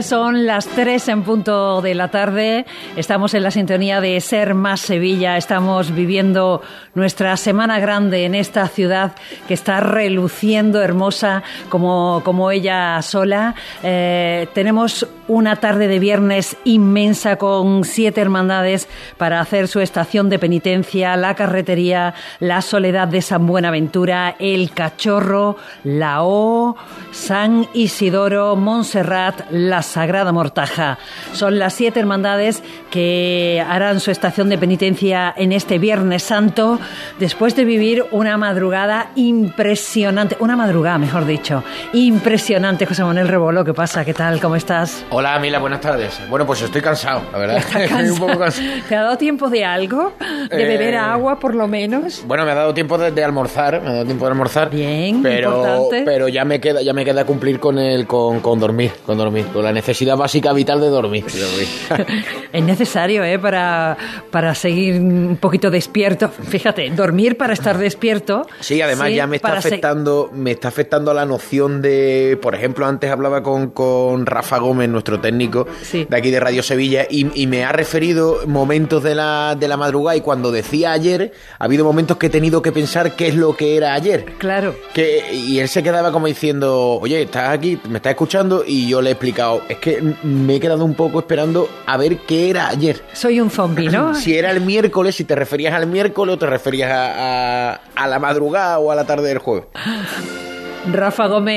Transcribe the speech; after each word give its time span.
Son 0.00 0.46
las 0.46 0.66
3 0.68 1.08
en 1.08 1.22
punto 1.22 1.82
de 1.82 1.94
la 1.94 2.08
tarde. 2.08 2.64
Estamos 2.96 3.34
en 3.34 3.42
la 3.42 3.50
sintonía 3.50 4.00
de 4.00 4.18
Ser 4.20 4.54
Más 4.54 4.80
Sevilla. 4.80 5.36
Estamos 5.36 5.94
viviendo 5.94 6.62
nuestra 6.94 7.36
semana 7.36 7.78
grande 7.78 8.24
en 8.24 8.34
esta 8.34 8.66
ciudad 8.68 9.14
que 9.46 9.52
está 9.52 9.80
reluciendo 9.80 10.80
hermosa 10.80 11.42
como, 11.68 12.22
como 12.24 12.50
ella 12.50 13.02
sola. 13.02 13.54
Eh, 13.82 14.48
tenemos 14.54 15.06
una 15.32 15.56
tarde 15.56 15.88
de 15.88 15.98
viernes 15.98 16.58
inmensa 16.64 17.36
con 17.36 17.84
siete 17.84 18.20
hermandades 18.20 18.86
para 19.16 19.40
hacer 19.40 19.66
su 19.66 19.80
estación 19.80 20.28
de 20.28 20.38
penitencia, 20.38 21.16
la 21.16 21.34
carretería, 21.34 22.12
la 22.38 22.60
soledad 22.60 23.08
de 23.08 23.22
San 23.22 23.46
Buenaventura, 23.46 24.36
el 24.38 24.72
Cachorro, 24.72 25.56
la 25.84 26.22
O, 26.22 26.76
San 27.12 27.66
Isidoro, 27.72 28.56
Montserrat, 28.56 29.50
la 29.50 29.80
Sagrada 29.80 30.32
Mortaja. 30.32 30.98
Son 31.32 31.58
las 31.58 31.72
siete 31.72 32.00
hermandades 32.00 32.62
que 32.90 33.64
harán 33.66 34.00
su 34.00 34.10
estación 34.10 34.50
de 34.50 34.58
penitencia 34.58 35.32
en 35.34 35.52
este 35.52 35.78
Viernes 35.78 36.24
Santo, 36.24 36.78
después 37.18 37.56
de 37.56 37.64
vivir 37.64 38.04
una 38.10 38.36
madrugada 38.36 39.12
impresionante, 39.14 40.36
una 40.40 40.56
madrugada, 40.56 40.98
mejor 40.98 41.24
dicho, 41.24 41.64
impresionante. 41.94 42.84
José 42.84 43.02
Manuel 43.02 43.28
Rebolo, 43.28 43.64
¿qué 43.64 43.72
pasa? 43.72 44.04
¿Qué 44.04 44.12
tal? 44.12 44.38
¿Cómo 44.38 44.56
estás? 44.56 45.06
Hola, 45.08 45.21
Mila, 45.40 45.58
buenas 45.60 45.80
tardes. 45.80 46.20
Bueno, 46.28 46.44
pues 46.46 46.62
estoy 46.62 46.80
cansado, 46.82 47.22
la 47.32 47.38
verdad. 47.38 47.56
¿Estás 47.58 47.82
Estoy 47.90 48.08
un 48.10 48.18
poco 48.18 48.38
cansado? 48.38 48.68
¿Te 48.88 48.96
ha 48.96 49.02
dado 49.02 49.16
tiempo 49.18 49.48
de 49.48 49.64
algo? 49.64 50.12
¿De 50.50 50.62
Eh, 50.62 50.66
beber 50.66 50.96
agua, 50.96 51.38
por 51.38 51.54
lo 51.54 51.68
menos? 51.68 52.22
Bueno, 52.26 52.44
me 52.44 52.50
ha 52.50 52.54
dado 52.54 52.74
tiempo 52.74 52.98
de, 52.98 53.12
de 53.12 53.22
almorzar, 53.24 53.80
me 53.80 53.88
ha 53.88 53.92
dado 53.92 54.04
tiempo 54.04 54.24
de 54.24 54.30
almorzar. 54.32 54.70
Bien, 54.70 55.22
pero, 55.22 55.50
importante. 55.56 56.02
pero 56.04 56.28
ya 56.28 56.44
me 56.44 56.60
queda, 56.60 56.82
ya 56.82 56.92
me 56.92 57.04
queda 57.04 57.24
cumplir 57.24 57.60
con 57.60 57.78
el, 57.78 58.06
con, 58.06 58.40
con 58.40 58.58
dormir, 58.58 58.90
con 59.06 59.16
dormir, 59.16 59.46
con 59.52 59.62
la 59.64 59.72
necesidad 59.72 60.16
básica 60.16 60.52
vital 60.52 60.80
de 60.80 60.88
dormir. 60.88 61.24
de 61.24 61.40
dormir. 61.40 62.16
Es 62.52 62.62
necesario, 62.64 63.22
¿eh? 63.24 63.38
Para, 63.38 63.96
para 64.30 64.54
seguir 64.54 65.00
un 65.00 65.38
poquito 65.40 65.70
despierto. 65.70 66.28
Fíjate, 66.28 66.90
dormir 66.90 67.36
para 67.36 67.52
estar 67.54 67.78
despierto. 67.78 68.46
Sí, 68.60 68.80
además 68.82 69.08
Sí, 69.08 69.14
ya 69.14 69.26
me 69.26 69.36
está 69.36 69.48
para 69.48 69.62
se- 69.62 69.68
afectando, 69.68 70.30
me 70.32 70.50
está 70.52 70.68
afectando 70.68 71.14
la 71.14 71.24
noción 71.24 71.80
de, 71.80 72.38
por 72.42 72.54
ejemplo, 72.54 72.86
antes 72.86 73.10
hablaba 73.10 73.42
con, 73.42 73.70
con 73.70 74.26
Rafa 74.26 74.58
Gómez, 74.58 74.88
nuestro 75.02 75.20
técnico 75.20 75.66
Sí. 75.82 76.06
de 76.08 76.16
aquí 76.16 76.30
de 76.30 76.38
Radio 76.38 76.62
Sevilla, 76.62 77.06
y, 77.10 77.26
y 77.42 77.46
me 77.48 77.64
ha 77.64 77.72
referido 77.72 78.38
momentos 78.46 79.02
de 79.02 79.14
la, 79.16 79.56
de 79.58 79.66
la 79.66 79.76
madrugada 79.76 80.16
y 80.16 80.20
cuando 80.20 80.52
decía 80.52 80.92
ayer, 80.92 81.32
ha 81.58 81.64
habido 81.64 81.84
momentos 81.84 82.16
que 82.18 82.26
he 82.26 82.30
tenido 82.30 82.62
que 82.62 82.70
pensar 82.70 83.16
qué 83.16 83.26
es 83.28 83.34
lo 83.34 83.56
que 83.56 83.76
era 83.76 83.94
ayer. 83.94 84.24
Claro. 84.38 84.76
Que, 84.94 85.24
y 85.34 85.58
él 85.58 85.68
se 85.68 85.82
quedaba 85.82 86.12
como 86.12 86.28
diciendo, 86.28 86.98
oye, 87.00 87.22
estás 87.22 87.50
aquí, 87.50 87.78
me 87.88 87.96
estás 87.96 88.10
escuchando, 88.12 88.62
y 88.66 88.88
yo 88.88 89.02
le 89.02 89.08
he 89.10 89.12
explicado, 89.12 89.62
es 89.68 89.78
que 89.78 90.00
me 90.22 90.56
he 90.56 90.60
quedado 90.60 90.84
un 90.84 90.94
poco 90.94 91.18
esperando 91.18 91.68
a 91.86 91.96
ver 91.96 92.18
qué 92.18 92.48
era 92.50 92.68
ayer. 92.68 93.02
Soy 93.12 93.40
un 93.40 93.50
zombi, 93.50 93.88
¿no? 93.88 94.14
Si 94.22 94.36
era 94.36 94.52
el 94.52 94.60
miércoles, 94.60 95.16
si 95.16 95.24
te 95.24 95.34
referías 95.34 95.74
al 95.74 95.86
miércoles 95.88 96.36
o 96.36 96.38
te 96.38 96.46
referías 96.46 96.92
a, 96.92 97.72
a- 97.72 97.80
a 97.96 98.06
la 98.06 98.18
madrugada 98.20 98.78
o 98.78 98.90
a 98.92 98.94
la 98.94 99.04
tarde 99.04 99.28
del 99.28 99.38
jueves. 99.38 99.64
Rafa 100.90 101.26
Gómez 101.28 101.54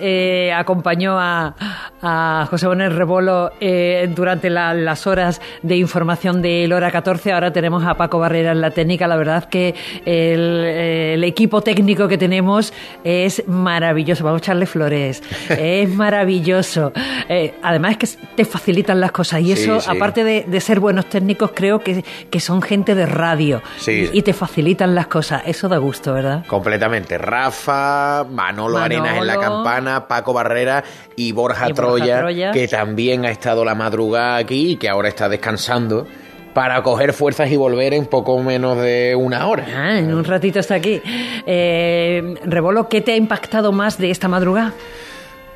eh, 0.00 0.52
acompañó 0.56 1.18
a, 1.18 1.54
a 2.02 2.46
José 2.48 2.68
Manuel 2.68 2.94
Rebolo 2.94 3.50
eh, 3.60 4.08
durante 4.14 4.48
la- 4.48 4.74
las 4.74 5.06
horas 5.08 5.40
de 5.62 5.76
información 5.76 6.40
del 6.40 6.72
hora 6.72 6.90
14. 6.92 7.32
Ahora 7.32 7.52
tenemos 7.52 7.84
a 7.84 7.94
Paco 7.94 8.18
Barrera 8.20 8.52
en 8.52 8.60
la 8.60 8.70
técnica. 8.70 9.08
La 9.08 9.16
verdad 9.16 9.44
que 9.48 9.74
el, 10.04 10.64
el 10.64 11.24
equipo 11.24 11.62
técnico 11.62 12.06
que 12.06 12.16
tenemos 12.16 12.72
es 13.02 13.42
maravilloso. 13.48 14.22
Vamos 14.24 14.40
a 14.42 14.44
echarle 14.44 14.66
flores. 14.66 15.22
Es 15.50 15.88
maravilloso. 15.88 16.92
Eh, 17.28 17.54
además 17.62 17.96
es 18.00 18.16
que 18.16 18.26
te 18.36 18.44
facilitan 18.44 19.00
las 19.00 19.10
cosas 19.12 19.40
y 19.40 19.46
Sí, 19.56 19.64
eso, 19.64 19.80
sí. 19.80 19.90
aparte 19.90 20.22
de, 20.24 20.44
de 20.46 20.60
ser 20.60 20.78
buenos 20.80 21.06
técnicos, 21.06 21.50
creo 21.54 21.80
que, 21.80 22.04
que 22.30 22.40
son 22.40 22.62
gente 22.62 22.94
de 22.94 23.06
radio 23.06 23.62
Sí. 23.78 24.08
y, 24.12 24.18
y 24.18 24.22
te 24.22 24.32
facilitan 24.32 24.94
las 24.94 25.08
cosas. 25.08 25.42
Eso 25.46 25.68
da 25.68 25.78
gusto, 25.78 26.14
¿verdad? 26.14 26.44
Completamente. 26.46 27.18
Rafa, 27.18 28.24
Manolo, 28.60 28.78
Manolo. 28.78 28.84
Arenas 29.02 29.18
en 29.18 29.26
la 29.26 29.38
campana, 29.38 30.08
Paco 30.08 30.32
Barrera 30.32 30.84
y 31.16 31.32
Borja, 31.32 31.68
Y 31.68 31.72
Borja 31.72 31.82
Troya, 31.82 32.18
Troya. 32.20 32.50
que 32.52 32.68
también 32.68 33.24
ha 33.24 33.30
estado 33.30 33.64
la 33.64 33.74
madrugada 33.74 34.36
aquí 34.36 34.72
y 34.72 34.76
que 34.76 34.88
ahora 34.88 35.08
está 35.08 35.28
descansando 35.28 36.06
para 36.54 36.82
coger 36.82 37.12
fuerzas 37.12 37.50
y 37.50 37.56
volver 37.56 37.94
en 37.94 38.06
poco 38.06 38.38
menos 38.42 38.76
de 38.78 39.14
una 39.16 39.46
hora. 39.46 39.66
Ah, 39.74 39.98
en 39.98 40.12
un 40.12 40.24
ratito 40.24 40.58
está 40.58 40.74
aquí. 40.74 41.00
Eh, 41.46 42.34
Rebolo, 42.44 42.88
¿qué 42.88 43.00
te 43.00 43.12
ha 43.12 43.16
impactado 43.16 43.72
más 43.72 43.98
de 43.98 44.10
esta 44.10 44.28
madrugada? 44.28 44.72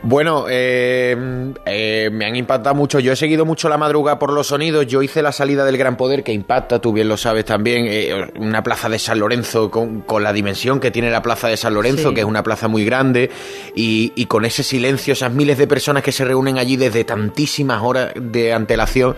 Bueno, 0.07 0.45
eh, 0.51 1.17
eh, 1.65 2.11
me 2.13 2.27
han 2.27 2.37
impactado 2.37 2.75
mucho. 2.75 3.01
Yo 3.01 3.13
he 3.13 3.17
seguido 3.17 3.47
mucho 3.47 3.71
la 3.71 3.79
madrugada 3.79 4.19
por 4.19 4.35
los 4.35 4.49
sonidos. 4.49 4.87
Yo 4.87 5.03
hice 5.03 5.23
la 5.23 5.33
salida 5.33 5.65
del 5.65 5.79
Gran 5.79 5.97
Poder, 5.97 6.23
que 6.23 6.33
impacta, 6.33 6.79
tú 6.79 6.93
bien 6.93 7.09
lo 7.09 7.17
sabes 7.17 7.47
también. 7.47 7.87
eh, 7.89 8.13
una 8.37 8.63
plaza 8.63 8.91
de 8.91 8.99
San 8.99 9.19
Lorenzo 9.19 9.71
con, 9.71 10.03
con 10.03 10.23
la 10.23 10.35
dimensión 10.35 10.79
que 10.79 10.91
tiene 10.91 11.11
la 11.11 11.23
plaza 11.23 11.49
de 11.49 11.57
San 11.57 11.73
Lorenzo, 11.73 12.11
Sí. 12.11 12.15
que 12.17 12.21
es 12.21 12.27
una 12.27 12.43
plaza 12.43 12.69
muy 12.69 12.85
grande, 12.85 13.31
y, 13.75 14.13
y 14.15 14.27
con 14.27 14.45
ese 14.45 14.63
silencio, 14.63 15.15
esas 15.15 15.33
miles 15.33 15.57
de 15.57 15.67
personas 15.67 16.03
que 16.03 16.13
se 16.13 16.27
reúnen 16.27 16.59
allí 16.59 16.77
desde 16.77 17.05
tantísimas 17.05 17.81
horas 17.83 18.13
de 18.15 18.53
antelación. 18.53 19.17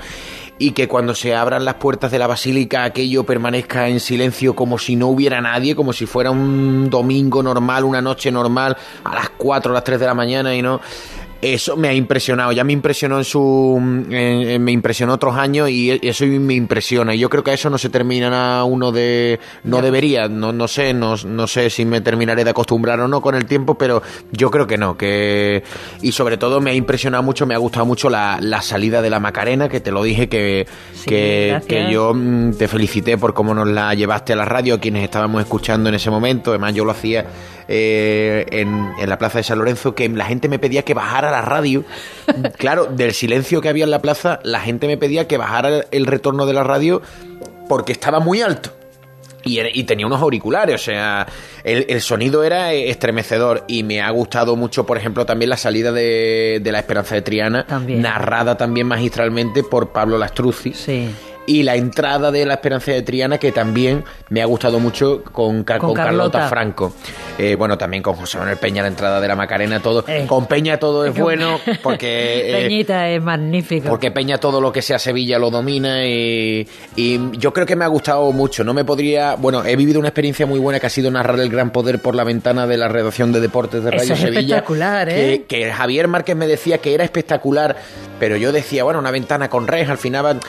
Y 0.58 0.72
que 0.72 0.88
cuando 0.88 1.14
se 1.14 1.34
abran 1.34 1.64
las 1.64 1.74
puertas 1.74 2.10
de 2.10 2.18
la 2.18 2.26
basílica 2.26 2.84
aquello 2.84 3.24
permanezca 3.24 3.88
en 3.88 4.00
silencio 4.00 4.54
como 4.54 4.78
si 4.78 4.96
no 4.96 5.08
hubiera 5.08 5.40
nadie, 5.40 5.76
como 5.76 5.92
si 5.92 6.06
fuera 6.06 6.30
un 6.30 6.88
domingo 6.88 7.42
normal, 7.42 7.84
una 7.84 8.00
noche 8.00 8.30
normal, 8.30 8.76
a 9.04 9.14
las 9.14 9.30
4 9.30 9.70
o 9.70 9.74
las 9.74 9.84
3 9.84 10.00
de 10.00 10.06
la 10.06 10.14
mañana 10.14 10.54
y 10.54 10.62
no. 10.62 10.80
Eso 11.42 11.76
me 11.76 11.88
ha 11.88 11.92
impresionado, 11.94 12.50
ya 12.52 12.64
me 12.64 12.72
impresionó 12.72 13.18
en 13.18 13.24
su. 13.24 13.76
en- 13.78 14.12
en- 14.12 14.64
me 14.64 14.72
impresionó 14.72 15.12
otros 15.14 15.36
años 15.36 15.68
y 15.68 15.90
e- 15.90 16.00
eso 16.02 16.24
me 16.26 16.54
impresiona. 16.54 17.14
Y 17.14 17.18
yo 17.18 17.28
creo 17.28 17.44
que 17.44 17.50
a 17.50 17.54
eso 17.54 17.68
no 17.68 17.76
se 17.78 17.90
termina 17.90 18.64
uno 18.64 18.90
de. 18.90 19.38
No 19.62 19.82
debería, 19.82 20.28
no, 20.28 20.52
no 20.52 20.66
sé, 20.66 20.94
no, 20.94 21.14
no 21.26 21.46
sé 21.46 21.68
si 21.70 21.84
me 21.84 22.00
terminaré 22.00 22.42
de 22.42 22.50
acostumbrar 22.50 22.98
o 23.00 23.08
no 23.08 23.20
con 23.20 23.34
el 23.34 23.44
tiempo, 23.44 23.76
pero 23.76 24.02
yo 24.32 24.50
creo 24.50 24.66
que 24.66 24.78
no. 24.78 24.96
que 24.96 25.62
Y 26.00 26.12
sobre 26.12 26.36
todo 26.38 26.60
me 26.60 26.70
ha 26.70 26.74
impresionado 26.74 27.22
mucho, 27.22 27.46
me 27.46 27.54
ha 27.54 27.58
gustado 27.58 27.84
mucho 27.84 28.08
la, 28.08 28.38
la 28.40 28.62
salida 28.62 29.02
de 29.02 29.10
la 29.10 29.20
Macarena, 29.20 29.68
que 29.68 29.80
te 29.80 29.90
lo 29.92 30.02
dije, 30.02 30.28
que, 30.28 30.66
Sí, 30.94 31.04
que, 31.10 31.60
que 31.68 31.92
yo 31.92 32.12
mm, 32.14 32.52
te 32.54 32.66
felicité 32.66 33.18
por 33.18 33.34
cómo 33.34 33.54
nos 33.54 33.68
la 33.68 33.92
llevaste 33.94 34.32
a 34.32 34.36
la 34.36 34.46
radio, 34.46 34.74
a 34.76 34.80
quienes 34.80 35.04
estábamos 35.04 35.42
escuchando 35.42 35.90
en 35.90 35.94
ese 35.96 36.10
momento. 36.10 36.50
Además, 36.50 36.74
yo 36.74 36.84
lo 36.84 36.92
hacía 36.92 37.26
eh, 37.68 38.46
en, 38.50 38.92
en 38.98 39.08
la 39.08 39.18
plaza 39.18 39.38
de 39.38 39.44
San 39.44 39.58
Lorenzo, 39.58 39.94
que 39.94 40.08
la 40.08 40.24
gente 40.24 40.48
me 40.48 40.58
pedía 40.58 40.82
que 40.82 40.94
bajara 40.94 41.25
la 41.30 41.42
radio. 41.42 41.84
claro, 42.58 42.86
del 42.86 43.12
silencio 43.12 43.60
que 43.60 43.68
había 43.68 43.84
en 43.84 43.90
la 43.90 44.00
plaza, 44.02 44.40
la 44.42 44.60
gente 44.60 44.86
me 44.86 44.96
pedía 44.96 45.26
que 45.28 45.36
bajara 45.36 45.84
el, 45.90 46.06
retorno 46.06 46.46
de 46.46 46.52
la 46.52 46.62
radio 46.64 47.02
porque 47.68 47.92
estaba 47.92 48.20
muy 48.20 48.42
alto. 48.42 48.70
Y, 49.48 49.84
tenía 49.84 50.06
unos 50.08 50.20
auriculares, 50.20 50.74
o 50.74 50.84
sea, 50.84 51.24
el, 51.62 51.86
el 51.88 52.00
sonido 52.00 52.42
era 52.42 52.72
eh, 52.72 52.90
estremecedor 52.90 53.62
y 53.68 53.84
me 53.84 54.00
ha 54.02 54.10
gustado 54.10 54.56
mucho, 54.56 54.84
por 54.86 54.98
ejemplo, 54.98 55.24
también 55.24 55.50
la 55.50 55.56
salida 55.56 55.92
de, 55.92 56.60
de 56.60 56.72
La 56.72 56.80
Esperanza 56.80 57.14
de 57.14 57.22
Triana, 57.22 57.64
También. 57.64 58.02
narrada 58.02 58.56
también 58.56 58.88
magistralmente 58.88 59.62
por 59.62 59.90
Pablo 59.90 60.18
Lastruzzi 60.18 60.72
Sí. 60.74 61.10
Y 61.46 61.62
la 61.62 61.76
entrada 61.76 62.30
de 62.30 62.44
la 62.46 62.54
Esperanza 62.54 62.92
de 62.92 63.02
Triana 63.02 63.38
que 63.38 63.52
también 63.52 64.04
me 64.30 64.42
ha 64.42 64.46
gustado 64.46 64.78
mucho 64.80 65.22
con, 65.22 65.64
Con 65.64 65.78
con 65.78 65.94
Carlota. 65.94 66.04
Carlota. 66.04 66.48
Franco 66.48 66.92
Eh, 67.38 67.54
bueno 67.56 67.76
también 67.78 68.02
con 68.02 68.14
José 68.16 68.38
Manuel 68.38 68.56
Peña 68.56 68.82
la 68.82 68.88
entrada 68.88 69.20
de 69.20 69.28
la 69.28 69.36
Macarena 69.36 69.80
todo 69.80 70.04
Eh. 70.08 70.24
con 70.26 70.46
Peña 70.46 70.78
todo 70.78 71.04
es 71.04 71.14
bueno 71.18 71.58
porque 71.82 72.50
eh, 72.50 72.62
Peñita 72.62 73.08
es 73.08 73.22
magnífico. 73.22 73.88
porque 73.88 74.10
Peña 74.10 74.38
todo 74.38 74.60
lo 74.60 74.72
que 74.72 74.82
sea 74.82 74.98
Sevilla 74.98 75.38
lo 75.38 75.50
domina 75.50 76.04
y, 76.06 76.66
y 76.96 77.20
yo 77.38 77.52
creo 77.52 77.66
que 77.66 77.76
me 77.76 77.84
ha 77.84 77.88
gustado 77.88 78.32
mucho. 78.32 78.64
No 78.64 78.74
me 78.74 78.84
podría. 78.84 79.34
Bueno, 79.36 79.64
he 79.64 79.76
vivido 79.76 79.98
una 79.98 80.08
experiencia 80.08 80.46
muy 80.46 80.58
buena 80.58 80.80
que 80.80 80.86
ha 80.86 80.90
sido 80.90 81.10
narrar 81.10 81.38
el 81.40 81.48
gran 81.50 81.70
poder 81.70 82.00
por 82.00 82.14
la 82.14 82.24
ventana 82.24 82.66
de 82.66 82.76
la 82.76 82.88
redacción 82.88 83.32
de 83.32 83.40
deportes 83.40 83.82
de 83.84 83.90
Eso 83.90 83.98
Radio 83.98 84.14
es 84.14 84.20
Sevilla. 84.20 84.40
espectacular, 84.40 85.08
¿eh? 85.08 85.44
Que, 85.48 85.62
que 85.64 85.72
Javier 85.72 86.08
Márquez 86.08 86.36
me 86.36 86.46
decía 86.46 86.78
que 86.78 86.94
era 86.94 87.04
espectacular, 87.04 87.76
pero 88.18 88.36
yo 88.36 88.52
decía, 88.52 88.84
bueno, 88.84 88.98
una 88.98 89.10
ventana 89.10 89.48
con 89.48 89.66
res, 89.66 89.88
al 89.88 89.98
final. 89.98 90.40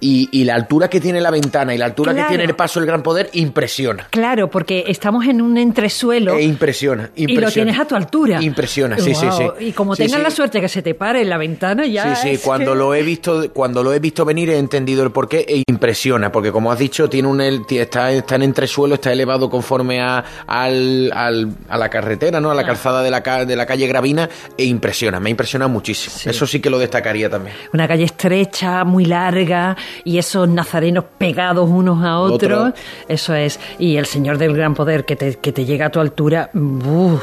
Y, 0.00 0.44
la 0.44 0.54
altura 0.54 0.88
que 0.88 1.00
tiene 1.00 1.20
la 1.20 1.30
ventana 1.30 1.74
y 1.74 1.78
la 1.78 1.86
altura 1.86 2.14
que 2.14 2.22
tiene 2.24 2.44
el 2.44 2.54
paso 2.54 2.78
del 2.78 2.86
gran 2.86 3.02
poder 3.02 3.30
impresiona. 3.32 4.06
Claro, 4.10 4.48
porque 4.48 4.84
estamos 4.86 5.26
en 5.26 5.42
un 5.42 5.58
entresuelo. 5.58 6.36
E 6.36 6.42
impresiona, 6.42 7.10
impresiona. 7.16 7.32
Y 7.32 7.40
lo 7.40 7.50
tienes 7.50 7.80
a 7.80 7.84
tu 7.86 7.96
altura. 7.96 8.42
Impresiona, 8.42 8.98
sí, 8.98 9.14
sí, 9.14 9.26
sí. 9.36 9.44
Y 9.60 9.72
como 9.72 9.96
tengas 9.96 10.20
la 10.20 10.30
suerte 10.30 10.60
que 10.60 10.68
se 10.68 10.82
te 10.82 10.94
pare 10.94 11.22
en 11.22 11.30
la 11.30 11.38
ventana, 11.38 11.86
ya. 11.86 12.14
Sí, 12.14 12.36
sí, 12.36 12.42
cuando 12.42 12.74
lo 12.74 12.94
he 12.94 13.02
visto, 13.02 13.52
cuando 13.52 13.82
lo 13.82 13.92
he 13.92 13.98
visto 13.98 14.24
venir 14.24 14.50
he 14.50 14.58
entendido 14.58 15.02
el 15.02 15.10
porqué 15.10 15.44
e 15.48 15.62
impresiona, 15.68 16.30
porque 16.30 16.52
como 16.52 16.70
has 16.70 16.78
dicho, 16.78 17.08
tiene 17.08 17.28
un 17.28 17.40
está, 17.40 18.12
está 18.12 18.34
en 18.36 18.42
entresuelo, 18.42 18.94
está 18.94 19.12
elevado 19.12 19.50
conforme 19.50 20.00
a, 20.00 20.24
al, 20.46 21.12
a 21.12 21.78
la 21.78 21.88
carretera, 21.88 22.40
¿no? 22.40 22.50
A 22.50 22.54
la 22.54 22.62
ah. 22.62 22.66
calzada 22.66 23.02
de 23.02 23.10
la, 23.10 23.20
de 23.20 23.56
la 23.56 23.66
calle 23.66 23.86
Gravina, 23.86 24.28
e 24.56 24.64
impresiona, 24.64 25.20
me 25.20 25.30
impresiona 25.30 25.68
muchísimo. 25.68 26.30
Eso 26.30 26.46
sí 26.46 26.60
que 26.60 26.70
lo 26.70 26.78
destacaría 26.78 27.30
también. 27.30 27.56
Una 27.72 27.88
calle 27.88 28.04
estrecha, 28.04 28.84
muy 28.84 29.04
larga, 29.04 29.76
y 30.04 30.18
esos 30.18 30.48
nazarenos 30.48 31.04
pegados 31.18 31.68
unos 31.68 32.04
a 32.04 32.18
otros, 32.18 32.74
eso 33.08 33.34
es. 33.34 33.58
Y 33.78 33.96
el 33.96 34.06
Señor 34.06 34.38
del 34.38 34.54
Gran 34.54 34.74
Poder 34.74 35.04
que 35.04 35.16
te, 35.16 35.36
que 35.36 35.52
te 35.52 35.64
llega 35.64 35.86
a 35.86 35.90
tu 35.90 36.00
altura, 36.00 36.50
uf, 36.54 37.22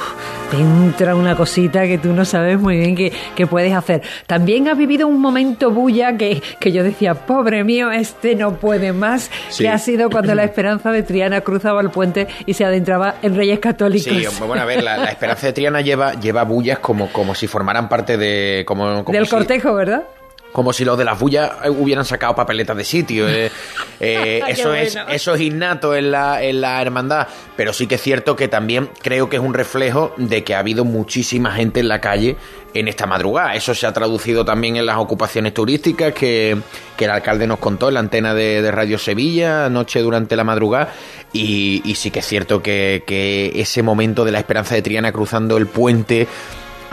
te 0.51 0.57
entra 0.57 1.15
una 1.15 1.35
cosita 1.35 1.83
que 1.87 1.97
tú 1.97 2.13
no 2.13 2.25
sabes 2.25 2.59
muy 2.59 2.77
bien 2.77 2.95
qué, 2.95 3.47
puedes 3.47 3.73
hacer. 3.73 4.01
También 4.27 4.67
has 4.67 4.77
vivido 4.77 5.07
un 5.07 5.19
momento 5.19 5.71
bulla 5.71 6.17
que, 6.17 6.41
que 6.59 6.71
yo 6.71 6.83
decía, 6.83 7.13
pobre 7.13 7.63
mío, 7.63 7.91
este 7.91 8.35
no 8.35 8.55
puede 8.55 8.93
más, 8.93 9.29
que 9.57 9.69
ha 9.69 9.77
sido 9.77 10.09
cuando 10.09 10.33
la 10.35 10.43
esperanza 10.43 10.91
de 10.91 11.03
Triana 11.03 11.41
cruzaba 11.41 11.81
el 11.81 11.89
puente 11.89 12.27
y 12.45 12.53
se 12.53 12.65
adentraba 12.65 13.15
en 13.21 13.35
Reyes 13.35 13.59
Católicos. 13.59 14.13
Sí, 14.13 14.43
bueno, 14.45 14.61
a 14.61 14.65
ver, 14.65 14.83
la, 14.83 15.05
esperanza 15.05 15.47
de 15.47 15.53
Triana 15.53 15.81
lleva, 15.81 16.13
lleva 16.13 16.43
bullas 16.43 16.79
como, 16.79 17.11
como 17.11 17.35
si 17.35 17.47
formaran 17.47 17.89
parte 17.89 18.17
de... 18.17 18.63
Como, 18.65 19.03
Del 19.03 19.27
cortejo, 19.27 19.73
¿verdad? 19.73 20.03
Como 20.53 20.71
si 20.71 20.85
los 20.85 20.97
de 20.97 21.03
las 21.03 21.19
bullas 21.19 21.51
hubieran 21.67 22.05
sacado 22.05 22.35
papeletas 22.35 22.77
de 22.77 22.85
sitio. 22.85 23.27
Eh. 23.27 23.51
Eh, 23.99 24.41
eso, 24.49 24.73
es, 24.73 24.97
eso 25.07 25.33
es 25.33 25.39
innato 25.39 25.95
en 25.95 26.11
la, 26.11 26.43
en 26.43 26.59
la 26.59 26.81
hermandad, 26.81 27.25
pero 27.55 27.71
sí 27.71 27.87
que 27.87 27.95
es 27.95 28.01
cierto 28.01 28.35
que 28.35 28.49
también 28.49 28.89
creo 29.01 29.29
que 29.29 29.37
es 29.37 29.41
un 29.41 29.53
reflejo 29.53 30.13
de 30.17 30.43
que 30.43 30.55
ha 30.55 30.59
habido 30.59 30.83
muchísima 30.83 31.53
gente 31.53 31.79
en 31.79 31.87
la 31.87 32.01
calle 32.01 32.35
en 32.73 32.89
esta 32.89 33.05
madrugada. 33.05 33.55
Eso 33.55 33.73
se 33.73 33.87
ha 33.87 33.93
traducido 33.93 34.43
también 34.43 34.75
en 34.75 34.85
las 34.85 34.97
ocupaciones 34.97 35.53
turísticas 35.53 36.13
que, 36.13 36.57
el 36.97 37.09
alcalde 37.09 37.47
nos 37.47 37.59
contó 37.59 37.89
en 37.89 37.95
la 37.95 37.99
antena 37.99 38.33
de, 38.33 38.69
Radio 38.71 38.97
Sevilla 38.97 39.65
anoche 39.65 40.01
durante 40.01 40.35
la 40.35 40.43
madrugada. 40.43 40.93
Y, 41.31 41.81
sí 41.95 42.11
que 42.11 42.19
es 42.19 42.25
cierto 42.25 42.61
que, 42.61 43.03
que 43.05 43.51
ese 43.55 43.83
momento 43.83 44.25
de 44.25 44.31
la 44.31 44.39
esperanza 44.39 44.75
de 44.75 44.81
Triana 44.81 45.11
cruzando 45.11 45.57
el 45.57 45.67
puente 45.67 46.27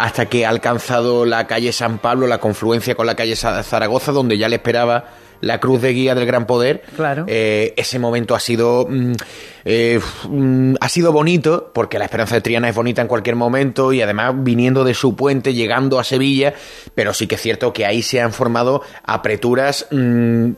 hasta 0.00 0.26
que 0.26 0.46
ha 0.46 0.48
alcanzado 0.48 1.26
la 1.26 1.46
calle 1.46 1.72
San 1.72 1.98
Pablo, 1.98 2.26
la 2.26 2.38
confluencia 2.38 2.94
con 2.94 3.06
la 3.06 3.14
calle 3.14 3.36
Zaragoza, 3.36 4.12
donde 4.12 4.38
ya 4.38 4.48
le 4.48 4.56
esperaba 4.56 5.04
la 5.40 5.58
cruz 5.58 5.80
de 5.82 5.92
guía 5.92 6.14
del 6.14 6.26
gran 6.26 6.46
poder. 6.46 6.82
Claro. 6.96 7.24
Eh, 7.26 7.74
ese 7.76 7.98
momento 7.98 8.34
ha 8.34 8.40
sido 8.40 8.86
mm, 8.88 9.12
eh, 9.64 10.00
mm, 10.28 10.74
ha 10.80 10.88
sido 10.88 11.12
bonito 11.12 11.70
porque 11.74 11.98
la 11.98 12.04
esperanza 12.04 12.34
de 12.34 12.40
Triana 12.40 12.68
es 12.68 12.74
bonita 12.74 13.02
en 13.02 13.08
cualquier 13.08 13.36
momento 13.36 13.92
y 13.92 14.02
además 14.02 14.34
viniendo 14.38 14.84
de 14.84 14.94
su 14.94 15.16
puente 15.16 15.54
llegando 15.54 15.98
a 15.98 16.04
Sevilla, 16.04 16.54
pero 16.94 17.12
sí 17.12 17.26
que 17.26 17.34
es 17.34 17.42
cierto 17.42 17.72
que 17.72 17.86
ahí 17.86 18.02
se 18.02 18.20
han 18.20 18.32
formado 18.32 18.82
apreturas 19.04 19.86
mm, 19.90 20.50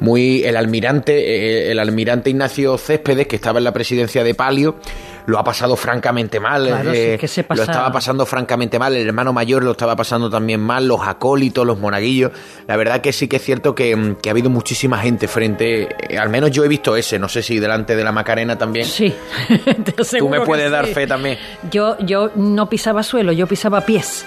muy 0.00 0.44
el 0.44 0.56
almirante 0.56 1.66
eh, 1.66 1.70
el 1.70 1.78
almirante 1.78 2.30
Ignacio 2.30 2.78
Céspedes 2.78 3.26
que 3.26 3.36
estaba 3.36 3.58
en 3.58 3.64
la 3.64 3.72
presidencia 3.72 4.22
de 4.24 4.34
Palio 4.34 4.76
lo 5.26 5.38
ha 5.38 5.44
pasado 5.44 5.76
francamente 5.76 6.40
mal. 6.40 6.66
Eh, 6.94 7.18
lo 7.48 7.62
estaba 7.62 7.92
pasando 7.92 8.24
francamente 8.24 8.78
mal. 8.78 8.94
El 8.94 9.06
hermano 9.06 9.32
mayor 9.32 9.64
lo 9.64 9.72
estaba 9.72 9.96
pasando 9.96 10.30
también 10.30 10.60
mal. 10.60 10.86
Los 10.86 11.06
acólitos, 11.06 11.66
los 11.66 11.78
monaguillos. 11.78 12.30
La 12.66 12.76
verdad 12.76 13.00
que 13.00 13.12
sí 13.12 13.28
que 13.28 13.36
es 13.36 13.42
cierto 13.42 13.74
que, 13.74 13.94
mm, 13.94 14.16
ha 14.26 14.30
habido 14.30 14.50
muchísima 14.50 14.98
gente 14.98 15.28
frente. 15.28 15.88
Eh, 16.08 16.18
al 16.18 16.28
menos 16.30 16.50
yo 16.50 16.64
he 16.64 16.68
visto 16.68 16.96
ese. 16.96 17.18
No 17.18 17.28
sé 17.28 17.42
si 17.42 17.58
delante 17.58 17.96
de 17.96 18.04
la 18.04 18.12
Macarena 18.12 18.56
también. 18.56 18.86
Sí. 18.86 19.12
Tú 20.18 20.28
me 20.28 20.40
puedes 20.40 20.70
dar 20.70 20.86
fe 20.86 21.06
también. 21.06 21.38
Yo, 21.70 21.96
yo 21.98 22.30
no 22.36 22.68
pisaba 22.68 23.02
suelo, 23.02 23.32
yo 23.32 23.46
pisaba 23.46 23.80
pies. 23.80 24.24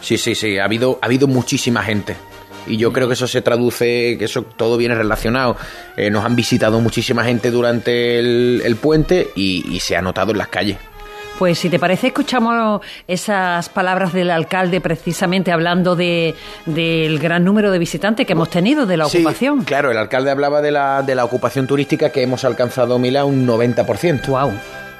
Sí, 0.00 0.18
sí, 0.18 0.34
sí. 0.34 0.58
Ha 0.58 0.64
habido, 0.64 0.98
ha 1.00 1.06
habido 1.06 1.28
muchísima 1.28 1.82
gente. 1.82 2.16
Y 2.66 2.76
yo 2.76 2.92
creo 2.92 3.08
que 3.08 3.14
eso 3.14 3.26
se 3.26 3.42
traduce, 3.42 4.16
que 4.18 4.24
eso 4.24 4.42
todo 4.42 4.76
viene 4.76 4.94
relacionado. 4.94 5.56
Eh, 5.96 6.10
nos 6.10 6.24
han 6.24 6.36
visitado 6.36 6.80
muchísima 6.80 7.24
gente 7.24 7.50
durante 7.50 8.18
el, 8.18 8.76
puente 8.80 9.28
y, 9.34 9.78
se 9.80 9.96
ha 9.96 10.02
notado 10.02 10.32
en 10.32 10.38
las 10.38 10.48
calles. 10.48 10.76
Pues 11.38 11.58
si 11.58 11.70
te 11.70 11.78
parece, 11.78 12.08
escuchamos 12.08 12.82
esas 13.08 13.70
palabras 13.70 14.12
del 14.12 14.30
alcalde 14.30 14.82
precisamente 14.82 15.50
hablando 15.50 15.96
de, 15.96 16.34
del 16.66 17.18
gran 17.18 17.44
número 17.44 17.70
de 17.70 17.78
visitantes 17.78 18.26
que 18.26 18.34
hemos 18.34 18.50
tenido 18.50 18.84
de 18.84 18.98
la 18.98 19.06
ocupación. 19.06 19.64
Claro, 19.64 19.90
el 19.90 19.96
alcalde 19.96 20.30
hablaba 20.30 20.60
de 20.60 20.70
la, 20.70 21.02
de 21.02 21.14
la 21.14 21.24
ocupación 21.24 21.66
turística 21.66 22.10
que 22.10 22.22
hemos 22.22 22.44
alcanzado, 22.44 22.98
Mila, 22.98 23.24
un 23.24 23.46
90%. 23.46 24.26
Wow. 24.26 24.52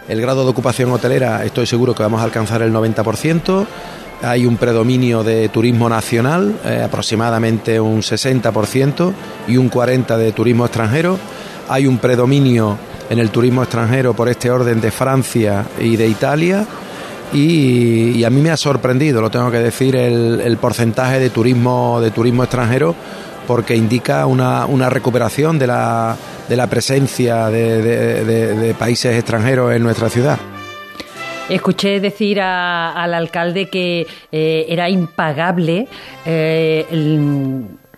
El 0.09 0.21
grado 0.23 0.45
de 0.45 0.51
ocupación 0.51 0.91
hotelera, 0.91 1.45
estoy 1.45 1.67
seguro 1.67 1.95
que 1.95 2.03
vamos 2.03 2.21
a 2.23 2.25
alcanzar 2.25 2.63
el 2.63 2.73
90% 2.73 3.67
hay 4.23 4.47
un 4.47 4.57
predominio 4.57 5.23
de 5.23 5.49
turismo 5.49 5.89
nacional, 5.89 6.55
eh, 6.65 6.83
aproximadamente 6.85 7.81
un 7.81 8.03
60% 8.03 9.13
y 9.49 9.57
un 9.57 9.71
40% 9.71 10.17
de 10.17 10.33
turismo 10.33 10.67
extranjero. 10.67 11.19
Hay 11.69 11.87
un 11.87 11.99
predominio 11.99 12.77
en 13.09 13.19
el 13.19 13.31
turismo 13.31 13.63
extranjero 13.63 14.15
por 14.15 14.29
este 14.29 14.51
orden 14.51 14.81
de 14.81 14.91
Francia 14.91 15.65
y 15.81 15.97
de 15.97 16.09
Italia. 16.09 16.67
Y, 17.33 18.25
a 18.25 18.31
mí 18.31 18.41
me 18.41 18.51
ha 18.51 18.57
sorprendido, 18.57 19.21
lo 19.21 19.31
tengo 19.31 19.51
que 19.53 19.61
decir, 19.61 19.95
el, 19.95 20.57
porcentaje 20.61 21.21
de 21.21 21.31
turismo, 21.31 22.01
de 22.01 22.11
turismo 22.11 22.43
extranjero 22.43 22.95
porque 23.47 23.75
indica 23.75 24.27
una, 24.27 24.91
recuperación 24.91 25.59
de 25.59 25.67
la, 25.67 26.17
de 26.49 26.57
la 26.57 26.67
presencia 26.67 27.49
de 27.49 28.75
países 28.79 29.17
extranjeros 29.17 29.73
en 29.73 29.83
nuestra 29.83 30.09
ciudad. 30.09 30.39
Escuché 31.51 32.01
decir 32.01 32.41
al 32.41 33.13
alcalde 33.13 33.69
que 33.69 34.07
eh, 34.31 34.67
era 34.69 34.89
impagable 34.89 35.89
eh, 36.25 36.87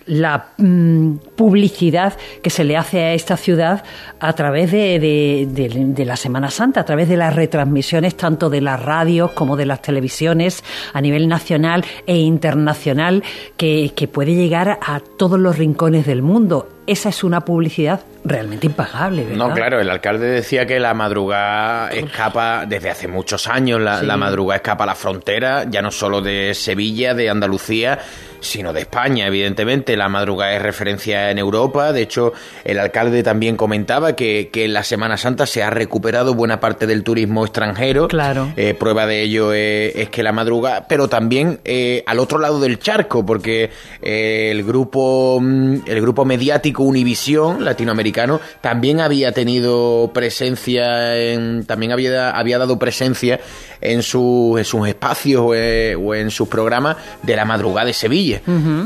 la 0.07 0.53
mm, 0.57 1.17
publicidad 1.37 2.15
que 2.43 2.51
se 2.51 2.65
le 2.65 2.77
hace 2.77 3.01
a 3.01 3.15
esta 3.15 3.37
ciudad 3.37 3.85
a 4.21 4.33
través 4.33 4.73
de, 4.73 6.05
la 6.05 6.17
Semana 6.17 6.51
Santa, 6.51 6.81
a 6.81 6.85
través 6.85 7.09
de 7.09 7.17
las 7.17 7.37
retransmisiones 7.37 8.17
tanto 8.17 8.51
de 8.51 8.61
las 8.61 8.83
radios 8.83 9.33
como 9.33 9.57
de 9.57 9.67
las 9.67 9.83
televisiones 9.83 10.65
a 10.93 11.01
nivel 11.01 11.29
nacional 11.29 11.85
e 12.07 12.17
internacional 12.17 13.23
que, 13.57 13.93
que 13.95 14.09
puede 14.09 14.35
llegar 14.35 14.79
a 14.81 15.01
todos 15.01 15.39
los 15.39 15.59
rincones 15.59 16.07
del 16.07 16.23
mundo. 16.23 16.69
Esa 16.93 17.09
es 17.09 17.25
una 17.25 17.41
publicidad 17.41 18.03
realmente 18.23 18.67
impagable, 18.67 19.25
¿verdad? 19.25 19.39
No, 19.39 19.55
claro, 19.55 19.81
el 19.81 19.89
alcalde 19.89 20.27
decía 20.27 20.67
que 20.67 20.79
la 20.79 20.93
madrugada 20.93 21.89
escapa, 21.89 22.67
desde 22.67 22.91
hace 22.91 23.09
muchos 23.09 23.49
años, 23.49 23.81
la, 23.81 24.03
la 24.03 24.19
madrugada 24.19 24.57
escapa 24.57 24.85
a 24.85 24.89
la 24.89 24.95
frontera, 24.95 25.65
ya 25.71 25.81
no 25.81 25.91
solo 25.91 26.21
de 26.21 26.53
Sevilla, 26.53 27.15
de 27.15 27.31
Andalucía, 27.31 27.99
sino 28.43 28.73
de 28.73 28.81
España, 28.81 29.27
evidentemente. 29.27 29.97
La 29.97 30.09
madrugada 30.09 30.53
es 30.55 30.63
referencia 30.63 31.31
en 31.31 31.39
Europa. 31.39 31.93
De 31.93 32.03
hecho, 32.03 32.33
el 32.65 32.79
alcalde 32.79 33.23
también 33.23 33.57
comentaba 33.57 34.15
que, 34.15 34.51
que 34.53 34.65
en 34.67 34.75
la 34.75 34.83
Semana 34.83 35.17
Santa 35.17 35.47
se 35.47 35.63
ha 35.63 35.71
recuperado 35.71 36.35
buena 36.35 36.61
parte 36.61 36.87
del 36.87 37.05
turismo 37.05 37.45
extranjero. 37.45 38.09
Claro. 38.09 38.53
Eh, 38.57 38.75
prueba 38.75 39.07
de 39.07 39.23
ello 39.23 39.53
es, 39.53 40.11
que 40.11 40.23
la 40.23 40.33
madrugada, 40.33 40.87
pero 40.89 41.09
también 41.09 41.61
eh, 41.65 42.03
al 42.07 42.19
otro 42.19 42.39
lado 42.39 42.61
del 42.61 42.79
charco, 42.79 43.25
porque 43.25 43.71
eh, 44.03 44.49
el 44.51 44.65
grupo, 44.65 45.39
mm, 45.41 45.77
el 45.87 46.01
grupo 46.01 46.25
mediático 46.25 46.82
Univisión 46.83 47.65
latinoamericano 47.65 48.41
también 48.61 49.01
había 49.01 49.33
tenido 49.33 50.11
presencia, 50.13 51.17
en, 51.17 51.65
también 51.65 51.93
había, 51.93 52.31
había 52.31 52.59
dado 52.59 52.79
presencia 52.79 53.41
en, 53.81 54.03
sus 54.03 54.61
espacios 54.87 55.43
o 55.43 56.15
en 56.15 56.31
sus 56.31 56.49
programas 56.49 56.97
de 57.23 57.37
la 57.37 57.45
madrugada 57.45 57.87
de 57.87 57.93
Sevilla. 57.93 58.41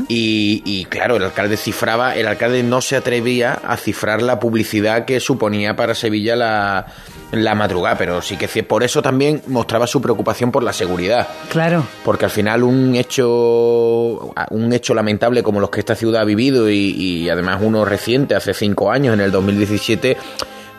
Y, 0.07 0.85
claro, 0.89 1.17
el 1.17 1.23
alcalde 1.23 1.57
cifraba, 1.57 2.15
el 2.15 2.27
alcalde 2.27 2.63
no 2.63 2.81
se 2.81 2.95
atrevía 2.95 3.53
a 3.53 3.77
cifrar 3.77 4.21
la 4.21 4.39
publicidad 4.39 5.05
que 5.05 5.19
suponía 5.19 5.75
para 5.75 5.95
Sevilla 5.95 6.35
la, 6.35 6.87
la 7.31 7.55
madrugada, 7.55 7.97
pero 7.97 8.21
sí 8.21 8.37
que 8.37 8.47
por 8.63 8.83
eso 8.83 9.01
también 9.01 9.41
mostraba 9.47 9.87
su 9.87 10.01
preocupación 10.01 10.51
por 10.51 10.63
la 10.63 10.73
seguridad. 10.73 11.27
Claro. 11.49 11.85
Porque 12.03 12.25
al 12.25 12.31
final 12.31 12.63
un 12.63 12.95
hecho, 12.95 14.33
un 14.51 14.73
hecho 14.73 14.93
lamentable 14.93 15.43
como 15.43 15.59
los 15.59 15.69
que 15.69 15.79
esta 15.79 15.95
ciudad 15.95 16.21
ha 16.21 16.25
vivido 16.25 16.69
y, 16.69 16.91
y 16.95 17.29
además 17.29 17.59
uno 17.61 17.85
reciente, 17.85 18.35
hace 18.35 18.53
cinco 18.53 18.91
años, 18.91 19.13
en 19.13 19.21
el 19.21 19.31
2017 19.31 20.17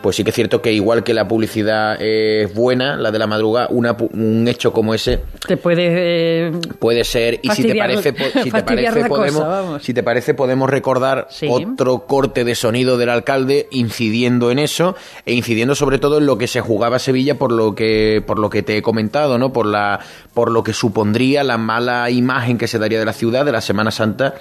pues 0.01 0.15
sí 0.15 0.23
que 0.23 0.29
es 0.29 0.35
cierto 0.35 0.61
que 0.61 0.71
igual 0.71 1.03
que 1.03 1.13
la 1.13 1.27
publicidad 1.27 2.01
es 2.01 2.53
buena, 2.53 2.95
la 2.95 3.11
de 3.11 3.19
la 3.19 3.27
madrugada, 3.27 3.67
una, 3.69 3.95
un 4.13 4.47
hecho 4.47 4.71
como 4.71 4.93
ese 4.93 5.19
te 5.45 5.57
puede 5.57 5.87
eh, 5.89 6.51
puede 6.79 7.03
ser 7.03 7.39
y 7.41 7.49
si 7.49 7.63
te 7.63 7.75
parece 7.75 8.13
si 8.43 8.51
te 8.51 8.63
parece 8.63 9.05
podemos 9.05 9.83
si 9.83 9.93
te 9.93 10.03
parece 10.03 10.33
podemos 10.33 10.69
recordar 10.69 11.27
otro 11.49 12.05
corte 12.05 12.43
de 12.43 12.55
sonido 12.55 12.97
del 12.97 13.09
alcalde 13.09 13.67
incidiendo 13.71 14.51
en 14.51 14.59
eso 14.59 14.95
e 15.25 15.33
incidiendo 15.33 15.75
sobre 15.75 15.99
todo 15.99 16.19
en 16.19 16.25
lo 16.25 16.37
que 16.37 16.47
se 16.47 16.61
jugaba 16.61 16.99
Sevilla 16.99 17.35
por 17.35 17.51
lo 17.51 17.75
que 17.75 18.23
por 18.25 18.39
lo 18.39 18.49
que 18.49 18.63
te 18.63 18.77
he 18.77 18.81
comentado, 18.81 19.37
¿no? 19.37 19.51
Por 19.51 19.65
la 19.65 19.99
por 20.33 20.51
lo 20.51 20.63
que 20.63 20.73
supondría 20.73 21.43
la 21.43 21.57
mala 21.57 22.09
imagen 22.09 22.57
que 22.57 22.67
se 22.67 22.79
daría 22.79 22.99
de 22.99 23.05
la 23.05 23.13
ciudad 23.13 23.45
de 23.45 23.51
la 23.51 23.61
Semana 23.61 23.91
Santa 23.91 24.35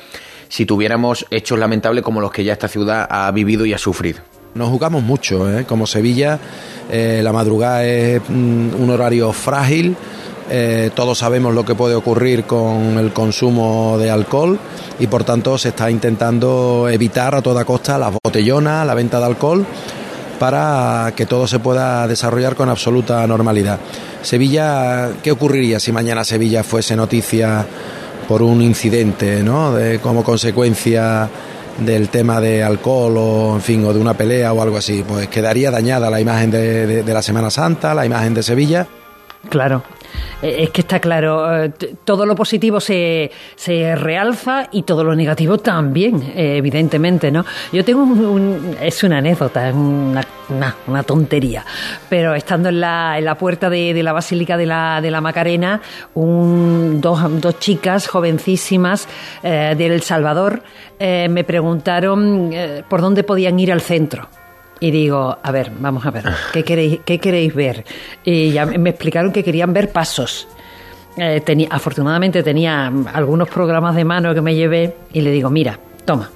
si 0.49 0.67
tuviéramos 0.67 1.27
hechos 1.31 1.59
lamentables 1.59 2.03
como 2.03 2.21
los 2.21 2.33
que 2.33 2.45
ya 2.45 2.53
esta 2.53 2.69
ciudad 2.69 3.07
ha 3.11 3.31
vivido 3.33 3.67
y 3.67 3.75
ha 3.75 3.79
sufrido. 3.79 4.21
Nos 4.55 4.69
jugamos 4.69 5.02
mucho, 5.02 5.50
¿eh? 5.50 5.64
como 5.64 5.87
Sevilla, 5.87 6.38
eh, 6.90 7.21
la 7.23 7.33
madrugada 7.33 7.85
es 7.85 8.21
mm, 8.28 8.81
un 8.81 8.90
horario 8.90 9.33
frágil, 9.33 9.97
eh, 10.50 10.90
todos 10.95 11.19
sabemos 11.19 11.55
lo 11.55 11.64
que 11.64 11.75
puede 11.75 11.95
ocurrir 11.95 12.45
con 12.45 12.97
el 12.99 13.12
consumo 13.12 13.99
de 13.99 14.11
alcohol 14.11 14.59
y 14.99 15.07
por 15.07 15.23
tanto 15.23 15.59
se 15.59 15.69
está 15.69 15.90
intentando 15.90 16.88
evitar 16.90 17.35
a 17.35 17.43
toda 17.43 17.67
costa 17.67 17.99
las 17.99 18.14
botellonas, 18.25 18.87
la 18.87 18.95
venta 18.95 19.19
de 19.21 19.26
alcohol 19.26 19.67
para 20.38 21.12
que 21.14 21.26
todo 21.26 21.47
se 21.47 21.59
pueda 21.59 22.07
desarrollar 22.07 22.55
con 22.55 22.71
absoluta 22.71 23.26
normalidad. 23.26 23.78
Sevilla, 24.23 25.11
¿qué 25.23 25.33
ocurriría 25.33 25.81
si 25.81 25.93
mañana 25.93 26.25
Sevilla 26.25 26.62
fuese 26.64 26.97
noticia 26.97 27.67
por 28.26 28.43
un 28.43 28.62
incidente, 28.62 29.43
¿no? 29.43 29.75
De, 29.75 29.99
como 29.99 30.23
consecuencia 30.23 31.28
del 31.79 32.09
tema 32.09 32.41
de 32.41 32.63
alcohol 32.63 33.17
o 33.17 33.55
en 33.55 33.63
fin 33.63 33.85
o 33.85 33.93
de 33.93 34.01
una 34.01 34.15
pelea 34.15 34.53
o 34.53 34.63
algo 34.63 34.77
así 34.77 35.05
pues 35.07 35.29
quedaría 35.29 35.71
dañada 35.71 36.11
la 36.11 36.21
imagen 36.21 36.51
de 36.51 37.05
la 37.07 37.23
Semana 37.23 37.51
Santa 37.51 37.95
la 37.95 38.05
imagen 38.05 38.35
de 38.35 38.43
Sevilla 38.43 38.87
Claro. 39.49 39.83
Eh, 40.43 40.65
es 40.65 40.71
que 40.71 40.83
está 40.83 41.00
claro, 41.00 41.65
eh, 41.65 41.73
todo 42.05 42.25
lo 42.27 42.35
positivo 42.35 42.81
se, 42.81 43.31
se 43.57 43.97
realza 43.97 44.69
y 44.73 44.83
todo 44.83 45.05
lo 45.05 45.15
negativo 45.15 45.59
también, 45.59 46.23
eh, 46.35 46.57
evidentemente, 46.57 47.31
¿no? 47.31 47.45
Yo 47.73 47.85
tengo 47.85 48.03
un, 48.03 48.77
es 48.81 49.03
una 49.03 49.19
anécdota, 49.19 49.73
una, 49.73 50.25
una, 50.87 51.03
tontería, 51.03 51.65
pero 52.09 52.35
estando 52.35 52.69
en 52.69 52.81
la, 52.81 53.19
en 53.19 53.25
la 53.25 53.37
puerta 53.37 53.69
de, 53.69 54.00
la 54.03 54.12
Basílica 54.12 54.57
de 54.57 54.67
la, 54.67 55.00
de 55.00 55.11
la 55.11 55.21
Macarena, 55.21 55.81
un, 56.15 57.00
dos, 57.00 57.21
dos 57.41 57.59
chicas 57.59 58.07
jovencísimas 58.07 59.09
de 59.43 59.87
El 59.87 60.03
Salvador 60.03 60.62
me 61.00 61.45
preguntaron 61.45 62.53
por 62.88 63.00
dónde 63.00 63.25
podían 63.25 63.59
ir 63.59 63.73
al 63.73 63.81
centro 63.81 64.29
y 64.81 64.91
digo, 64.91 65.37
a 65.43 65.51
ver, 65.51 65.73
vamos 65.79 66.07
a 66.07 66.11
ver, 66.11 66.25
¿qué 66.53 66.63
queréis, 66.65 67.01
qué 67.05 67.19
queréis 67.19 67.55
ver? 67.55 67.85
Y 68.25 68.53
ya 68.53 68.67
me 68.67 68.91
explicaron 68.91 69.33
que 69.33 69.43
querían 69.43 69.73
ver 69.73 69.91
pasos. 69.91 70.49
Eh, 71.17 71.41
tenía, 71.45 71.69
afortunadamente 71.71 72.43
tenía 72.45 72.93
algunos 73.13 73.49
programas 73.49 73.97
de 73.97 74.05
mano 74.05 74.35
que 74.35 74.41
me 74.41 74.55
llevé 74.55 74.95
y 75.13 75.21
le 75.21 75.33
digo, 75.33 75.51
mira, 75.51 75.79
toma, 76.05 76.31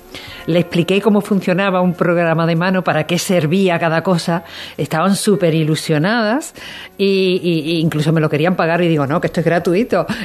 le 0.47 0.61
expliqué 0.61 1.01
cómo 1.01 1.21
funcionaba 1.21 1.81
un 1.81 1.95
programa 1.95 2.47
de 2.47 2.57
mano, 2.57 2.83
para 2.83 3.05
qué 3.05 3.19
servía 3.19 3.79
cada 3.79 4.03
cosa. 4.03 4.45
Estaban 4.77 5.17
súper 5.17 5.55
ilusionadas 5.55 6.55
y, 6.99 7.81
incluso 7.81 8.13
me 8.13 8.21
lo 8.21 8.29
querían 8.29 8.57
pagar 8.57 8.83
y 8.83 8.89
digo, 8.89 9.07
no, 9.07 9.21
que 9.21 9.27
esto 9.29 9.41
es 9.41 9.47
gratuito. 9.47 10.07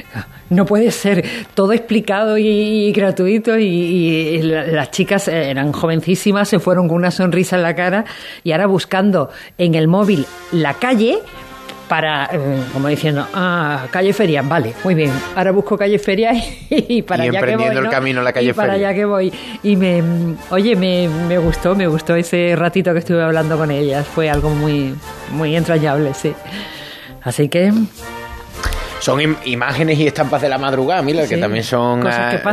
No 0.50 0.66
puede 0.66 0.92
ser 0.92 1.26
todo 1.56 1.74
explicado 1.74 2.38
y, 2.38 2.94
gratuito. 2.94 3.58
Y, 3.60 4.42
las 4.42 4.92
chicas 4.92 5.28
eran 5.28 5.74
jovencísimas, 5.74 6.48
se 6.48 6.60
fueron 6.60 6.88
con 6.88 6.96
una 6.96 7.12
sonrisa 7.12 7.58
en 7.58 7.64
la 7.64 7.76
cara 7.76 8.06
y 8.46 8.54
ahora 8.54 8.66
buscando 8.66 9.30
en 9.58 9.76
el 9.76 9.90
móvil 9.90 10.26
la 10.54 10.76
calle 10.76 11.20
para, 11.88 12.30
eh, 12.32 12.64
como 12.74 12.88
diciendo, 12.88 13.26
ah, 13.34 13.88
calle 13.92 14.14
Feria, 14.14 14.42
vale, 14.42 14.74
muy 14.84 14.96
bien, 14.96 15.12
ahora 15.36 15.52
busco 15.52 15.78
calle 15.78 16.00
Feria 16.00 16.32
y, 16.70 17.02
para 17.04 17.24
allá 17.24 17.42
que 17.42 17.56
voy. 17.56 17.66
el 17.66 17.90
camino 17.90 18.22
a 18.22 18.24
la 18.24 18.34
calle 18.34 18.50
y 18.50 18.54
para 18.54 18.74
allá 18.74 18.94
que 18.94 19.06
voy. 19.06 19.34
Y 19.64 19.76
me, 19.76 20.04
oye, 20.50 20.76
me, 20.76 21.10
me, 21.28 21.38
gustó, 21.38 21.76
me 21.76 21.88
gustó 21.88 22.16
ese 22.16 22.56
ratito 22.56 22.94
que 22.94 23.00
estuve 23.00 23.22
hablando 23.22 23.58
con 23.58 23.72
ellas, 23.72 24.06
fue 24.06 24.30
algo 24.30 24.50
muy, 24.50 24.96
muy 25.32 25.56
entrañable, 25.56 26.14
sí. 26.14 26.34
Así 27.24 27.50
que 27.50 27.74
son 29.00 29.38
imágenes 29.46 30.00
y 30.00 30.08
estampas 30.08 30.42
de 30.42 30.50
la 30.50 30.58
madrugada, 30.58 31.02
mira, 31.02 31.28
que 31.28 31.38
también 31.38 31.64
son, 31.64 32.04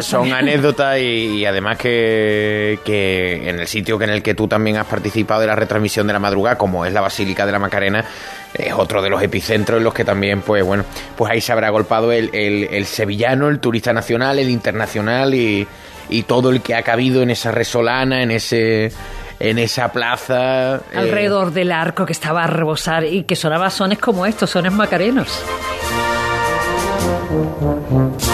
son 0.00 0.32
anécdotas 0.32 0.98
y, 0.98 1.44
además 1.46 1.78
que, 1.78 2.78
que, 2.84 3.48
en 3.48 3.60
el 3.60 3.66
sitio 3.66 4.00
en 4.02 4.10
el 4.10 4.22
que 4.22 4.34
tú 4.34 4.46
también 4.46 4.76
has 4.76 4.86
participado 4.86 5.40
de 5.40 5.46
la 5.46 5.56
retransmisión 5.56 6.06
de 6.06 6.12
la 6.12 6.18
madrugada, 6.18 6.56
como 6.56 6.84
es 6.84 6.92
la 6.92 7.00
Basílica 7.00 7.46
de 7.46 7.52
la 7.52 7.58
Macarena, 7.58 8.04
es 8.52 8.72
otro 8.74 9.02
de 9.02 9.10
los 9.10 9.22
epicentros 9.22 9.78
en 9.78 9.84
los 9.84 9.94
que 9.94 10.04
también, 10.04 10.42
pues 10.42 10.64
bueno, 10.64 10.84
pues 11.16 11.30
ahí 11.30 11.40
se 11.40 11.52
habrá 11.52 11.70
golpado 11.70 12.12
el, 12.12 12.30
el, 12.32 12.86
sevillano, 12.86 13.48
el 13.48 13.58
turista 13.58 13.92
nacional, 13.92 14.38
el 14.38 14.50
internacional 14.50 15.34
y, 15.34 15.66
y 16.08 16.22
todo 16.22 16.50
el 16.50 16.60
que 16.60 16.74
ha 16.74 16.82
cabido 16.82 17.22
en 17.22 17.30
esa 17.30 17.50
resolana, 17.52 18.22
en 18.22 18.30
ese 18.30 18.92
en 19.40 19.58
esa 19.58 19.92
plaza. 19.92 20.76
Eh, 20.76 20.96
Alrededor 20.96 21.52
del 21.52 21.72
arco 21.72 22.06
que 22.06 22.12
estaba 22.12 22.44
a 22.44 22.46
rebosar 22.46 23.04
y 23.04 23.24
que 23.24 23.36
sonaba 23.36 23.70
sones 23.70 23.98
como 23.98 24.26
estos, 24.26 24.50
sones 24.50 24.72
macarenos. 24.72 25.42
Thank 27.04 28.28
you. 28.28 28.33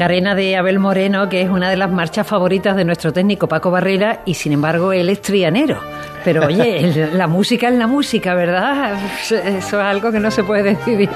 Macarena 0.00 0.34
de 0.34 0.56
Abel 0.56 0.78
Moreno, 0.78 1.28
que 1.28 1.42
es 1.42 1.50
una 1.50 1.68
de 1.68 1.76
las 1.76 1.90
marchas 1.90 2.26
favoritas 2.26 2.74
de 2.74 2.86
nuestro 2.86 3.12
técnico 3.12 3.48
Paco 3.48 3.70
Barrera, 3.70 4.22
y 4.24 4.32
sin 4.32 4.52
embargo 4.52 4.94
él 4.94 5.10
es 5.10 5.20
trianero. 5.20 5.78
Pero 6.24 6.46
oye, 6.46 7.08
la 7.12 7.26
música 7.26 7.68
es 7.68 7.74
la 7.74 7.86
música, 7.86 8.34
¿verdad? 8.34 8.98
Eso 9.20 9.36
es 9.36 9.72
algo 9.72 10.12
que 10.12 10.20
no 10.20 10.30
se 10.30 10.44
puede 10.44 10.62
decidir. 10.74 11.08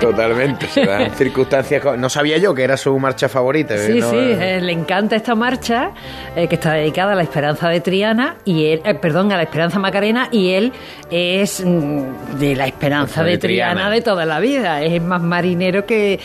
Totalmente, 0.00 0.66
se 0.66 0.84
dan 0.84 1.10
circunstancias. 1.16 1.82
No 1.98 2.08
sabía 2.08 2.38
yo 2.38 2.54
que 2.54 2.64
era 2.64 2.76
su 2.76 2.98
marcha 2.98 3.28
favorita. 3.28 3.74
¿eh? 3.74 3.78
Sí, 3.78 4.02
sí, 4.02 4.16
eh, 4.16 4.60
le 4.62 4.72
encanta 4.72 5.16
esta 5.16 5.34
marcha 5.34 5.90
eh, 6.34 6.48
que 6.48 6.56
está 6.56 6.74
dedicada 6.74 7.12
a 7.12 7.14
la 7.14 7.22
esperanza 7.22 7.68
de 7.68 7.80
Triana, 7.80 8.36
y 8.44 8.66
él, 8.66 8.82
perdón, 9.00 9.32
a 9.32 9.36
la 9.36 9.42
esperanza 9.42 9.78
Macarena, 9.78 10.28
y 10.30 10.50
él 10.52 10.72
es 11.10 11.64
mm, 11.64 12.38
de 12.38 12.56
la 12.56 12.66
esperanza 12.66 13.22
de, 13.22 13.38
Triana, 13.38 13.90
de 13.90 14.00
toda 14.00 14.24
la 14.24 14.40
vida. 14.40 14.82
Es 14.82 15.02
más 15.02 15.22
marinero 15.22 15.86
que, 15.86 16.20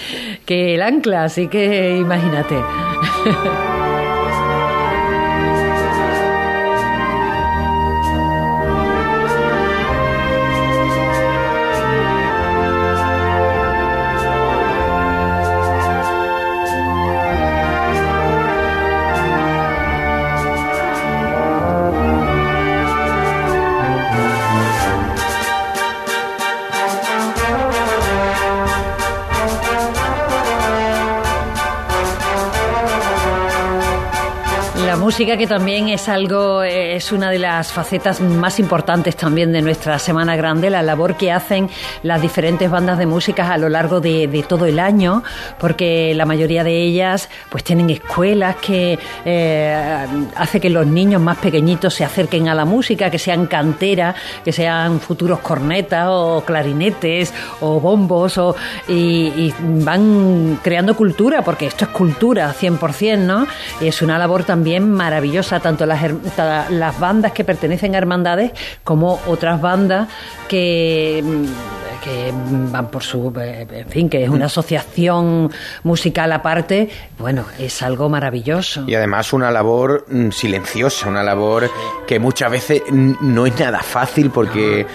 que 0.45 0.75
el 0.75 0.81
ancla, 0.81 1.25
así 1.25 1.47
que 1.47 1.97
imagínate. 1.97 2.55
música 35.11 35.35
que 35.35 35.45
también 35.45 35.89
es 35.89 36.07
algo, 36.07 36.63
es 36.63 37.11
una 37.11 37.29
de 37.29 37.37
las 37.37 37.73
facetas 37.73 38.21
más 38.21 38.61
importantes 38.61 39.17
también 39.17 39.51
de 39.51 39.61
nuestra 39.61 39.99
Semana 39.99 40.37
Grande, 40.37 40.69
la 40.69 40.81
labor 40.81 41.17
que 41.17 41.33
hacen 41.33 41.69
las 42.01 42.21
diferentes 42.21 42.71
bandas 42.71 42.97
de 42.97 43.05
música 43.05 43.51
a 43.51 43.57
lo 43.57 43.67
largo 43.67 43.99
de, 43.99 44.45
todo 44.47 44.65
el 44.65 44.79
año, 44.79 45.21
porque 45.59 46.13
la 46.15 46.25
mayoría 46.25 46.63
de 46.63 46.81
ellas 46.81 47.27
pues 47.49 47.61
tienen 47.65 47.89
escuelas 47.89 48.55
que 48.55 48.97
eh, 49.25 50.07
hace 50.37 50.61
que 50.61 50.69
los 50.69 50.87
niños 50.87 51.21
más 51.21 51.39
pequeñitos 51.39 51.93
se 51.93 52.05
acerquen 52.05 52.47
a 52.47 52.55
la 52.55 52.63
música, 52.63 53.09
que 53.09 53.19
sean 53.19 53.47
canteras, 53.47 54.15
que 54.45 54.53
sean 54.53 55.01
futuros 55.01 55.39
cornetas 55.39 56.07
o 56.09 56.41
clarinetes 56.45 57.33
o 57.59 57.81
bombos 57.81 58.37
o, 58.37 58.55
y, 58.87 59.53
van 59.59 60.57
creando 60.63 60.95
cultura, 60.95 61.41
porque 61.41 61.65
esto 61.65 61.83
es 61.83 61.91
cultura 61.91 62.55
100%, 62.57 63.17
¿no? 63.17 63.45
Y 63.81 63.87
es 63.87 64.01
una 64.01 64.17
labor 64.17 64.45
también 64.45 65.00
maravillosa, 65.01 65.59
tanto 65.59 65.87
las, 65.87 65.99
las 66.69 66.99
bandas 66.99 67.31
que 67.31 67.43
pertenecen 67.43 67.95
a 67.95 67.97
hermandades 67.97 68.51
como 68.83 69.19
otras 69.25 69.59
bandas 69.59 70.07
que 70.47 71.23
que 72.01 72.33
van 72.33 72.89
por 72.89 73.03
su, 73.03 73.31
en 73.39 73.87
fin, 73.87 74.09
que 74.09 74.23
es 74.23 74.29
una 74.29 74.47
asociación 74.47 75.51
musical 75.83 76.31
aparte, 76.31 76.89
bueno, 77.19 77.45
es 77.59 77.81
algo 77.81 78.09
maravilloso. 78.09 78.83
Y 78.87 78.95
además 78.95 79.31
una 79.33 79.51
labor 79.51 80.05
mm, 80.09 80.31
silenciosa, 80.31 81.07
una 81.07 81.23
labor 81.23 81.69
que 82.07 82.19
muchas 82.19 82.51
veces 82.51 82.81
no 82.91 83.45
es 83.45 83.59
nada 83.59 83.79
fácil 83.79 84.31
porque 84.31 84.85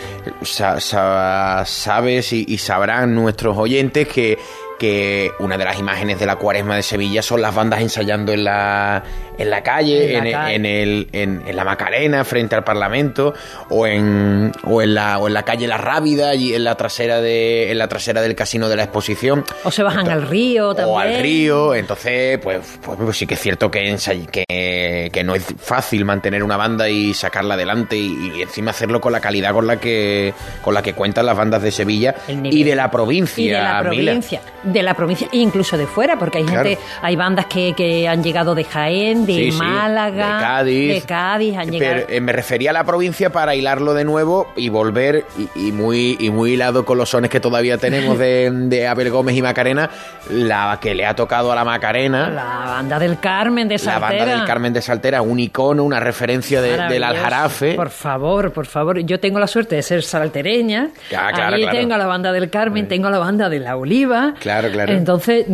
sabes 0.43 2.33
y, 2.33 2.59
sabrán 2.59 3.15
nuestros 3.15 3.57
oyentes 3.57 4.09
que 4.09 4.39
que 4.79 5.33
una 5.39 5.57
de 5.57 5.65
las 5.65 5.79
imágenes 5.79 6.19
de 6.19 6.27
la 6.27 6.37
cuaresma 6.37 6.77
de 6.77 6.83
Sevilla 6.83 7.23
son 7.23 7.43
las 7.43 7.55
bandas 7.55 7.81
ensayando 7.81 8.33
en 8.33 8.45
la, 8.45 9.03
en 9.39 9.51
la 9.51 9.63
calle, 9.63 10.17
en, 10.17 10.67
el, 10.67 11.09
en, 11.13 11.57
la 11.57 11.65
Macarena, 11.65 12.25
frente 12.25 12.55
al 12.55 12.65
Parlamento, 12.65 13.35
o 13.71 13.87
en, 13.87 14.53
o 14.65 14.83
en, 14.83 14.95
la, 14.95 15.19
o 15.19 15.29
en 15.29 15.35
la 15.35 15.45
calle 15.45 15.67
La 15.67 15.79
Rábida, 15.79 16.35
y 16.35 16.55
en 16.55 16.65
la 16.65 16.77
trasera 16.77 17.21
de, 17.21 17.71
en 17.71 17.79
la 17.79 17.89
trasera 17.89 18.21
del 18.21 18.35
casino 18.35 18.69
de 18.69 18.77
la 18.77 18.85
exposición. 18.85 19.45
O 19.65 19.71
se 19.71 19.83
bajan 19.83 20.09
al 20.09 20.23
río 20.23 20.75
también. 20.75 20.97
O 20.97 20.99
al 20.99 21.23
río, 21.23 21.75
entonces, 21.75 22.39
pues, 22.39 22.79
pues, 22.83 22.99
pues 22.99 23.17
sí 23.17 23.27
que 23.27 23.35
es 23.35 23.41
cierto 23.41 23.71
que, 23.71 23.97
que, 24.31 25.11
que, 25.13 25.25
no 25.25 25.35
es 25.35 25.45
fácil 25.59 26.05
mantener 26.05 26.43
una 26.43 26.57
banda 26.57 26.89
y 26.89 27.15
sacarla 27.15 27.55
adelante 27.55 27.97
y, 27.97 28.43
encima 28.43 28.71
hacerlo 28.71 29.01
con 29.01 29.13
la 29.13 29.21
calidad 29.21 29.53
con 29.53 29.67
la 29.67 29.81
que, 29.81 30.35
con 30.63 30.75
la 30.75 30.83
que 30.83 30.93
cuentan 30.93 31.27
las 31.27 31.37
bandas 31.37 31.63
de 31.63 31.71
Sevilla 31.71 32.15
y 32.29 32.65
de 32.65 32.75
la 32.75 32.91
provincia. 32.91 33.43
Y 33.43 33.49
de 33.49 33.55
la 33.55 33.81
provincia 33.81 34.41
de 34.67 34.83
la 34.83 34.95
provincia 34.95 35.29
e 35.33 35.39
incluso 35.39 35.77
de 35.77 35.87
fuera, 35.87 36.19
porque 36.19 36.39
hay 36.39 36.47
gente, 36.47 36.79
hay 37.03 37.17
bandas 37.17 37.47
que, 37.47 37.73
que, 37.75 38.09
han 38.09 38.23
llegado 38.23 38.55
de 38.55 38.65
Jaén, 38.65 39.27
de 39.27 39.53
Málaga, 39.53 40.37
de 40.37 40.43
Cádiz. 40.43 40.95
De 40.95 41.03
Cádiz 41.03 41.57
han 41.57 41.71
llegado. 41.71 42.03
Eh, 42.09 42.21
me 42.21 42.33
refería 42.33 42.71
a 42.71 42.73
la 42.73 42.85
provincia 42.85 43.31
para 43.31 43.55
hilarlo 43.55 43.95
de 43.95 44.05
nuevo 44.05 44.49
y 44.57 44.69
volver, 44.69 45.25
y, 45.55 45.73
muy, 45.73 46.17
y 46.21 46.31
muy 46.31 46.53
hilado 46.53 46.85
con 46.85 46.99
los 46.99 47.11
sones 47.11 47.31
que 47.31 47.41
todavía 47.41 47.79
tenemos 47.79 48.19
de, 48.19 48.51
de, 48.53 48.87
Abel 48.87 49.11
Gómez 49.11 49.37
y 49.37 49.43
Macarena, 49.43 49.91
la 50.31 50.79
que 50.81 50.95
le 50.95 51.07
ha 51.07 51.15
tocado 51.15 51.53
a 51.53 51.55
la 51.55 51.65
Macarena. 51.65 52.29
La 52.31 52.65
banda 52.67 52.99
del 52.99 53.19
Carmen 53.21 53.69
de 53.69 53.79
Saltera. 53.79 54.01
La 54.01 54.19
banda 54.19 54.37
del 54.39 54.47
Carmen 54.47 54.73
de 54.73 54.83
Saltera, 54.83 55.23
un 55.23 55.39
icono, 55.39 55.85
una 55.85 56.01
referencia 56.01 56.61
del 56.61 57.05
Aljarafe. 57.05 57.75
Por 57.75 57.91
favor, 57.91 58.53
por 58.53 58.67
favor. 58.67 59.01
Yo 59.01 59.21
tengo 59.21 59.39
la 59.39 59.47
suerte 59.47 59.77
de 59.77 59.83
ser 59.83 60.03
saltereña. 60.03 60.91
Ah, 61.17 61.31
claro, 61.33 61.57
Ahí 61.57 61.67
tengo 61.71 61.95
a 61.95 61.99
la 61.99 62.07
banda 62.07 62.33
del 62.33 62.51
Carmen, 62.51 62.89
tengo 62.89 63.09
a 63.09 63.11
la 63.11 63.19
banda 63.19 63.49
de 63.49 63.61
la 63.61 63.77
Oliva. 63.77 64.35
Claro. 64.41 64.56
Entonces. 64.97 65.47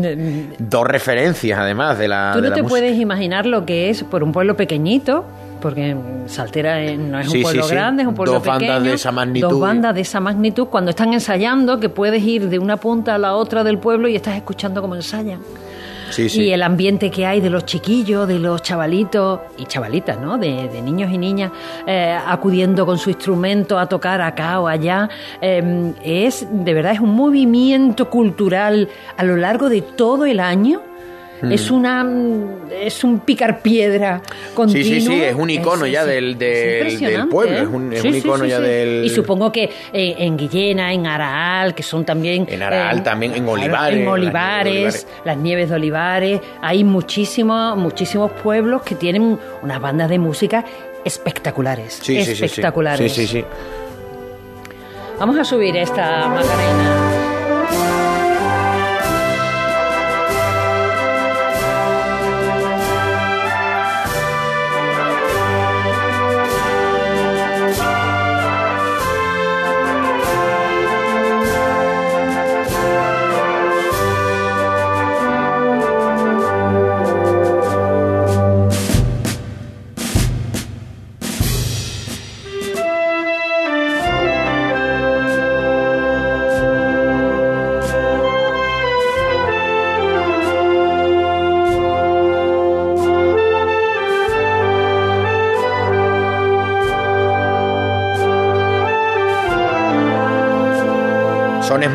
Dos 0.58 0.86
referencias, 0.86 1.58
además, 1.58 1.98
de 1.98 2.08
la. 2.08 2.32
Tú 2.34 2.40
no 2.40 2.52
te 2.52 2.64
puedes 2.64 2.98
imaginar 2.98 3.46
lo 3.46 3.64
que 3.64 3.90
es 3.90 4.04
por 4.04 4.22
un 4.22 4.32
pueblo 4.32 4.56
pequeñito 4.56 5.24
porque 5.62 5.96
Saltera 6.26 6.78
no 6.96 7.20
es 7.20 7.28
un 7.28 7.40
pueblo 7.40 7.66
grande, 7.68 8.02
es 8.02 8.08
un 8.08 8.14
pueblo 8.14 8.42
pequeño. 8.42 8.58
Dos 8.58 8.68
bandas 8.68 8.84
de 8.84 8.92
esa 8.94 9.12
magnitud. 9.12 9.48
Dos 9.48 9.60
bandas 9.60 9.94
de 9.94 10.00
esa 10.00 10.20
magnitud. 10.20 10.66
Cuando 10.66 10.90
están 10.90 11.12
ensayando, 11.14 11.78
que 11.78 11.88
puedes 11.88 12.22
ir 12.22 12.48
de 12.48 12.58
una 12.58 12.76
punta 12.76 13.14
a 13.14 13.18
la 13.18 13.34
otra 13.34 13.64
del 13.64 13.78
pueblo 13.78 14.08
y 14.08 14.16
estás 14.16 14.36
escuchando 14.36 14.82
cómo 14.82 14.96
ensayan. 14.96 15.38
Y 16.18 16.50
el 16.50 16.62
ambiente 16.62 17.10
que 17.10 17.26
hay 17.26 17.40
de 17.40 17.50
los 17.50 17.64
chiquillos, 17.64 18.28
de 18.28 18.38
los 18.38 18.62
chavalitos 18.62 19.40
y 19.58 19.66
chavalitas, 19.66 20.18
¿no? 20.18 20.38
De, 20.38 20.68
niños 20.82 21.10
y 21.12 21.18
niñas 21.18 21.52
eh, 21.86 22.18
acudiendo 22.26 22.84
con 22.84 22.98
su 22.98 23.10
instrumento 23.10 23.78
a 23.78 23.86
tocar 23.86 24.20
acá 24.20 24.60
o 24.60 24.68
allá. 24.68 25.08
Em, 25.40 25.94
es, 26.02 26.46
de 26.50 26.74
verdad, 26.74 26.92
es 26.92 27.00
un 27.00 27.14
movimiento 27.14 28.10
cultural 28.10 28.88
a 29.16 29.24
lo 29.24 29.36
largo 29.36 29.68
de 29.68 29.82
todo 29.82 30.24
el 30.24 30.40
año 30.40 30.82
es 31.50 31.70
mm. 31.70 31.74
una 31.74 32.06
es 32.80 33.04
un 33.04 33.20
picar 33.20 33.60
piedra 33.60 34.20
continuo. 34.54 34.84
Sí, 34.84 35.00
sí, 35.00 35.06
sí, 35.06 35.22
es 35.22 35.34
un 35.34 35.50
icono 35.50 35.86
ya 35.86 36.04
del, 36.04 36.38
del, 36.38 37.28
pueblo, 37.28 37.56
es 37.58 37.68
un, 37.68 37.92
es 37.92 38.04
un 38.04 38.14
icono 38.14 38.44
ya 38.44 38.60
del... 38.60 39.04
Y 39.04 39.10
supongo 39.10 39.52
que 39.52 39.70
en, 39.92 40.36
Guillena, 40.36 40.92
en 40.92 41.06
Araal, 41.06 41.74
que 41.74 41.82
son 41.82 42.04
también... 42.04 42.46
En 42.48 42.62
Araal 42.62 43.02
también, 43.02 43.34
en 43.34 43.48
Olivares. 43.48 44.00
En 44.00 44.08
Olivares, 44.08 45.06
las 45.24 45.36
nieves 45.36 45.68
de 45.70 45.74
Olivares, 45.76 46.40
hay 46.60 46.84
muchísimos, 46.84 47.76
muchísimos 47.76 48.30
pueblos 48.42 48.82
que 48.82 48.94
tienen 48.94 49.38
unas 49.62 49.80
bandas 49.80 50.08
de 50.08 50.18
música 50.18 50.64
espectaculares. 51.04 52.00
Sí, 52.02 52.16
espectaculares. 52.18 53.12
Sí, 53.12 53.26
sí, 53.26 53.40
sí. 53.40 53.44
Vamos 55.18 55.38
a 55.38 55.44
subir 55.44 55.76
esta 55.76 56.28
Macarena. 56.28 57.21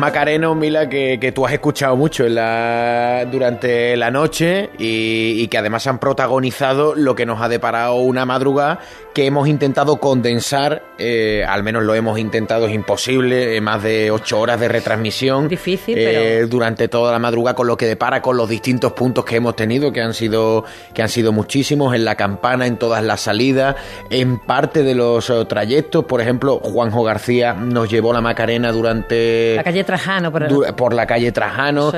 Macarena, 0.08 0.54
Mila, 0.54 0.88
que, 0.88 1.18
que, 1.20 1.32
tú 1.32 1.44
has 1.44 1.52
escuchado 1.52 1.94
mucho 1.94 2.24
en 2.24 2.36
la, 2.36 3.26
durante 3.30 3.94
la 3.94 4.10
noche 4.10 4.70
y, 4.78 5.46
que 5.48 5.58
además 5.58 5.86
han 5.86 5.98
protagonizado 5.98 6.94
lo 6.94 7.14
que 7.14 7.26
nos 7.26 7.42
ha 7.42 7.48
deparado 7.50 7.96
una 7.96 8.24
madrugada 8.24 8.80
que 9.12 9.26
hemos 9.26 9.48
intentado 9.48 9.96
condensar, 9.96 10.82
eh, 10.96 11.44
al 11.46 11.64
menos 11.64 11.82
lo 11.82 11.94
hemos 11.94 12.18
intentado, 12.20 12.66
es 12.66 12.72
imposible, 12.72 13.56
eh, 13.56 13.60
más 13.60 13.82
de 13.82 14.12
ocho 14.12 14.38
horas 14.38 14.60
de 14.60 14.68
retransmisión. 14.68 15.48
Difícil, 15.48 15.98
eh, 15.98 16.46
Durante 16.48 16.86
toda 16.86 17.10
la 17.10 17.18
madrugada 17.18 17.56
con 17.56 17.66
lo 17.66 17.76
que 17.76 17.86
depara, 17.86 18.22
con 18.22 18.36
los 18.36 18.48
distintos 18.48 18.92
puntos 18.92 19.24
que 19.24 19.36
hemos 19.36 19.56
tenido, 19.56 19.92
que 19.92 20.00
han 20.00 20.14
sido, 20.14 20.64
que 20.94 21.02
han 21.02 21.08
sido 21.08 21.32
muchísimos, 21.32 21.94
en 21.94 22.04
la 22.04 22.14
campana, 22.14 22.66
en 22.66 22.76
todas 22.76 23.02
las 23.02 23.20
salidas, 23.22 23.74
en 24.08 24.38
parte 24.38 24.84
de 24.84 24.94
los 24.94 25.32
trayectos. 25.48 26.04
Por 26.04 26.20
ejemplo, 26.20 26.60
Juanjo 26.62 27.02
García 27.02 27.54
nos 27.54 27.90
llevó 27.90 28.12
la 28.12 28.20
Macarena 28.20 28.70
durante... 28.70 29.56
La 29.56 29.64
calle 29.64 29.82
Trajano, 29.98 30.32
por, 30.32 30.76
por 30.76 30.94
la 30.94 31.06
calle 31.06 31.32
Trajano. 31.32 31.92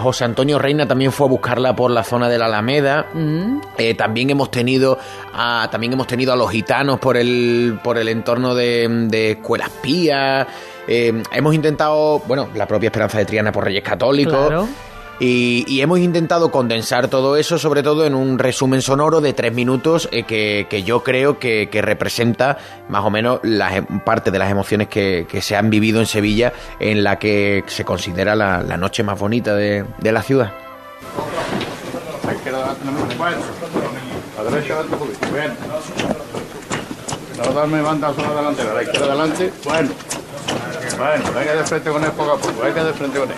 José 0.00 0.24
Antonio 0.24 0.58
Reina 0.58 0.86
también 0.86 1.12
fue 1.12 1.26
a 1.26 1.30
buscarla 1.30 1.74
por 1.74 1.90
la 1.90 2.04
zona 2.04 2.28
de 2.28 2.38
la 2.38 2.46
Alameda. 2.46 3.06
Mm. 3.12 3.60
también 3.96 4.30
hemos 4.30 4.50
tenido 4.50 4.98
a, 5.32 5.68
también 5.70 5.92
hemos 5.92 6.06
tenido 6.06 6.32
a 6.32 6.36
los 6.36 6.50
gitanos 6.50 6.98
por 6.98 7.16
el, 7.16 7.78
por 7.82 7.98
el 7.98 8.08
entorno 8.08 8.54
de, 8.54 9.32
escuelas 9.38 9.70
pías. 9.82 10.46
Eh, 10.88 11.22
hemos 11.32 11.54
intentado, 11.54 12.20
bueno, 12.26 12.48
la 12.54 12.66
propia 12.66 12.88
Esperanza 12.88 13.18
de 13.18 13.24
Triana 13.24 13.52
por 13.52 13.64
Reyes 13.64 13.82
Católicos. 13.82 14.68
Y, 15.18 15.80
hemos 15.80 15.98
intentado 15.98 16.50
condensar 16.50 17.08
todo 17.08 17.36
eso, 17.36 17.58
sobre 17.58 17.82
todo 17.82 18.04
en 18.04 18.14
un 18.14 18.38
resumen 18.38 18.82
sonoro 18.82 19.20
de 19.20 19.32
tres 19.32 19.52
minutos 19.52 20.08
eh, 20.12 20.24
que, 20.24 20.82
yo 20.82 21.02
creo 21.02 21.38
que, 21.38 21.68
representa 21.82 22.58
más 22.88 23.04
o 23.04 23.10
menos 23.10 23.40
la, 23.42 23.76
em, 23.76 23.86
parte 24.00 24.30
de 24.30 24.38
las 24.38 24.50
emociones 24.50 24.88
que, 24.88 25.26
se 25.40 25.56
han 25.56 25.70
vivido 25.70 26.00
en 26.00 26.06
Sevilla, 26.06 26.52
en 26.80 27.04
la 27.04 27.18
que 27.18 27.64
se 27.66 27.84
considera 27.84 28.34
la, 28.34 28.76
noche 28.76 29.02
más 29.02 29.18
bonita 29.18 29.54
de, 29.54 29.84
de 29.98 30.12
la 30.12 30.22
ciudad. 30.22 30.52
No 37.36 37.52
darme 37.52 37.82
banda 37.82 38.14
solo 38.14 38.34
delantera, 38.34 38.74
la 38.74 38.82
izquierda 38.82 39.06
adelante. 39.06 39.52
Bueno. 39.64 39.90
Bueno, 40.96 41.24
venga 41.34 41.54
de 41.54 41.64
frente 41.64 41.90
con 41.90 42.04
él 42.04 42.12
poco 42.12 42.32
a 42.32 42.38
poco, 42.38 42.62
venga 42.62 42.84
de 42.84 42.92
frente 42.94 43.18
con 43.18 43.28
él. 43.30 43.36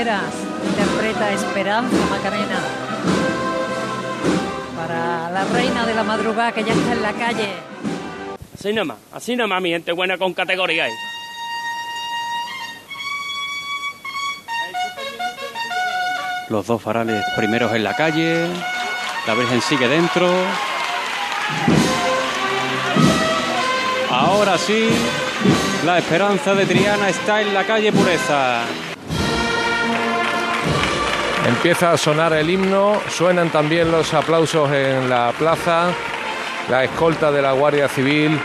Interpreta 0.00 1.30
Esperanza 1.30 1.94
Macarena 2.08 2.58
para 4.74 5.30
la 5.30 5.44
reina 5.44 5.84
de 5.84 5.94
la 5.94 6.02
madrugada 6.02 6.52
que 6.52 6.64
ya 6.64 6.72
está 6.72 6.92
en 6.92 7.02
la 7.02 7.12
calle. 7.12 7.52
Así 8.54 8.72
nomás, 8.72 8.96
así 9.12 9.36
nomás, 9.36 9.60
mi 9.60 9.68
gente 9.68 9.92
buena 9.92 10.16
con 10.16 10.32
categoría. 10.32 10.86
Los 16.48 16.66
dos 16.66 16.80
farales 16.80 17.22
primeros 17.36 17.70
en 17.74 17.84
la 17.84 17.94
calle, 17.94 18.46
la 19.26 19.34
Virgen 19.34 19.60
sigue 19.60 19.86
dentro. 19.86 20.30
Ahora 24.10 24.56
sí, 24.56 24.88
la 25.84 25.98
esperanza 25.98 26.54
de 26.54 26.64
Triana 26.64 27.10
está 27.10 27.42
en 27.42 27.52
la 27.52 27.64
calle 27.64 27.92
Pureza. 27.92 28.64
Empieza 31.46 31.92
a 31.92 31.96
sonar 31.96 32.32
el 32.34 32.48
himno, 32.50 33.00
suenan 33.08 33.50
también 33.50 33.90
los 33.90 34.12
aplausos 34.14 34.70
en 34.72 35.08
la 35.08 35.32
plaza, 35.36 35.88
la 36.68 36.84
escolta 36.84 37.30
de 37.32 37.42
la 37.42 37.52
Guardia 37.52 37.88
Civil 37.88 38.38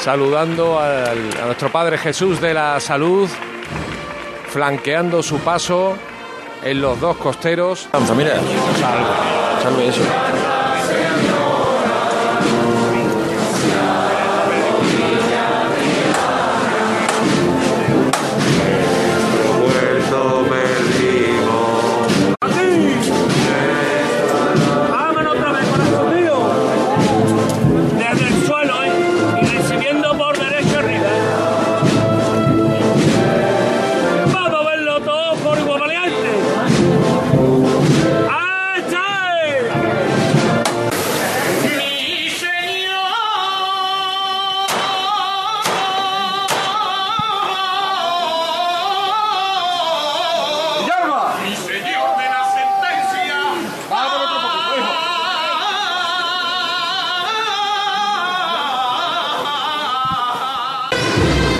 saludando 0.00 0.78
al- 0.78 1.30
a 1.42 1.46
nuestro 1.46 1.70
Padre 1.70 1.96
Jesús 1.96 2.40
de 2.40 2.52
la 2.52 2.78
Salud, 2.80 3.28
flanqueando 4.48 5.22
su 5.22 5.38
paso 5.38 5.96
en 6.62 6.80
los 6.82 7.00
dos 7.00 7.16
costeros. 7.16 7.88
Mira, 8.34 8.34
salve, 8.80 9.62
salve 9.62 9.88
eso. 9.88 10.00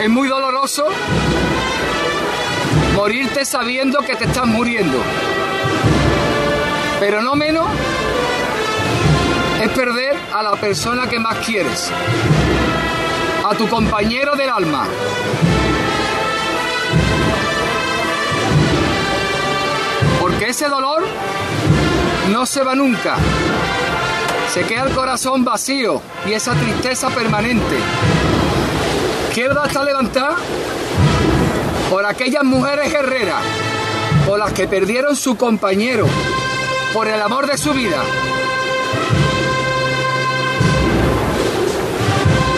Es 0.04 0.10
muy 0.10 0.28
doloroso 0.28 0.84
morirte 2.94 3.46
sabiendo 3.46 4.00
que 4.00 4.14
te 4.16 4.26
estás 4.26 4.44
muriendo. 4.44 4.98
Pero 7.00 7.22
no 7.22 7.34
menos 7.34 7.66
es 9.62 9.70
perder 9.70 10.14
a 10.34 10.42
la 10.42 10.56
persona 10.56 11.06
que 11.08 11.18
más 11.18 11.38
quieres, 11.38 11.90
a 13.50 13.54
tu 13.54 13.66
compañero 13.66 14.36
del 14.36 14.50
alma. 14.50 14.86
Porque 20.20 20.50
ese 20.50 20.68
dolor 20.68 21.06
no 22.30 22.44
se 22.44 22.62
va 22.62 22.74
nunca. 22.74 23.16
Se 24.52 24.64
queda 24.64 24.82
el 24.82 24.94
corazón 24.94 25.46
vacío 25.46 26.02
y 26.26 26.34
esa 26.34 26.52
tristeza 26.52 27.08
permanente. 27.08 27.78
Izquierda 29.34 29.64
está 29.66 29.82
levantada 29.82 30.36
por 31.90 32.06
aquellas 32.06 32.44
mujeres 32.44 32.92
guerreras, 32.92 33.42
por 34.24 34.38
las 34.38 34.52
que 34.52 34.68
perdieron 34.68 35.16
su 35.16 35.36
compañero, 35.36 36.06
por 36.92 37.08
el 37.08 37.20
amor 37.20 37.48
de 37.48 37.58
su 37.58 37.72
vida. 37.72 37.96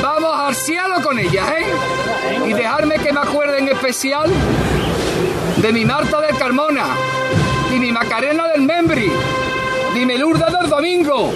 Vamos 0.03 0.39
al 0.39 0.55
cielo 0.55 0.97
con 1.03 1.19
ellas, 1.19 1.49
¿eh? 1.49 2.47
Y 2.47 2.53
dejarme 2.53 2.99
que 2.99 3.11
me 3.11 3.21
acuerde 3.21 3.57
en 3.57 3.69
especial 3.69 4.31
de 5.57 5.73
mi 5.73 5.87
Marta 5.87 6.21
del 6.21 6.37
Carmona, 6.37 6.89
y 7.75 7.79
mi 7.79 7.91
Macarena 7.91 8.49
del 8.49 8.61
Membri, 8.61 9.11
de 9.95 10.05
mi 10.05 10.19
Lourdes 10.19 10.53
del 10.53 10.69
Domingo, 10.69 11.33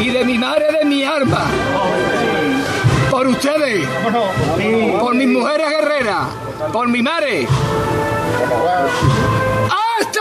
y 0.00 0.10
de 0.10 0.22
mi 0.22 0.36
madre 0.36 0.66
de 0.80 0.84
mi 0.84 1.02
alma. 1.02 1.46
Por 3.10 3.26
ustedes, 3.26 3.86
por 5.00 5.14
mis 5.14 5.28
mujeres 5.28 5.66
guerreras, 5.70 6.28
por 6.72 6.88
mi 6.88 7.02
madre. 7.02 7.46
¡Este! 10.00 10.20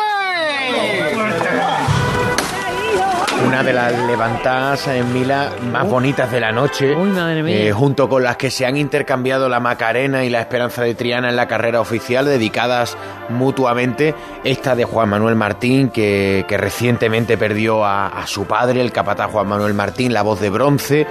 Una 3.46 3.64
de 3.64 3.74
las 3.74 3.94
levantadas 4.08 4.88
en 4.88 5.14
Mila 5.14 5.52
más 5.72 5.88
bonitas 5.88 6.32
de 6.32 6.40
la 6.40 6.52
noche, 6.52 6.94
Uy, 6.96 7.10
madre 7.10 7.42
mía. 7.42 7.56
eh, 7.68 7.72
junto 7.72 8.10
con 8.10 8.22
las 8.24 8.38
que 8.38 8.52
se 8.52 8.66
han 8.66 8.76
intercambiado 8.78 9.48
la 9.50 9.60
Macarena 9.60 10.24
y 10.26 10.30
la 10.30 10.42
Esperanza 10.42 10.82
de 10.84 10.94
Triana 10.96 11.30
en 11.30 11.36
la 11.36 11.48
carrera 11.48 11.80
oficial, 11.82 12.26
dedicadas 12.26 12.98
mutuamente. 13.30 14.14
Esta 14.44 14.76
de 14.76 14.84
Juan 14.86 15.10
Manuel 15.10 15.36
Martín, 15.36 15.90
que, 15.90 16.46
que 16.48 16.58
recientemente 16.58 17.38
perdió 17.38 17.86
a, 17.86 18.08
a 18.08 18.28
su 18.28 18.46
padre, 18.46 18.82
el 18.82 18.92
capataz 18.92 19.32
Juan 19.32 19.48
Manuel 19.48 19.74
Martín, 19.74 20.14
la 20.14 20.22
voz 20.22 20.40
de 20.42 20.50
bronce. 20.50 21.08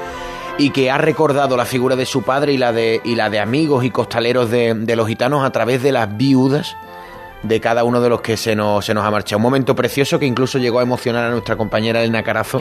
Y 0.61 0.71
que 0.71 0.91
ha 0.91 0.99
recordado 0.99 1.57
la 1.57 1.65
figura 1.65 1.95
de 1.95 2.05
su 2.05 2.23
padre 2.23 2.53
y 2.53 2.59
la 2.59 2.73
de, 2.73 3.01
y 3.05 3.15
la 3.15 3.31
de 3.31 3.39
amigos 3.39 3.85
y 3.85 3.91
costaleros 3.91 4.51
de, 4.51 4.75
de 4.75 4.97
los 4.97 5.07
gitanos 5.07 5.45
a 5.45 5.51
través 5.51 5.83
de 5.85 5.93
las 5.93 6.17
viudas 6.17 6.77
de 7.45 7.61
cada 7.61 7.85
uno 7.85 8.01
de 8.01 8.09
los 8.09 8.21
que 8.21 8.37
se 8.37 8.57
nos, 8.57 8.85
se 8.85 8.93
nos 8.93 9.05
ha 9.05 9.11
marchado. 9.13 9.37
Un 9.39 9.45
momento 9.45 9.77
precioso 9.77 10.19
que 10.19 10.27
incluso 10.27 10.59
llegó 10.59 10.81
a 10.81 10.83
emocionar 10.83 11.25
a 11.27 11.31
nuestra 11.31 11.55
compañera 11.57 12.01
Elena 12.03 12.25
Carazo 12.25 12.61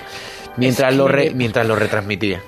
mientras, 0.57 0.91
Es 0.91 0.97
lo, 0.97 1.07
re- 1.07 1.31
mientras 1.33 1.65
lo 1.67 1.75
retransmitía. 1.75 2.41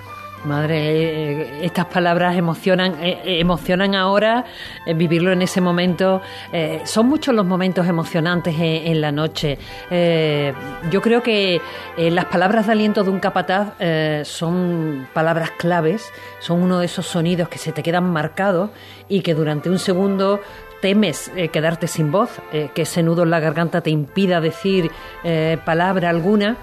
Madre, 0.46 0.78
eh, 0.78 1.66
estas 1.66 1.86
palabras 1.86 2.38
emocionan, 2.38 2.94
eh, 3.04 3.20
eh, 3.26 3.40
emocionan 3.42 3.94
ahora, 3.94 4.46
eh, 4.86 4.94
vivirlo 4.94 5.34
en 5.34 5.42
ese 5.42 5.60
momento. 5.60 6.22
eh, 6.54 6.82
son 6.86 7.08
muchos 7.08 7.36
los 7.36 7.46
momentos 7.46 7.86
emocionantes 7.88 8.56
en, 8.58 9.02
la 9.02 9.12
noche. 9.12 9.58
Eh, 9.92 10.54
yo 10.92 11.02
creo 11.02 11.22
que 11.22 11.62
eh, 11.98 12.12
las 12.12 12.26
palabras 12.26 12.68
de 12.68 12.72
aliento 12.72 13.04
de 13.04 13.10
un 13.10 13.20
capataz 13.20 13.74
eh, 13.80 14.22
son 14.26 15.08
palabras 15.14 15.52
claves, 15.52 16.12
son 16.40 16.62
uno 16.62 16.80
de 16.80 16.86
esos 16.86 17.06
sonidos 17.06 17.50
que 17.50 17.58
se 17.58 17.72
te 17.72 17.84
quedan 17.84 18.10
marcados 18.10 18.70
y 19.10 19.22
que 19.22 19.34
durante 19.34 19.70
un 19.70 19.80
segundo 19.80 20.40
temes 20.82 21.32
eh, 21.36 21.50
quedarte 21.50 21.88
sin 21.88 22.12
voz, 22.12 22.30
eh, 22.54 22.70
que 22.74 22.84
ese 22.84 23.04
nudo 23.04 23.24
en 23.24 23.32
la 23.32 23.40
garganta 23.40 23.82
te 23.82 23.90
impida 23.90 24.40
decir 24.42 24.90
eh, 25.24 25.58
palabra 25.66 26.10
alguna. 26.10 26.58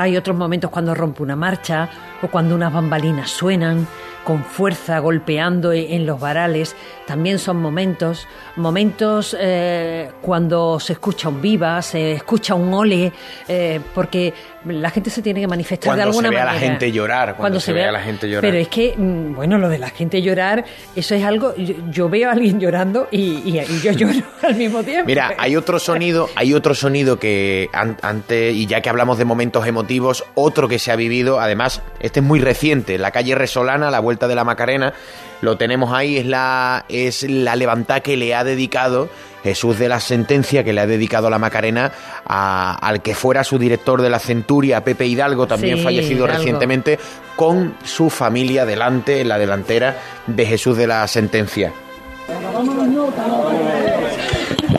Hay 0.00 0.16
otros 0.16 0.34
momentos 0.34 0.70
cuando 0.70 0.94
rompe 0.94 1.22
una 1.22 1.36
marcha 1.36 1.86
o 2.22 2.28
cuando 2.28 2.54
unas 2.54 2.72
bambalinas 2.72 3.28
suenan 3.28 3.86
con 4.30 4.44
fuerza 4.44 5.00
golpeando 5.00 5.72
e- 5.72 5.96
en 5.96 6.06
los 6.06 6.20
varales. 6.20 6.76
También 7.04 7.40
son 7.40 7.56
momentos, 7.56 8.28
momentos 8.54 9.36
eh, 9.40 10.08
cuando 10.22 10.78
se 10.78 10.92
escucha 10.92 11.28
un 11.28 11.42
viva, 11.42 11.82
se 11.82 12.12
escucha 12.12 12.54
un 12.54 12.72
ole, 12.72 13.12
eh, 13.48 13.80
porque 13.92 14.32
la 14.66 14.90
gente 14.90 15.10
se 15.10 15.20
tiene 15.22 15.40
que 15.40 15.48
manifestar 15.48 15.86
Cuando 15.88 16.02
de 16.04 16.08
alguna 16.10 16.28
se 16.28 16.34
ve 16.34 16.40
a 16.40 16.44
manera. 16.44 16.60
la 16.62 16.68
gente 16.70 16.92
llorar, 16.92 17.34
cuando 17.36 17.58
se 17.58 17.72
ve 17.72 17.84
a 17.84 17.90
la 17.90 18.00
gente 18.02 18.28
llorar. 18.28 18.42
Pero 18.42 18.58
es 18.62 18.68
que, 18.68 18.94
mm, 18.96 19.34
bueno, 19.34 19.58
lo 19.58 19.68
de 19.68 19.78
la 19.78 19.88
gente 19.88 20.22
llorar, 20.22 20.64
eso 20.94 21.14
es 21.16 21.24
algo. 21.24 21.56
Yo, 21.56 21.74
yo 21.90 22.08
veo 22.08 22.28
a 22.28 22.32
alguien 22.32 22.60
llorando 22.60 23.08
y, 23.10 23.40
y- 23.44 23.58
y 23.58 23.80
yo 23.82 23.90
lloro 23.90 24.20
al 24.42 24.54
mismo 24.54 24.82
tiempo. 24.84 25.06
Mira, 25.06 25.32
hay 25.38 25.56
otro 25.56 25.80
sonido, 25.80 26.28
hay 26.36 26.54
otro 26.54 26.74
sonido 26.74 27.18
que 27.18 27.68
an- 27.72 27.96
antes, 28.02 28.54
y 28.54 28.66
ya 28.66 28.80
que 28.82 28.88
hablamos 28.90 29.18
de 29.18 29.24
momentos 29.24 29.66
emotivos, 29.66 30.24
otro 30.36 30.68
que 30.68 30.78
se 30.78 30.92
ha 30.92 30.96
vivido, 30.96 31.40
además, 31.40 31.82
este 31.98 32.20
es 32.20 32.26
muy 32.26 32.38
reciente, 32.38 32.94
en 32.94 33.02
la 33.02 33.10
calle 33.10 33.34
Resolana, 33.34 33.90
la 33.90 33.98
vuelta 33.98 34.19
de 34.28 34.34
la 34.34 34.44
Macarena, 34.44 34.92
lo 35.40 35.56
tenemos 35.56 35.92
ahí, 35.92 36.18
es 36.18 36.26
la, 36.26 36.84
es 36.88 37.22
la 37.28 37.56
levantada 37.56 38.00
que 38.00 38.16
le 38.16 38.34
ha 38.34 38.44
dedicado 38.44 39.08
Jesús 39.42 39.78
de 39.78 39.88
la 39.88 40.00
Sentencia, 40.00 40.62
que 40.64 40.72
le 40.74 40.82
ha 40.82 40.86
dedicado 40.86 41.30
la 41.30 41.38
Macarena 41.38 41.92
a- 42.26 42.74
al 42.86 43.00
que 43.00 43.14
fuera 43.14 43.42
su 43.42 43.58
director 43.58 44.02
de 44.02 44.10
la 44.10 44.18
Centuria, 44.18 44.84
Pepe 44.84 45.06
Hidalgo, 45.06 45.46
también 45.46 45.78
Sí, 45.78 45.82
fallecido 45.82 46.24
Hidalgo. 46.26 46.38
recientemente, 46.38 46.98
con 47.36 47.74
su 47.84 48.10
familia 48.10 48.66
delante, 48.66 49.20
en 49.22 49.28
la 49.28 49.38
delantera 49.38 49.96
de 50.26 50.44
Jesús 50.44 50.76
de 50.76 50.86
la 50.86 51.08
Sentencia. 51.08 51.72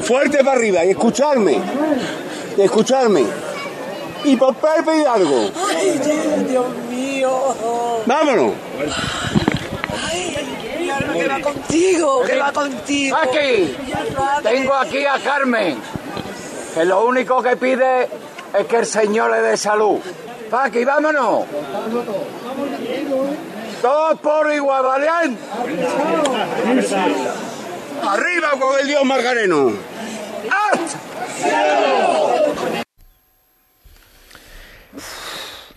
Fuerte 0.01 0.37
para 0.43 0.57
arriba 0.57 0.85
y 0.85 0.89
escucharme. 0.91 1.57
Y 2.57 2.61
escucharme. 2.61 3.23
Y 4.23 4.35
por 4.35 4.53
Pepe 4.55 4.97
Hidalgo. 5.01 5.49
Ay, 5.75 5.99
Dios 6.49 6.65
mío. 6.89 7.31
Vámonos. 8.05 8.51
Que 11.13 11.27
va 11.27 11.39
contigo, 11.39 12.23
que 12.23 12.35
va 12.37 12.51
contigo. 12.51 13.17
Aquí, 13.17 13.75
tengo 14.43 14.73
aquí 14.73 15.05
a 15.05 15.19
Carmen, 15.19 15.77
que 16.73 16.85
lo 16.85 17.05
único 17.05 17.41
que 17.41 17.57
pide 17.57 18.09
es 18.57 18.67
que 18.67 18.77
el 18.77 18.85
Señor 18.85 19.31
le 19.31 19.41
dé 19.41 19.57
salud. 19.57 19.99
Paqui, 20.49 20.83
vámonos. 20.83 21.45
Todos 23.81 24.19
por 24.19 24.51
igual, 24.51 24.83
valiente. 24.83 25.41
Arriba 28.03 28.49
con 28.59 28.79
el 28.79 28.87
Dios 28.87 29.05
Margareno. 29.05 29.69
Eh, 29.69 30.91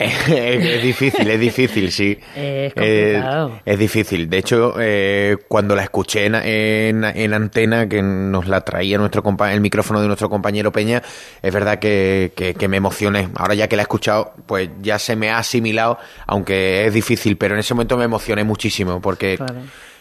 es 0.29 0.83
difícil, 0.83 1.31
es 1.31 1.41
difícil, 1.41 1.91
sí. 1.93 2.19
Es 2.37 2.73
Eh, 2.77 3.13
complicado. 3.15 3.61
es 3.65 3.79
difícil. 3.79 4.29
De 4.31 4.39
hecho, 4.39 4.75
eh, 4.79 5.37
cuando 5.49 5.75
la 5.75 5.83
escuché 5.83 6.27
en, 6.27 6.35
en- 6.35 7.05
en 7.05 7.35
antena, 7.35 7.89
que 7.89 8.03
nos 8.03 8.47
la 8.49 8.61
traía 8.63 8.99
nuestro 8.99 9.23
compa- 9.23 9.53
el 9.53 9.61
micrófono 9.61 10.01
de 10.01 10.07
nuestro 10.07 10.29
compañero 10.31 10.73
Peña, 10.73 11.03
es 11.43 11.53
verdad 11.53 11.79
que, 11.79 12.33
que- 12.37 12.55
que 12.55 12.69
me 12.69 12.77
emocioné. 12.77 13.29
Ahora 13.37 13.55
ya 13.55 13.69
que 13.69 13.77
la 13.77 13.83
he 13.83 13.85
escuchado, 13.85 14.35
pues 14.47 14.71
ya 14.83 14.99
se 14.99 15.17
me 15.17 15.31
ha 15.31 15.39
asimilado, 15.39 15.99
aunque 16.27 16.87
es 16.87 16.95
difícil, 16.95 17.37
pero 17.37 17.55
en 17.55 17.61
ese 17.61 17.75
momento 17.75 17.97
me 17.97 18.05
emocioné 18.05 18.45
muchísimo, 18.45 19.01
porque... 19.01 19.39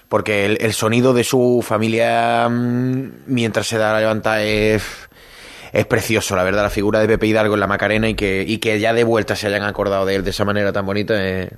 Porque 0.09 0.45
el, 0.45 0.57
el 0.61 0.73
sonido 0.73 1.13
de 1.13 1.23
su 1.23 1.63
familia 1.65 2.47
mm, 2.47 3.23
mientras 3.25 3.65
se 3.65 3.79
da 3.79 3.93
la 3.93 3.99
levanta 4.01 4.43
es, 4.43 4.83
es 5.73 5.85
precioso, 5.87 6.35
la 6.35 6.43
verdad. 6.43 6.63
La 6.63 6.69
figura 6.69 6.99
de 6.99 7.07
Pepe 7.07 7.27
Hidalgo 7.27 7.55
en 7.55 7.59
la 7.59 7.67
Macarena 7.67 8.07
y 8.07 8.13
que, 8.13 8.45
y 8.47 8.59
que 8.59 8.79
ya 8.79 8.93
de 8.93 9.03
vuelta 9.03 9.35
se 9.35 9.47
hayan 9.47 9.63
acordado 9.63 10.05
de 10.05 10.15
él 10.15 10.23
de 10.23 10.29
esa 10.29 10.45
manera 10.45 10.71
tan 10.71 10.85
bonita. 10.85 11.15
eh, 11.17 11.49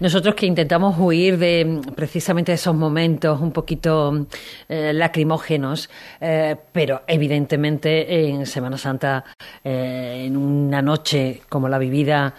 Nosotros 0.00 0.34
que 0.36 0.46
intentamos 0.46 0.96
huir 0.98 1.38
de 1.38 1.64
mm, 1.64 1.94
precisamente 1.94 2.52
esos 2.52 2.74
momentos 2.74 3.40
un 3.40 3.50
poquito 3.52 4.26
eh, 4.68 4.92
lacrimógenos, 4.94 5.90
eh, 6.20 6.54
pero 6.72 7.02
evidentemente 7.06 8.28
en 8.28 8.46
Semana 8.46 8.78
Santa, 8.78 9.24
eh, 9.64 10.24
en 10.26 10.36
una 10.36 10.80
noche 10.80 11.42
como 11.48 11.68
la 11.68 11.78
vivida 11.78 12.34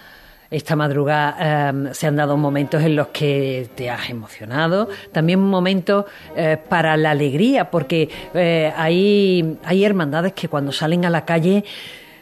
esta 0.51 0.75
madrugada, 0.75 1.71
eh, 1.71 1.89
se 1.93 2.07
han 2.07 2.15
dado 2.15 2.38
momentos 2.38 2.83
en 2.83 2.95
los 2.95 3.07
que 3.07 3.69
te 3.75 3.89
has 3.89 4.09
emocionado, 4.09 4.89
también 5.12 5.39
momentos 5.39 6.05
eh, 6.35 6.57
para 6.69 6.97
la 6.97 7.12
alegría, 7.12 7.69
porque 7.69 8.09
eh, 8.33 8.73
hay, 8.75 9.57
hay 9.63 9.83
hermandades 9.83 10.33
que 10.33 10.47
cuando 10.47 10.71
salen 10.71 11.05
a 11.05 11.09
la 11.09 11.25
calle 11.25 11.63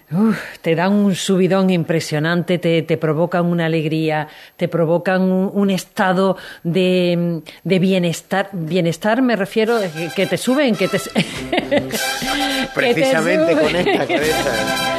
Uf, 0.09 0.59
te 0.61 0.73
dan 0.73 0.93
un 0.93 1.15
subidón 1.15 1.69
impresionante, 1.69 2.57
te, 2.59 2.81
te 2.81 2.95
provocan 2.95 3.45
una 3.45 3.65
alegría, 3.65 4.29
te 4.55 4.69
provocan 4.69 5.21
un, 5.21 5.51
un 5.53 5.69
estado 5.69 6.37
de, 6.63 7.41
de 7.65 7.79
bienestar. 7.79 8.47
Bienestar 8.53 9.21
me 9.21 9.35
refiero 9.35 9.75
a 9.75 9.81
que, 9.81 10.09
que 10.15 10.25
te 10.25 10.37
suben, 10.37 10.77
que 10.77 10.87
te... 10.87 10.97
que 11.59 11.71
te 11.71 12.69
precisamente 12.73 13.51
suben. 13.51 13.65
con 13.65 13.75
esta 13.75 14.07
cabeza. 14.07 14.93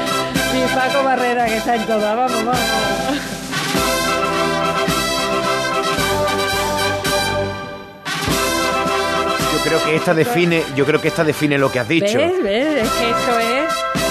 Mi 0.52 0.62
Paco 0.74 1.04
Barrera 1.04 1.46
que 1.46 1.56
está 1.56 1.74
en 1.76 1.86
toda, 1.86 2.14
vamos, 2.14 2.44
vamos. 2.44 2.60
Yo 9.52 9.64
creo 9.64 9.84
que 9.84 9.96
esta 9.96 10.14
define, 10.14 10.62
yo 10.74 10.86
creo 10.86 11.00
que 11.00 11.08
esta 11.08 11.24
define 11.24 11.58
lo 11.58 11.70
que 11.70 11.80
has 11.80 11.88
dicho. 11.88 12.18
¿Ves? 12.18 12.42
¿Ves? 12.42 12.84
Es 12.84 12.90
que 12.90 13.10
esto 13.10 13.38
es... 13.38 14.07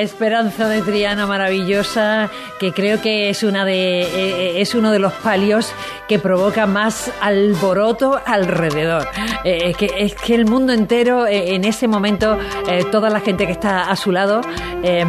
Esperanza 0.00 0.68
de 0.68 0.82
Triana 0.82 1.26
maravillosa 1.26 2.30
que 2.58 2.72
creo 2.72 3.00
que 3.00 3.30
es 3.30 3.42
una 3.42 3.64
de 3.64 4.02
eh, 4.02 4.60
es 4.60 4.74
uno 4.74 4.90
de 4.90 4.98
los 4.98 5.12
palios 5.14 5.72
que 6.08 6.18
provoca 6.18 6.66
más 6.66 7.10
alboroto 7.20 8.20
alrededor. 8.26 9.06
Eh, 9.44 9.70
es, 9.70 9.76
que, 9.76 9.90
es 9.98 10.14
que 10.14 10.34
el 10.34 10.46
mundo 10.46 10.72
entero 10.72 11.26
eh, 11.26 11.54
en 11.54 11.64
ese 11.64 11.86
momento 11.88 12.38
eh, 12.68 12.84
toda 12.90 13.10
la 13.10 13.20
gente 13.20 13.46
que 13.46 13.52
está 13.52 13.90
a 13.90 13.96
su 13.96 14.12
lado 14.12 14.40
eh, 14.82 15.04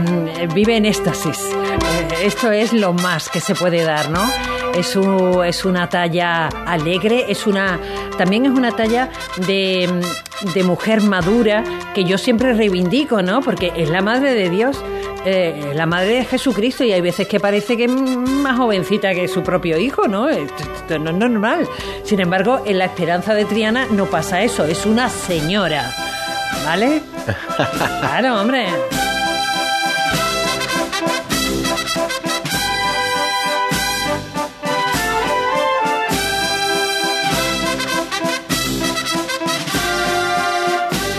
vive 0.53 0.75
en 0.77 0.85
éxtasis. 0.85 1.39
Eh, 1.53 2.25
esto 2.25 2.51
es 2.51 2.73
lo 2.73 2.93
más 2.93 3.29
que 3.29 3.39
se 3.39 3.55
puede 3.55 3.83
dar, 3.83 4.09
¿no? 4.09 4.21
Es, 4.75 4.95
un- 4.95 5.43
es 5.43 5.65
una 5.65 5.89
talla 5.89 6.47
alegre, 6.65 7.25
es 7.29 7.47
una 7.47 7.79
también 8.17 8.45
es 8.45 8.51
una 8.51 8.71
talla 8.71 9.09
de, 9.47 9.89
de 10.53 10.63
mujer 10.63 11.01
madura 11.01 11.63
que 11.95 12.03
yo 12.03 12.17
siempre 12.17 12.53
reivindico, 12.53 13.21
¿no? 13.21 13.41
Porque 13.41 13.71
es 13.75 13.89
la 13.89 14.01
madre 14.01 14.33
de 14.33 14.49
Dios, 14.49 14.77
eh, 15.25 15.73
la 15.75 15.85
madre 15.85 16.15
de 16.15 16.25
Jesucristo 16.25 16.83
y 16.83 16.91
hay 16.93 17.01
veces 17.01 17.27
que 17.27 17.39
parece 17.39 17.75
que 17.75 17.85
es 17.85 17.91
más 17.91 18.57
jovencita 18.57 19.13
que 19.13 19.27
su 19.27 19.43
propio 19.43 19.77
hijo, 19.77 20.07
¿no? 20.07 20.29
Esto, 20.29 20.63
esto 20.63 20.99
no 20.99 21.09
es 21.09 21.15
normal. 21.15 21.67
Sin 22.03 22.19
embargo, 22.19 22.61
en 22.65 22.77
la 22.77 22.85
esperanza 22.85 23.33
de 23.33 23.45
Triana 23.45 23.85
no 23.91 24.05
pasa 24.05 24.41
eso, 24.41 24.65
es 24.65 24.85
una 24.85 25.09
señora, 25.09 25.93
¿vale? 26.65 27.01
Claro, 27.99 28.41
hombre. 28.41 28.67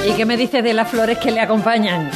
¿Y 0.08 0.12
qué 0.12 0.24
me 0.24 0.36
dices 0.36 0.64
de 0.64 0.72
las 0.72 0.88
flores 0.88 1.18
que 1.18 1.30
le 1.30 1.40
acompañan? 1.40 2.10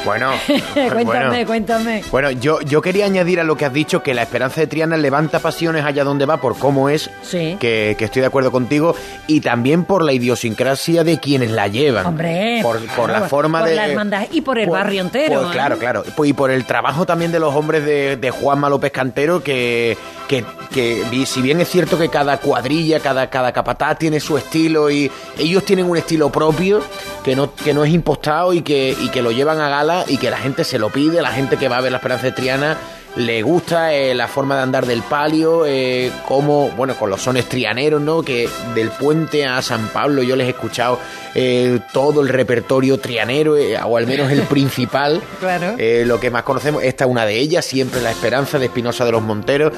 Bueno, 0.04 0.32
cuéntame, 0.74 1.04
bueno. 1.04 1.46
cuéntame. 1.46 2.02
Bueno, 2.10 2.30
yo, 2.30 2.60
yo 2.62 2.80
quería 2.82 3.04
añadir 3.06 3.38
a 3.40 3.44
lo 3.44 3.56
que 3.56 3.64
has 3.66 3.72
dicho 3.72 4.02
que 4.02 4.14
la 4.14 4.22
esperanza 4.22 4.60
de 4.60 4.66
Triana 4.66 4.96
levanta 4.96 5.38
pasiones 5.40 5.84
allá 5.84 6.04
donde 6.04 6.26
va 6.26 6.38
por 6.38 6.58
cómo 6.58 6.88
es, 6.88 7.10
Sí. 7.22 7.56
que, 7.60 7.94
que 7.98 8.04
estoy 8.06 8.20
de 8.20 8.26
acuerdo 8.26 8.50
contigo, 8.50 8.94
y 9.26 9.40
también 9.40 9.84
por 9.84 10.02
la 10.04 10.12
idiosincrasia 10.12 11.04
de 11.04 11.18
quienes 11.18 11.50
la 11.50 11.68
llevan. 11.68 12.06
Hombre, 12.06 12.60
por, 12.62 12.78
por 12.86 13.06
claro, 13.06 13.20
la 13.24 13.28
forma 13.28 13.60
por 13.60 13.68
de... 13.68 13.74
la 13.76 13.86
hermandad 13.88 14.26
y 14.32 14.40
por 14.40 14.58
el 14.58 14.66
por- 14.68 14.78
barrio 14.78 15.02
entero. 15.02 15.42
por- 15.42 15.52
claro, 15.52 15.78
claro. 15.78 16.02
Pues, 16.16 16.30
Y 16.30 16.32
por 16.32 16.50
el 16.50 16.64
trabajo 16.64 17.04
también 17.06 17.30
de 17.32 17.38
los 17.40 17.54
hombres 17.54 17.84
de, 17.84 18.16
de 18.16 18.30
Juanma 18.30 18.68
López 18.68 18.92
Cantero, 18.92 19.42
que, 19.42 19.96
que, 20.28 20.44
que 20.72 21.04
si 21.26 21.42
bien 21.42 21.60
es 21.60 21.68
cierto 21.68 21.98
que 21.98 22.08
cada 22.08 22.38
cuadrilla, 22.38 23.00
cada, 23.00 23.28
cada 23.28 23.52
capataz 23.52 23.98
tiene 23.98 24.18
su 24.20 24.38
estilo 24.38 24.90
y 24.90 25.10
ellos 25.38 25.64
tienen 25.64 25.86
un 25.90 25.96
estilo 25.96 26.30
propio 26.30 26.80
que 27.24 27.36
no, 27.36 27.52
que 27.54 27.74
no 27.74 27.84
es 27.84 27.92
impostado 27.92 28.52
y 28.54 28.62
que, 28.62 28.96
y 28.98 29.08
que 29.10 29.20
lo 29.22 29.30
llevan 29.30 29.60
a 29.60 29.68
gala 29.68 29.89
y 30.06 30.16
que 30.16 30.30
la 30.30 30.38
gente 30.38 30.64
se 30.64 30.78
lo 30.78 30.90
pide, 30.90 31.22
la 31.22 31.32
gente 31.32 31.56
que 31.56 31.68
va 31.68 31.78
a 31.78 31.80
ver 31.80 31.92
la 31.92 31.98
Esperanza 31.98 32.26
de 32.26 32.32
Triana 32.32 32.76
le 33.16 33.42
gusta 33.42 33.92
eh, 33.92 34.14
la 34.14 34.28
forma 34.28 34.56
de 34.56 34.62
andar 34.62 34.86
del 34.86 35.02
palio, 35.02 35.66
eh, 35.66 36.12
como, 36.26 36.70
bueno, 36.70 36.94
con 36.94 37.10
los 37.10 37.20
sones 37.20 37.48
trianeros, 37.48 38.00
¿no? 38.00 38.22
Que 38.22 38.48
del 38.74 38.90
puente 38.90 39.46
a 39.46 39.60
San 39.62 39.88
Pablo 39.88 40.22
yo 40.22 40.36
les 40.36 40.46
he 40.46 40.50
escuchado 40.50 40.98
eh, 41.34 41.80
todo 41.92 42.20
el 42.22 42.28
repertorio 42.28 42.98
trianero, 42.98 43.56
o 43.84 43.96
al 43.96 44.06
menos 44.06 44.30
el 44.30 44.42
principal. 44.48 45.20
Claro. 45.40 45.76
Lo 46.04 46.20
que 46.20 46.30
más 46.30 46.44
conocemos, 46.44 46.82
esta 46.82 47.04
es 47.04 47.10
una 47.10 47.26
de 47.26 47.38
ellas, 47.38 47.64
siempre 47.64 48.00
la 48.00 48.10
esperanza 48.10 48.58
de 48.58 48.66
Espinosa 48.66 49.04
de 49.04 49.12
los 49.12 49.22
Monteros. 49.22 49.72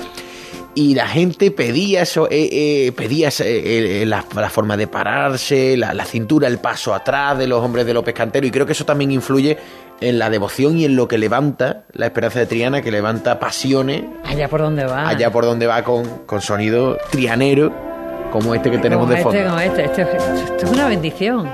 Y 0.74 0.94
la 0.94 1.06
gente 1.06 1.50
pedía 1.50 2.00
eso, 2.02 2.26
eh, 2.30 2.48
eh, 2.50 2.92
pedía 2.92 3.28
eh, 3.28 3.32
eh, 3.40 4.04
la, 4.06 4.24
la 4.35 4.48
forma 4.48 4.76
de 4.78 4.87
pararse, 4.87 5.76
la, 5.76 5.92
la 5.92 6.04
cintura, 6.06 6.48
el 6.48 6.58
paso 6.58 6.94
atrás 6.94 7.37
de 7.37 7.46
los 7.46 7.61
hombres 7.62 7.85
de 7.85 7.92
López 7.92 8.14
Cantero. 8.14 8.46
Y 8.46 8.50
creo 8.50 8.64
que 8.64 8.72
eso 8.72 8.87
también 8.87 9.11
influye 9.11 9.58
en 10.00 10.18
la 10.18 10.30
devoción 10.30 10.78
y 10.78 10.87
en 10.87 10.96
lo 10.96 11.08
que 11.08 11.18
levanta 11.18 11.85
la 11.92 12.06
esperanza 12.06 12.38
de 12.38 12.46
Triana, 12.46 12.80
que 12.80 12.90
levanta 12.90 13.38
pasiones 13.38 14.02
Allá 14.24 14.48
por 14.48 14.61
donde 14.62 14.85
va. 14.87 15.08
allá 15.08 15.30
por 15.30 15.44
donde 15.44 15.66
va 15.66 15.85
con, 15.85 16.04
con 16.26 16.40
sonido 16.40 16.96
trianero, 17.11 17.70
como 18.32 18.54
este 18.54 18.70
que 18.70 18.78
tenemos 18.78 19.08
de 19.11 19.16
este, 19.16 19.24
fondo. 19.24 19.44
como 19.44 19.61
este, 19.61 19.85
esto, 19.85 20.00
esto 20.00 20.64
es 20.66 20.70
una 20.72 20.88
bendición. 20.88 21.48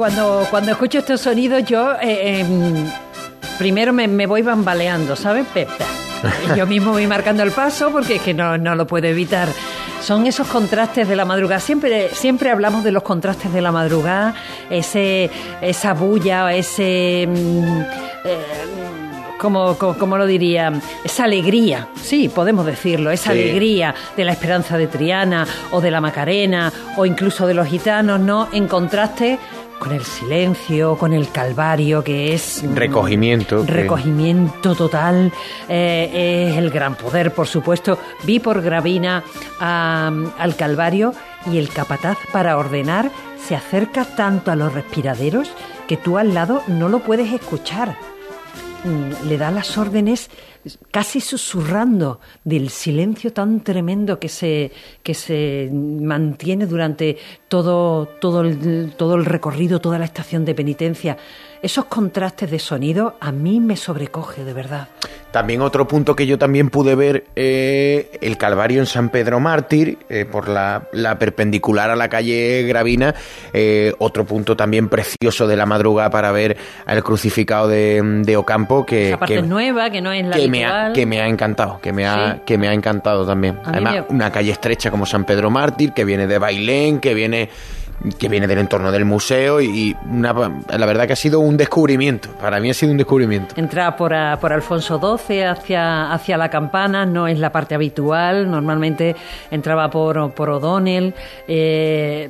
Cuando, 0.00 0.46
cuando 0.48 0.70
escucho 0.72 1.00
estos 1.00 1.20
sonidos, 1.20 1.62
yo 1.66 1.92
eh, 2.00 2.40
em, 2.40 2.86
primero 3.58 3.92
me, 3.92 4.08
me 4.08 4.26
voy 4.26 4.40
bambaleando, 4.40 5.14
¿sabes? 5.14 5.44
Yo 6.56 6.66
mismo 6.66 6.92
voy 6.92 7.06
marcando 7.06 7.42
el 7.42 7.50
paso 7.50 7.90
porque 7.90 8.14
es 8.14 8.22
que 8.22 8.32
no, 8.32 8.56
no 8.56 8.74
lo 8.74 8.86
puedo 8.86 9.06
evitar. 9.08 9.48
Son 10.02 10.26
esos 10.26 10.46
contrastes 10.46 11.06
de 11.06 11.16
la 11.16 11.26
madrugada. 11.26 11.60
Siempre, 11.60 12.08
siempre 12.14 12.50
hablamos 12.50 12.82
de 12.82 12.92
los 12.92 13.02
contrastes 13.02 13.52
de 13.52 13.60
la 13.60 13.72
madrugada, 13.72 14.34
ese, 14.70 15.30
esa 15.60 15.92
bulla, 15.92 16.54
ese. 16.54 17.26
mm, 17.28 17.80
eh, 18.24 18.38
como, 19.38 19.76
como, 19.78 19.96
como 19.98 20.18
lo 20.18 20.26
diría, 20.26 20.70
esa 21.02 21.24
alegría, 21.24 21.88
sí, 22.02 22.28
podemos 22.28 22.66
decirlo, 22.66 23.10
esa 23.10 23.32
Sí. 23.32 23.40
alegría 23.40 23.94
de 24.14 24.24
la 24.26 24.32
esperanza 24.32 24.76
de 24.76 24.86
Triana 24.86 25.46
o 25.70 25.80
de 25.80 25.90
la 25.90 26.02
Macarena 26.02 26.70
o 26.98 27.06
incluso 27.06 27.46
de 27.46 27.54
los 27.54 27.66
gitanos, 27.66 28.20
¿no? 28.20 28.48
En 28.52 28.68
contraste 28.68 29.38
con 29.80 29.92
el 29.92 30.04
silencio, 30.04 30.96
con 30.96 31.12
el 31.12 31.30
calvario, 31.32 32.04
que 32.04 32.32
es... 32.34 32.62
Recogimiento. 32.74 33.64
que- 33.66 33.72
Recogimiento 33.72 34.74
total, 34.76 35.32
eh, 35.68 36.48
es 36.52 36.56
el 36.58 36.70
gran 36.70 36.94
poder, 36.94 37.32
por 37.32 37.48
supuesto. 37.48 37.98
Vi 38.24 38.38
por 38.38 38.60
Gravina 38.62 39.24
a- 39.58 40.12
al 40.38 40.54
Calvario 40.54 41.12
y 41.50 41.58
el 41.58 41.70
capataz 41.70 42.18
para 42.32 42.56
ordenar 42.58 43.10
se 43.48 43.56
acerca 43.56 44.04
tanto 44.04 44.52
a 44.52 44.56
los 44.56 44.72
respiraderos 44.72 45.50
que 45.88 45.96
tú 45.96 46.18
al 46.18 46.34
lado 46.34 46.62
no 46.68 46.88
lo 46.88 47.00
puedes 47.00 47.32
escuchar. 47.32 47.96
Le 48.84 49.36
da 49.36 49.50
las 49.50 49.76
órdenes 49.76 50.30
casi 50.90 51.20
susurrando 51.20 52.20
del 52.44 52.70
silencio 52.70 53.32
tan 53.32 53.60
tremendo 53.60 54.18
que 54.18 54.28
se, 54.28 54.72
que 55.02 55.14
se 55.14 55.70
mantiene 55.72 56.66
durante 56.66 57.18
todo, 57.48 58.06
todo, 58.06 58.40
el, 58.40 58.92
todo 58.96 59.16
el 59.16 59.26
recorrido, 59.26 59.80
toda 59.80 59.98
la 59.98 60.06
estación 60.06 60.44
de 60.44 60.54
penitencia. 60.54 61.18
Esos 61.62 61.84
contrastes 61.84 62.50
de 62.50 62.58
sonido 62.58 63.16
a 63.20 63.32
mí 63.32 63.60
me 63.60 63.76
sobrecoge, 63.76 64.44
de 64.44 64.54
verdad. 64.54 64.88
También 65.30 65.60
otro 65.60 65.86
punto 65.86 66.16
que 66.16 66.26
yo 66.26 66.38
también 66.38 66.70
pude 66.70 66.94
ver, 66.94 67.26
eh, 67.36 68.18
el 68.22 68.38
Calvario 68.38 68.80
en 68.80 68.86
San 68.86 69.10
Pedro 69.10 69.40
Mártir, 69.40 69.98
eh, 70.08 70.24
por 70.24 70.48
la, 70.48 70.88
la 70.92 71.18
perpendicular 71.18 71.90
a 71.90 71.96
la 71.96 72.08
calle 72.08 72.62
Gravina. 72.66 73.14
eh, 73.52 73.92
otro 73.98 74.24
punto 74.24 74.56
también 74.56 74.88
precioso 74.88 75.46
de 75.46 75.56
la 75.56 75.66
madrugada 75.66 76.08
para 76.08 76.32
ver 76.32 76.56
al 76.86 77.04
crucificado 77.04 77.68
de, 77.68 78.00
de 78.24 78.36
Ocampo, 78.38 78.86
que, 78.86 79.08
Esa 79.08 79.18
parte 79.18 79.34
que- 79.36 79.42
nueva, 79.42 79.90
que 79.90 80.00
no 80.00 80.12
es 80.12 80.24
la 80.26 80.36
que 80.36 80.48
me, 80.48 80.64
ha, 80.64 80.92
que 80.94 81.04
me 81.04 81.20
ha 81.20 81.26
encantado, 81.28 81.78
que 81.82 81.92
me 81.92 82.06
ha, 82.06 82.34
Sí. 82.36 82.40
que 82.46 82.56
me 82.58 82.68
ha 82.68 82.72
encantado 82.72 83.26
también. 83.26 83.58
A 83.64 83.70
Además, 83.70 83.94
me- 84.08 84.14
una 84.16 84.32
calle 84.32 84.50
estrecha 84.52 84.90
como 84.90 85.04
San 85.04 85.24
Pedro 85.24 85.50
Mártir, 85.50 85.92
que 85.92 86.04
viene 86.06 86.26
de 86.26 86.38
Bailén, 86.38 86.98
que 87.00 87.12
viene 87.14 87.50
que 88.18 88.28
viene 88.28 88.46
del 88.46 88.58
entorno 88.58 88.90
del 88.90 89.04
museo 89.04 89.60
y 89.60 89.96
una, 90.10 90.32
la 90.32 90.86
verdad 90.86 91.06
que 91.06 91.12
ha 91.12 91.16
sido 91.16 91.40
un 91.40 91.56
descubrimiento, 91.56 92.30
para 92.40 92.58
mí 92.60 92.70
ha 92.70 92.74
sido 92.74 92.92
un 92.92 92.98
descubrimiento. 92.98 93.54
Entra 93.58 93.96
por, 93.96 94.14
a- 94.14 94.38
por 94.40 94.52
Alfonso 94.52 94.98
XII 94.98 95.42
hacia, 95.44 96.12
hacia 96.12 96.36
la 96.38 96.48
campana, 96.48 97.04
no 97.04 97.26
es 97.28 97.38
la 97.38 97.52
parte 97.52 97.74
habitual, 97.74 98.50
normalmente 98.50 99.14
entraba 99.50 99.90
por, 99.90 100.32
por 100.32 100.48
O'Donnell. 100.50 101.14
eh, 101.48 102.28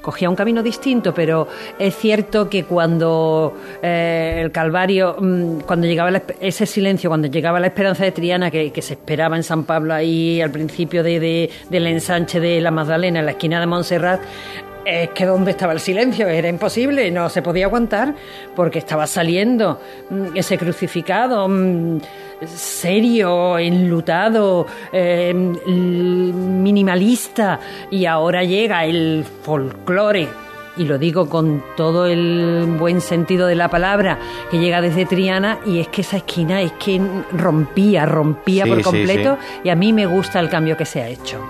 Cogía 0.00 0.30
un 0.30 0.36
camino 0.36 0.62
distinto, 0.62 1.12
pero 1.12 1.48
es 1.78 1.94
cierto 1.94 2.48
que 2.48 2.64
cuando 2.64 3.54
eh, 3.82 4.40
el 4.42 4.50
Calvario, 4.52 5.16
mm, 5.20 5.60
cuando 5.66 5.86
llegaba 5.86 6.10
la 6.10 6.22
ese 6.40 6.64
silencio, 6.64 7.10
cuando 7.10 7.28
llegaba 7.28 7.60
la 7.60 7.66
esperanza 7.66 8.04
de 8.04 8.12
Triana, 8.12 8.50
que, 8.50 8.70
que 8.72 8.80
se 8.80 8.94
esperaba 8.94 9.36
en 9.36 9.42
San 9.42 9.64
Pablo 9.64 9.92
ahí 9.92 10.40
al 10.40 10.50
principio 10.50 11.02
de, 11.02 11.20
de- 11.20 11.50
del 11.68 11.86
ensanche 11.88 12.40
de 12.40 12.58
la 12.60 12.70
Magdalena, 12.70 13.18
en 13.18 13.26
la 13.26 13.32
esquina 13.32 13.60
de 13.60 13.66
Montserrat, 13.66 14.20
es 14.88 15.10
que 15.10 15.26
dónde 15.26 15.50
estaba 15.50 15.72
el 15.72 15.80
silencio, 15.80 16.28
era 16.28 16.48
imposible, 16.48 17.10
no 17.10 17.28
se 17.28 17.42
podía 17.42 17.66
aguantar 17.66 18.14
porque 18.56 18.78
estaba 18.78 19.06
saliendo 19.06 19.80
mm, 20.10 20.36
ese 20.36 20.56
crucificado 20.56 21.46
mm, 21.48 21.98
serio, 22.46 23.58
enlutado, 23.58 24.66
eh, 24.92 25.34
minimalista 25.34 27.58
y 27.90 28.06
ahora 28.06 28.44
llega 28.44 28.84
el 28.84 29.24
folclore. 29.42 30.28
Y 30.76 30.84
lo 30.84 30.96
digo 30.96 31.28
con 31.28 31.64
todo 31.76 32.06
el 32.06 32.64
buen 32.78 33.00
sentido 33.00 33.48
de 33.48 33.56
la 33.56 33.68
palabra, 33.68 34.16
que 34.48 34.58
llega 34.58 34.80
desde 34.80 35.06
Triana 35.06 35.58
y 35.66 35.80
es 35.80 35.88
que 35.88 36.02
esa 36.02 36.18
esquina 36.18 36.62
es 36.62 36.70
que 36.72 37.00
rompía, 37.32 38.06
rompía 38.06 38.62
Sí, 38.62 38.70
por 38.70 38.78
sí, 38.78 38.84
completo 38.84 39.38
y 39.64 39.70
a 39.70 39.74
mí 39.74 39.92
me 39.92 40.06
gusta 40.06 40.38
el 40.38 40.48
cambio 40.48 40.76
que 40.76 40.84
se 40.84 41.02
ha 41.02 41.08
hecho. 41.08 41.40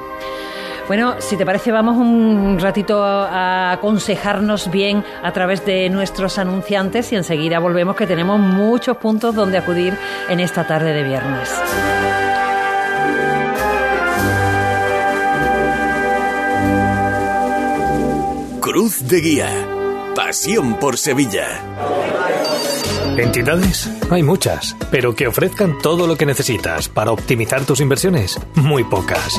Bueno, 0.88 1.16
si 1.20 1.37
te 1.37 1.44
parece, 1.44 1.70
vamos 1.70 1.98
un 1.98 2.59
ratito 2.59 3.05
a 3.05 3.72
aconsejarnos 3.72 4.70
bien 4.70 5.05
a 5.22 5.33
través 5.35 5.64
de 5.66 5.90
nuestros 5.90 6.38
anunciantes 6.38 7.12
y 7.12 7.16
enseguida 7.16 7.59
volvemos 7.59 7.94
que 7.94 8.07
tenemos 8.07 8.40
muchos 8.40 8.96
puntos 8.96 9.35
donde 9.35 9.59
acudir 9.59 9.92
en 10.31 10.40
esta 10.40 10.66
tarde 10.66 10.94
de 10.94 11.03
viernes. 11.03 11.51
Cruz 18.62 19.07
de 19.07 19.20
Guía. 19.20 19.51
Pasión 20.16 20.79
por 20.79 20.96
Sevilla. 20.96 21.48
¿Entidades? 23.18 23.90
Hay 24.11 24.22
muchas, 24.22 24.74
pero 24.90 25.14
que 25.14 25.27
ofrezcan 25.27 25.77
todo 25.83 26.07
lo 26.07 26.16
que 26.16 26.24
necesitas 26.24 26.88
para 26.88 27.12
optimizar 27.12 27.66
tus 27.66 27.81
inversiones, 27.81 28.40
muy 28.55 28.85
pocas. 28.85 29.38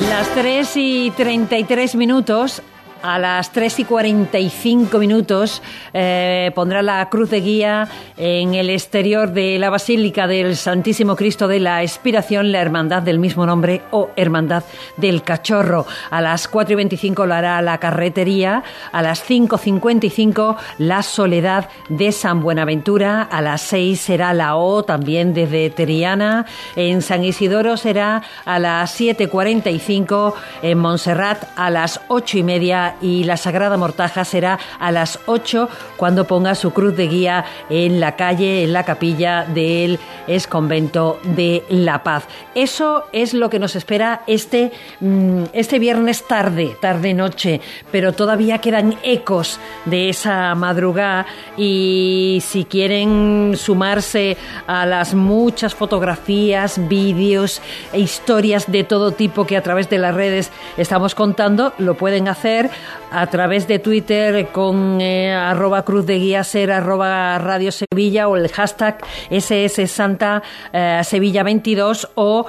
Las 0.00 0.28
3 0.34 0.76
y 0.76 1.10
33 1.10 1.94
minutos. 1.96 2.62
A 3.06 3.20
las 3.20 3.52
3 3.52 3.80
y 3.80 3.84
45 3.84 4.98
minutos 4.98 5.62
eh, 5.94 6.50
pondrá 6.56 6.82
la 6.82 7.08
cruz 7.08 7.30
de 7.30 7.40
guía 7.40 7.88
en 8.16 8.54
el 8.54 8.68
exterior 8.68 9.30
de 9.30 9.58
la 9.60 9.70
Basílica 9.70 10.26
del 10.26 10.56
Santísimo 10.56 11.14
Cristo 11.14 11.46
de 11.46 11.60
la 11.60 11.84
Expiración, 11.84 12.50
la 12.50 12.60
Hermandad 12.60 13.02
del 13.02 13.20
mismo 13.20 13.46
nombre 13.46 13.82
o 13.92 14.10
Hermandad 14.16 14.64
del 14.96 15.22
Cachorro. 15.22 15.86
A 16.10 16.20
las 16.20 16.48
4 16.48 16.72
y 16.72 16.76
25 16.76 17.26
lo 17.26 17.34
hará 17.34 17.62
la 17.62 17.78
carretería, 17.78 18.64
a 18.90 19.02
las 19.02 19.28
5.55 19.28 20.56
la 20.78 21.02
Soledad 21.04 21.68
de 21.88 22.10
San 22.10 22.40
Buenaventura, 22.40 23.22
a 23.22 23.40
las 23.40 23.62
6 23.62 24.00
será 24.00 24.34
la 24.34 24.56
O 24.56 24.82
también 24.82 25.32
desde 25.32 25.70
Teriana, 25.70 26.46
en 26.74 27.02
San 27.02 27.22
Isidoro 27.22 27.76
será 27.76 28.22
a 28.44 28.58
las 28.58 29.00
7.45, 29.00 30.34
en 30.62 30.78
Montserrat 30.78 31.44
a 31.54 31.70
las 31.70 32.00
8 32.08 32.38
y 32.38 32.42
media 32.42 32.95
y 33.00 33.24
la 33.24 33.36
Sagrada 33.36 33.76
Mortaja 33.76 34.24
será 34.24 34.58
a 34.78 34.92
las 34.92 35.20
8 35.26 35.68
cuando 35.96 36.26
ponga 36.26 36.54
su 36.54 36.72
cruz 36.72 36.96
de 36.96 37.08
guía 37.08 37.44
en 37.70 38.00
la 38.00 38.16
calle, 38.16 38.64
en 38.64 38.72
la 38.72 38.84
capilla 38.84 39.44
del 39.44 39.98
exconvento 40.26 41.18
de 41.22 41.64
La 41.68 42.02
Paz. 42.02 42.24
Eso 42.54 43.04
es 43.12 43.34
lo 43.34 43.50
que 43.50 43.58
nos 43.58 43.76
espera 43.76 44.22
este, 44.26 44.72
mm, 45.00 45.44
este 45.52 45.78
viernes 45.78 46.26
tarde, 46.26 46.76
tarde-noche, 46.80 47.60
pero 47.90 48.12
todavía 48.12 48.58
quedan 48.58 48.96
ecos 49.02 49.58
de 49.84 50.08
esa 50.08 50.54
madrugada 50.54 51.26
y 51.56 52.42
si 52.42 52.64
quieren 52.64 53.54
sumarse 53.56 54.36
a 54.66 54.86
las 54.86 55.14
muchas 55.14 55.74
fotografías, 55.74 56.88
vídeos 56.88 57.60
e 57.92 58.00
historias 58.00 58.70
de 58.70 58.84
todo 58.84 59.12
tipo 59.12 59.46
que 59.46 59.56
a 59.56 59.62
través 59.62 59.88
de 59.90 59.98
las 59.98 60.14
redes 60.14 60.50
estamos 60.76 61.14
contando, 61.14 61.72
lo 61.78 61.94
pueden 61.94 62.28
hacer 62.28 62.70
a 63.10 63.26
través 63.28 63.68
de 63.68 63.78
Twitter 63.78 64.48
con 64.48 65.00
eh, 65.00 65.32
arroba 65.32 65.84
cruz 65.84 66.06
de 66.06 66.18
guía 66.18 66.44
ser 66.44 66.72
arroba 66.72 67.38
radio 67.38 67.70
Sevilla 67.72 68.28
o 68.28 68.36
el 68.36 68.48
hashtag 68.48 68.98
SS 69.30 69.86
Santa 69.86 70.42
eh, 70.72 71.00
Sevilla 71.04 71.42
22 71.42 72.10
o 72.14 72.46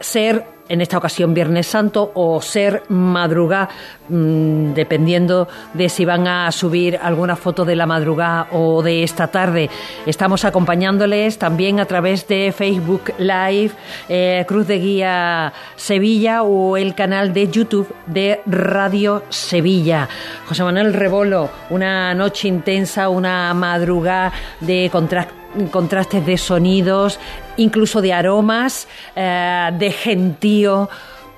ser 0.00 0.44
en 0.70 0.80
esta 0.80 0.96
ocasión 0.96 1.34
Viernes 1.34 1.66
Santo 1.66 2.12
o 2.14 2.40
ser 2.40 2.84
madrugada, 2.88 3.68
mm, 4.08 4.72
dependiendo 4.72 5.48
de 5.74 5.88
si 5.88 6.04
van 6.04 6.26
a 6.26 6.50
subir 6.52 6.98
alguna 7.02 7.36
foto 7.36 7.64
de 7.64 7.76
la 7.76 7.86
madrugada 7.86 8.46
o 8.52 8.82
de 8.82 9.02
esta 9.02 9.26
tarde. 9.26 9.68
Estamos 10.06 10.44
acompañándoles 10.44 11.38
también 11.38 11.80
a 11.80 11.84
través 11.84 12.26
de 12.28 12.54
Facebook 12.56 13.12
Live, 13.18 13.72
eh, 14.08 14.44
Cruz 14.46 14.66
de 14.68 14.78
Guía 14.78 15.52
Sevilla 15.76 16.42
o 16.44 16.76
el 16.76 16.94
canal 16.94 17.34
de 17.34 17.48
YouTube 17.48 17.92
de 18.06 18.40
Radio 18.46 19.24
Sevilla. 19.28 20.08
José 20.46 20.62
Manuel 20.62 20.94
Rebolo, 20.94 21.50
una 21.70 22.14
noche 22.14 22.46
intensa, 22.46 23.08
una 23.08 23.52
madrugada 23.54 24.32
de 24.60 24.88
contraste 24.92 25.39
contrastes 25.70 26.24
de 26.24 26.38
sonidos, 26.38 27.18
incluso 27.56 28.00
de 28.00 28.12
aromas, 28.12 28.88
eh, 29.16 29.70
de 29.78 29.90
gentío 29.90 30.88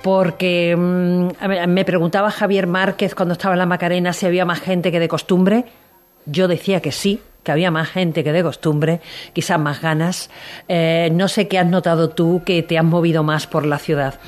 porque 0.03 0.75
mm, 0.77 1.29
me 1.67 1.85
preguntaba 1.85 2.29
Javier 2.29 2.67
Márquez 2.67 3.15
cuando 3.15 3.33
estaba 3.33 3.55
en 3.55 3.59
la 3.59 3.65
Macarena 3.65 4.13
si 4.13 4.25
había 4.25 4.45
más 4.45 4.59
gente 4.59 4.91
que 4.91 4.99
de 4.99 5.07
costumbre. 5.07 5.65
Yo 6.25 6.47
decía 6.47 6.81
que 6.81 6.91
sí, 6.91 7.21
que 7.43 7.51
había 7.51 7.71
más 7.71 7.89
gente 7.89 8.23
que 8.23 8.31
de 8.31 8.43
costumbre, 8.43 9.01
quizás 9.33 9.59
más 9.59 9.81
ganas. 9.81 10.29
Eh, 10.67 11.09
no 11.13 11.27
sé 11.27 11.47
qué 11.47 11.57
has 11.57 11.67
notado 11.67 12.09
tú 12.09 12.43
que 12.45 12.63
te 12.63 12.77
has 12.77 12.85
movido 12.85 13.23
más 13.23 13.47
por 13.47 13.65
la 13.65 13.79
ciudad. 13.79 14.19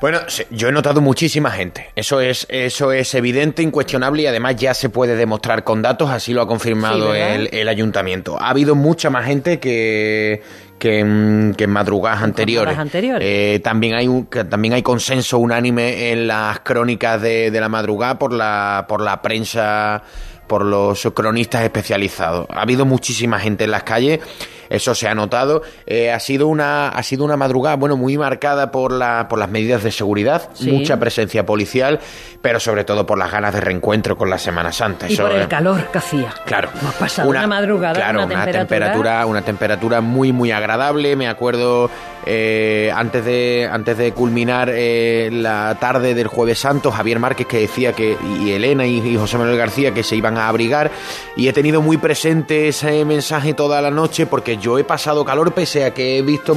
Bueno, 0.00 0.20
yo 0.50 0.68
he 0.68 0.72
notado 0.72 1.00
muchísima 1.00 1.50
gente. 1.50 1.90
Eso 1.96 2.20
es, 2.20 2.46
eso 2.50 2.92
es 2.92 3.14
evidente, 3.14 3.62
incuestionable 3.62 4.22
y 4.22 4.26
además 4.26 4.54
ya 4.54 4.72
se 4.72 4.90
puede 4.90 5.16
demostrar 5.16 5.64
con 5.64 5.82
datos, 5.82 6.10
así 6.10 6.32
lo 6.32 6.42
ha 6.42 6.46
confirmado 6.46 7.14
el, 7.14 7.68
ayuntamiento. 7.68 8.40
Ha 8.40 8.50
habido 8.50 8.76
mucha 8.76 9.10
más 9.10 9.26
gente 9.26 9.58
que, 9.58 10.42
que, 10.78 11.00
en, 11.00 11.54
madrugadas 11.68 12.22
anteriores. 12.22 12.76
Eh, 13.20 13.60
también 13.62 13.94
hay 13.94 14.06
un, 14.06 14.26
también 14.26 14.74
hay 14.74 14.82
consenso 14.82 15.38
unánime 15.38 16.12
en 16.12 16.28
las 16.28 16.60
crónicas 16.60 17.20
de, 17.20 17.50
de 17.50 17.60
la 17.60 17.68
madrugada 17.68 18.20
por 18.20 18.32
la, 18.32 18.86
por 18.88 19.02
la 19.02 19.20
prensa, 19.20 20.04
por 20.46 20.64
los 20.64 21.02
cronistas 21.12 21.62
especializados. 21.62 22.46
Ha 22.50 22.62
habido 22.62 22.86
muchísima 22.86 23.40
gente 23.40 23.64
en 23.64 23.72
las 23.72 23.82
calles 23.82 24.20
eso 24.68 24.94
se 24.94 25.08
ha 25.08 25.14
notado. 25.14 25.62
Eh, 25.86 26.10
ha 26.10 26.20
sido 26.20 26.48
una 26.48 26.88
ha 26.88 27.02
sido 27.02 27.24
una 27.24 27.36
madrugada, 27.36 27.76
bueno, 27.76 27.96
muy 27.96 28.16
marcada 28.16 28.70
por 28.70 28.92
la 28.92 29.28
por 29.28 29.38
las 29.38 29.50
medidas 29.50 29.82
de 29.82 29.90
seguridad, 29.90 30.48
mucha 30.60 30.98
presencia 30.98 31.46
policial, 31.46 32.00
pero 32.42 32.60
sobre 32.60 32.84
todo 32.84 33.06
por 33.06 33.18
las 33.18 33.30
ganas 33.30 33.54
de 33.54 33.60
reencuentro 33.60 34.16
con 34.16 34.30
la 34.30 34.38
Semana 34.38 34.72
Santa. 34.72 35.10
Y 35.10 35.16
por 35.16 35.32
el 35.32 35.48
calor 35.48 35.90
que 35.90 35.98
hacía. 35.98 36.34
Claro. 36.44 36.70
Hemos 36.80 36.94
pasado 36.94 37.28
una, 37.28 37.46
madrugada, 37.46 37.94
claro, 37.94 38.24
una, 38.24 38.46
temperatura, 38.46 39.26
una 39.26 39.42
temperatura 39.42 40.00
muy 40.00 40.32
muy 40.32 40.50
agradable. 40.50 41.16
Me 41.16 41.28
acuerdo 41.28 41.90
eh, 42.26 42.92
antes 42.94 43.24
de 43.24 43.68
antes 43.70 43.96
de 43.96 44.12
culminar 44.12 44.70
eh, 44.72 45.30
la 45.32 45.76
tarde 45.80 46.14
del 46.14 46.26
Jueves 46.26 46.58
Santo, 46.58 46.90
Javier 46.90 47.18
Márquez 47.18 47.46
que 47.46 47.60
decía 47.60 47.92
que 47.92 48.16
y 48.40 48.52
Elena 48.52 48.86
y, 48.86 48.98
y 48.98 49.16
José 49.16 49.38
Manuel 49.38 49.56
García 49.56 49.92
que 49.92 50.02
se 50.02 50.16
iban 50.16 50.36
a 50.36 50.48
abrigar 50.48 50.90
y 51.36 51.48
he 51.48 51.52
tenido 51.52 51.80
muy 51.80 51.96
presente 51.96 52.68
ese 52.68 53.04
mensaje 53.04 53.54
toda 53.54 53.80
la 53.80 53.90
noche 53.90 54.26
porque 54.26 54.57
yo 54.60 54.78
he 54.78 54.84
pasado 54.84 55.24
calor 55.24 55.52
pese 55.52 55.84
a 55.84 55.94
que 55.94 56.18
he 56.18 56.22
visto 56.22 56.54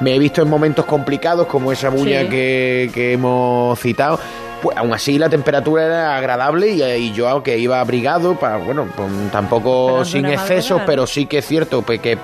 me 0.00 0.14
he 0.14 0.18
visto 0.18 0.42
en 0.42 0.48
momentos 0.48 0.84
complicados 0.84 1.46
como 1.46 1.72
esa 1.72 1.88
bulla 1.90 2.28
que, 2.28 3.12
hemos 3.12 3.78
citado 3.78 4.18
pues 4.62 4.76
aún 4.76 4.92
así 4.92 5.18
la 5.18 5.30
temperatura 5.30 5.86
era 5.86 6.16
agradable 6.16 6.70
y, 6.98 7.12
yo 7.12 7.28
aunque 7.28 7.58
iba 7.58 7.80
abrigado 7.80 8.34
para 8.38 8.58
bueno 8.58 8.86
pues, 8.94 9.08
tampoco 9.32 10.04
sin 10.04 10.26
excesos 10.26 10.82
pero 10.86 11.06
sí 11.06 11.26
que 11.26 11.38
es 11.38 11.46
cierto 11.46 11.82
pues, 11.82 12.00
que 12.00 12.16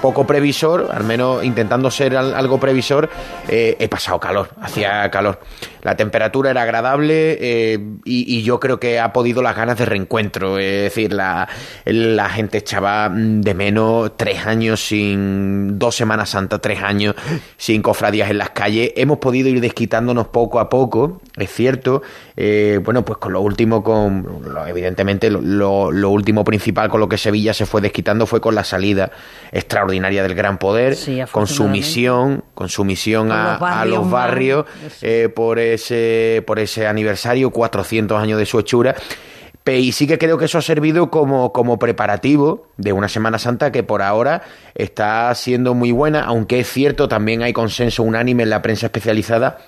poco 0.00 0.26
previsor, 0.26 0.88
al 0.92 1.04
menos 1.04 1.44
intentando 1.44 1.90
ser 1.90 2.16
algo 2.16 2.58
previsor, 2.58 3.08
eh, 3.48 3.76
he 3.78 3.88
pasado 3.88 4.18
calor, 4.20 4.50
hacía 4.60 5.10
calor. 5.10 5.40
La 5.82 5.96
temperatura 5.96 6.50
era 6.50 6.62
agradable 6.62 7.38
eh, 7.40 7.78
y, 8.04 8.42
yo 8.42 8.60
creo 8.60 8.80
que 8.80 9.00
ha 9.00 9.12
podido 9.12 9.42
las 9.42 9.56
ganas 9.56 9.78
de 9.78 9.84
reencuentro. 9.84 10.58
Es 10.58 10.82
decir, 10.82 11.12
la, 11.12 11.48
la 11.84 12.28
gente 12.28 12.58
echaba 12.58 13.10
de 13.12 13.54
menos 13.54 14.16
tres 14.16 14.46
años 14.46 14.80
sin, 14.84 15.78
dos 15.78 15.96
Semanas 15.96 16.30
Santas, 16.30 16.60
tres 16.60 16.82
años 16.82 17.14
sin 17.56 17.82
cofradías 17.82 18.30
en 18.30 18.38
las 18.38 18.50
calles. 18.50 18.92
Hemos 18.96 19.18
podido 19.18 19.48
ir 19.48 19.60
desquitándonos 19.60 20.28
poco 20.28 20.60
a 20.60 20.68
poco, 20.68 21.20
es 21.36 21.52
cierto. 21.52 22.02
Eh, 22.36 22.80
bueno, 22.84 23.04
pues 23.04 23.18
con 23.18 23.32
lo 23.32 23.40
último, 23.40 23.82
con 23.82 24.26
evidentemente 24.66 25.30
lo, 25.30 25.90
lo, 25.90 26.10
último 26.10 26.44
principal 26.44 26.88
con 26.88 27.00
lo 27.00 27.08
que 27.08 27.18
Sevilla 27.18 27.54
se 27.54 27.66
fue 27.66 27.80
desquitando 27.80 28.26
fue 28.26 28.40
con 28.40 28.54
la 28.54 28.64
salida 28.64 29.10
extraordinaria 29.52 29.87
del 30.22 30.34
gran 30.34 30.58
poder, 30.58 30.96
con 31.30 31.46
su 31.46 31.68
misión, 31.68 32.44
con 32.54 32.68
su 32.68 32.84
misión 32.84 33.30
a, 33.32 33.84
los 33.84 34.10
barrios, 34.10 34.66
eh, 35.02 35.28
por 35.34 35.58
ese, 35.58 36.42
por 36.46 36.58
ese 36.58 36.86
aniversario, 36.86 37.50
400 37.50 38.20
años 38.20 38.38
de 38.38 38.46
su 38.46 38.58
hechura. 38.58 38.94
Y 39.66 39.92
sí 39.92 40.06
que 40.06 40.16
creo 40.16 40.38
que 40.38 40.46
eso 40.46 40.56
ha 40.56 40.62
servido 40.62 41.10
como, 41.10 41.52
como 41.52 41.78
preparativo 41.78 42.68
de 42.78 42.94
una 42.94 43.08
Semana 43.08 43.38
Santa 43.38 43.70
que 43.70 43.82
por 43.82 44.00
ahora 44.00 44.42
está 44.74 45.34
siendo 45.34 45.74
muy 45.74 45.92
buena, 45.92 46.24
aunque 46.24 46.60
es 46.60 46.72
cierto, 46.72 47.06
también 47.06 47.42
hay 47.42 47.52
consenso 47.52 48.02
unánime 48.02 48.44
en 48.44 48.50
la 48.50 48.62
prensa 48.62 48.86
especializada 48.86 49.58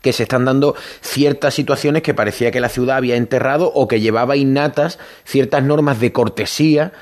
que 0.00 0.12
se 0.12 0.24
están 0.24 0.44
dando 0.44 0.74
ciertas 1.00 1.54
situaciones 1.54 2.02
que 2.02 2.12
parecía 2.12 2.50
que 2.50 2.60
la 2.60 2.68
ciudad 2.68 2.96
había 2.96 3.16
enterrado 3.16 3.72
o 3.72 3.88
que 3.88 4.00
llevaba 4.00 4.36
innatas 4.36 4.98
ciertas 5.24 5.62
normas 5.62 6.00
de 6.00 6.12
cortesía 6.12 6.92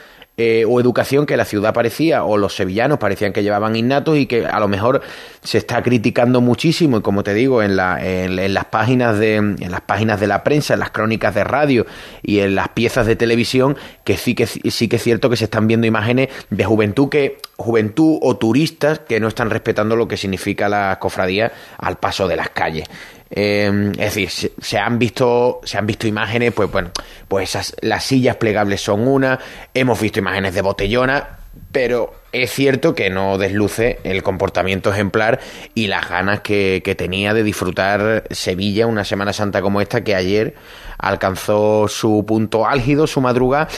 eh, 0.43 0.65
o 0.65 0.81
educación 0.81 1.27
que 1.27 1.37
la 1.37 1.45
ciudad 1.45 1.75
parecía, 1.75 2.25
o 2.25 2.39
los 2.39 2.57
sevillanos 2.57 2.99
parecían 2.99 3.35
que 3.35 3.43
llevaban 3.43 3.77
innatos 3.77 4.17
y 4.17 4.25
que 4.25 4.47
a 4.47 4.59
lo 4.59 4.69
mejor 4.69 5.03
se 5.43 5.59
está 5.59 5.83
criticando 5.83 6.41
muchísimo, 6.41 6.97
y 6.97 7.03
como 7.03 7.23
te 7.23 7.35
digo, 7.35 7.63
en, 7.63 7.77
la, 7.77 8.03
en, 8.03 8.55
las 8.55 8.65
páginas 8.65 9.19
de, 9.19 9.37
en 9.37 9.71
las 9.71 9.83
páginas 9.83 10.19
de 10.19 10.29
la 10.29 10.43
prensa, 10.43 10.73
en 10.73 10.81
las 10.81 10.93
crónicas 10.93 11.35
de 11.35 11.45
radio 11.45 11.85
y 12.23 12.39
en 12.39 12.55
las 12.55 12.71
piezas 12.71 13.07
de 13.07 13.17
televisión, 13.17 13.77
que 14.03 14.17
sí 14.17 14.35
que 14.35 14.47
sí 14.47 14.89
que 14.89 14.97
es 14.97 15.03
cierto 15.03 15.29
que 15.29 15.37
se 15.37 15.45
están 15.45 15.67
viendo 15.67 15.87
imágenes 15.87 16.31
de 16.49 16.65
juventud 16.65 17.11
que, 17.11 17.37
juventud 17.59 18.19
o 18.23 18.39
turistas 18.39 19.01
que 19.01 19.21
no 19.21 19.29
están 19.29 19.51
respetando 19.51 19.95
lo 19.95 20.09
que 20.09 20.17
significa 20.17 20.71
la 20.71 20.99
cofradía 20.99 21.53
al 21.77 21.99
paso 21.99 22.27
de 22.27 22.37
las 22.37 22.49
calles. 22.49 22.89
Em, 23.31 23.93
es 23.93 24.15
decir, 24.15 24.53
se, 24.61 24.79
han 24.79 24.99
visto, 24.99 25.61
se 25.63 25.79
han 25.79 25.87
visto 25.87 26.09
imágenes, 26.09 26.53
pues 26.53 26.71
bueno, 26.71 26.91
pues 27.29 27.51
esas, 27.51 27.77
las 27.81 28.05
sillas 28.05 28.37
plegables 28.37 28.81
son 28.81 29.07
una, 29.07 29.39
hemos 29.73 30.01
visto 30.01 30.19
imágenes 30.19 30.53
de 30.55 30.63
botellona, 30.63 31.39
pero 31.71 32.13
es 32.33 32.51
cierto 32.51 32.95
que 32.95 33.09
no 33.09 33.39
desluce 33.39 34.01
el 34.03 34.25
comportamiento 34.25 34.91
ejemplar 34.93 35.39
y 35.75 35.87
las 35.87 36.09
ganas 36.09 36.41
que, 36.41 36.83
que, 36.85 36.97
tenía 36.97 37.33
de 37.33 37.45
disfrutar 37.45 38.25
Sevilla 38.31 38.87
una 38.87 39.05
Semana 39.05 39.33
Santa 39.33 39.63
como 39.63 39.81
esta 39.81 40.03
que 40.03 40.17
ayer 40.17 40.55
alcanzó 40.99 41.87
su 41.89 42.25
punto 42.27 42.67
álgido, 42.67 43.07
su 43.07 43.21
madrugada 43.21 43.69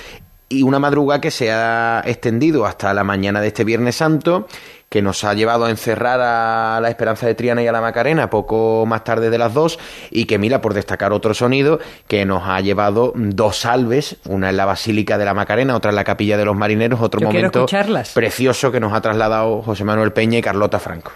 y 0.53 0.63
una 0.63 0.79
madrugada 0.79 1.21
que 1.21 1.31
se 1.31 1.51
ha 1.51 2.03
extendido 2.05 2.67
hasta 2.67 2.93
la 2.93 3.05
mañana 3.05 3.41
de 3.41 3.49
este 3.49 3.65
Viernes 3.65 3.97
Santo 3.97 4.47
que 4.93 5.01
nos 5.01 5.25
ha 5.25 5.33
llevado 5.33 5.65
a 5.65 5.71
encerrar 5.71 6.21
a 6.21 6.79
la 6.79 6.91
Esperanza 6.91 7.27
de 7.27 7.35
Triana 7.35 7.63
y 7.63 7.67
a 7.67 7.73
la 7.73 7.81
Macarena 7.81 8.29
poco 8.29 8.85
más 8.87 9.05
tarde 9.05 9.31
de 9.31 9.39
las 9.39 9.55
dos 9.55 9.79
y 10.11 10.27
que 10.27 10.39
mira 10.39 10.61
por 10.61 10.75
destacar 10.75 11.15
otro 11.15 11.33
sonido 11.33 11.81
que 12.07 12.27
nos 12.27 12.47
ha 12.47 12.61
llevado 12.61 13.15
dos 13.17 13.57
salves, 13.57 14.19
una 14.27 14.51
en 14.51 14.59
la 14.59 14.67
Basílica 14.67 15.17
de 15.17 15.25
la 15.25 15.33
Macarena, 15.33 15.75
otra 15.75 15.89
en 15.89 15.97
la 15.97 16.05
Capilla 16.05 16.37
de 16.37 16.45
los 16.45 16.55
Marineros, 16.55 17.01
otro 17.01 17.23
Yo 17.23 17.29
momento 17.29 17.65
precioso 18.13 18.71
que 18.71 18.81
nos 18.81 18.93
ha 18.93 19.01
trasladado 19.01 19.63
José 19.63 19.85
Manuel 19.85 20.13
Peña 20.13 20.39
y 20.39 20.43
Carlota 20.43 20.79
Franco. 20.79 21.13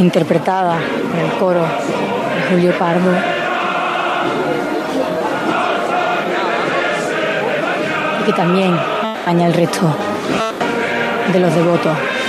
Interpretada 0.00 0.78
por 1.10 1.18
el 1.18 1.30
coro 1.38 1.60
de 1.60 2.50
Julio 2.50 2.72
Pardo. 2.78 3.12
Y 8.20 8.24
que 8.24 8.32
también 8.32 8.76
añade 9.26 9.52
el 9.52 9.54
resto 9.54 9.94
de 11.32 11.40
los 11.40 11.54
devotos. 11.54 12.19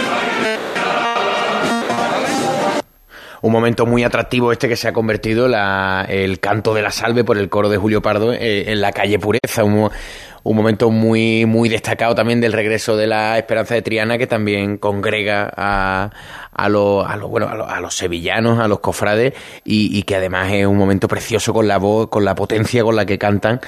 Un 3.44 3.52
momento 3.52 3.86
muy 3.88 4.04
atractivo 4.04 4.52
este 4.52 4.70
que 4.70 4.76
se 4.76 4.88
ha 4.88 4.94
convertido 4.94 5.48
la- 5.48 6.06
el 6.08 6.40
canto 6.40 6.74
de 6.76 6.84
la 6.84 6.92
salve 6.92 7.24
por 7.24 7.38
el 7.40 7.50
coro 7.50 7.70
de 7.70 7.78
Julio 7.78 8.02
Pardo 8.02 8.34
eh, 8.34 8.72
en 8.72 8.82
la 8.82 8.92
calle 8.92 9.18
Pureza. 9.18 9.64
Un, 9.64 9.74
mo- 9.80 9.92
un 10.44 10.56
momento 10.56 10.90
muy, 10.92 11.46
muy 11.46 11.70
destacado 11.70 12.14
también 12.16 12.40
del 12.42 12.54
regreso 12.54 12.96
de 12.98 13.06
la 13.08 13.38
Esperanza 13.38 13.76
de 13.76 13.82
Triana 13.84 14.18
que 14.18 14.26
también 14.28 14.78
congrega 14.78 15.52
a, 15.56 16.10
a, 16.52 16.70
los, 16.70 17.06
a, 17.08 17.16
los, 17.16 17.30
bueno, 17.30 17.48
a, 17.48 17.56
los, 17.56 17.70
a 17.70 17.80
los 17.80 17.96
sevillanos, 17.96 18.60
a 18.60 18.68
los 18.68 18.80
cofrades 18.80 19.34
y, 19.64 19.96
y 19.98 20.04
que 20.04 20.16
además 20.16 20.52
es 20.52 20.66
un 20.66 20.78
momento 20.78 21.08
precioso 21.08 21.54
con 21.54 21.68
la 21.68 21.78
voz, 21.78 22.10
con 22.10 22.26
la 22.26 22.34
potencia 22.36 22.84
con 22.84 22.96
la 22.96 23.06
que 23.06 23.20
cantan 23.20 23.60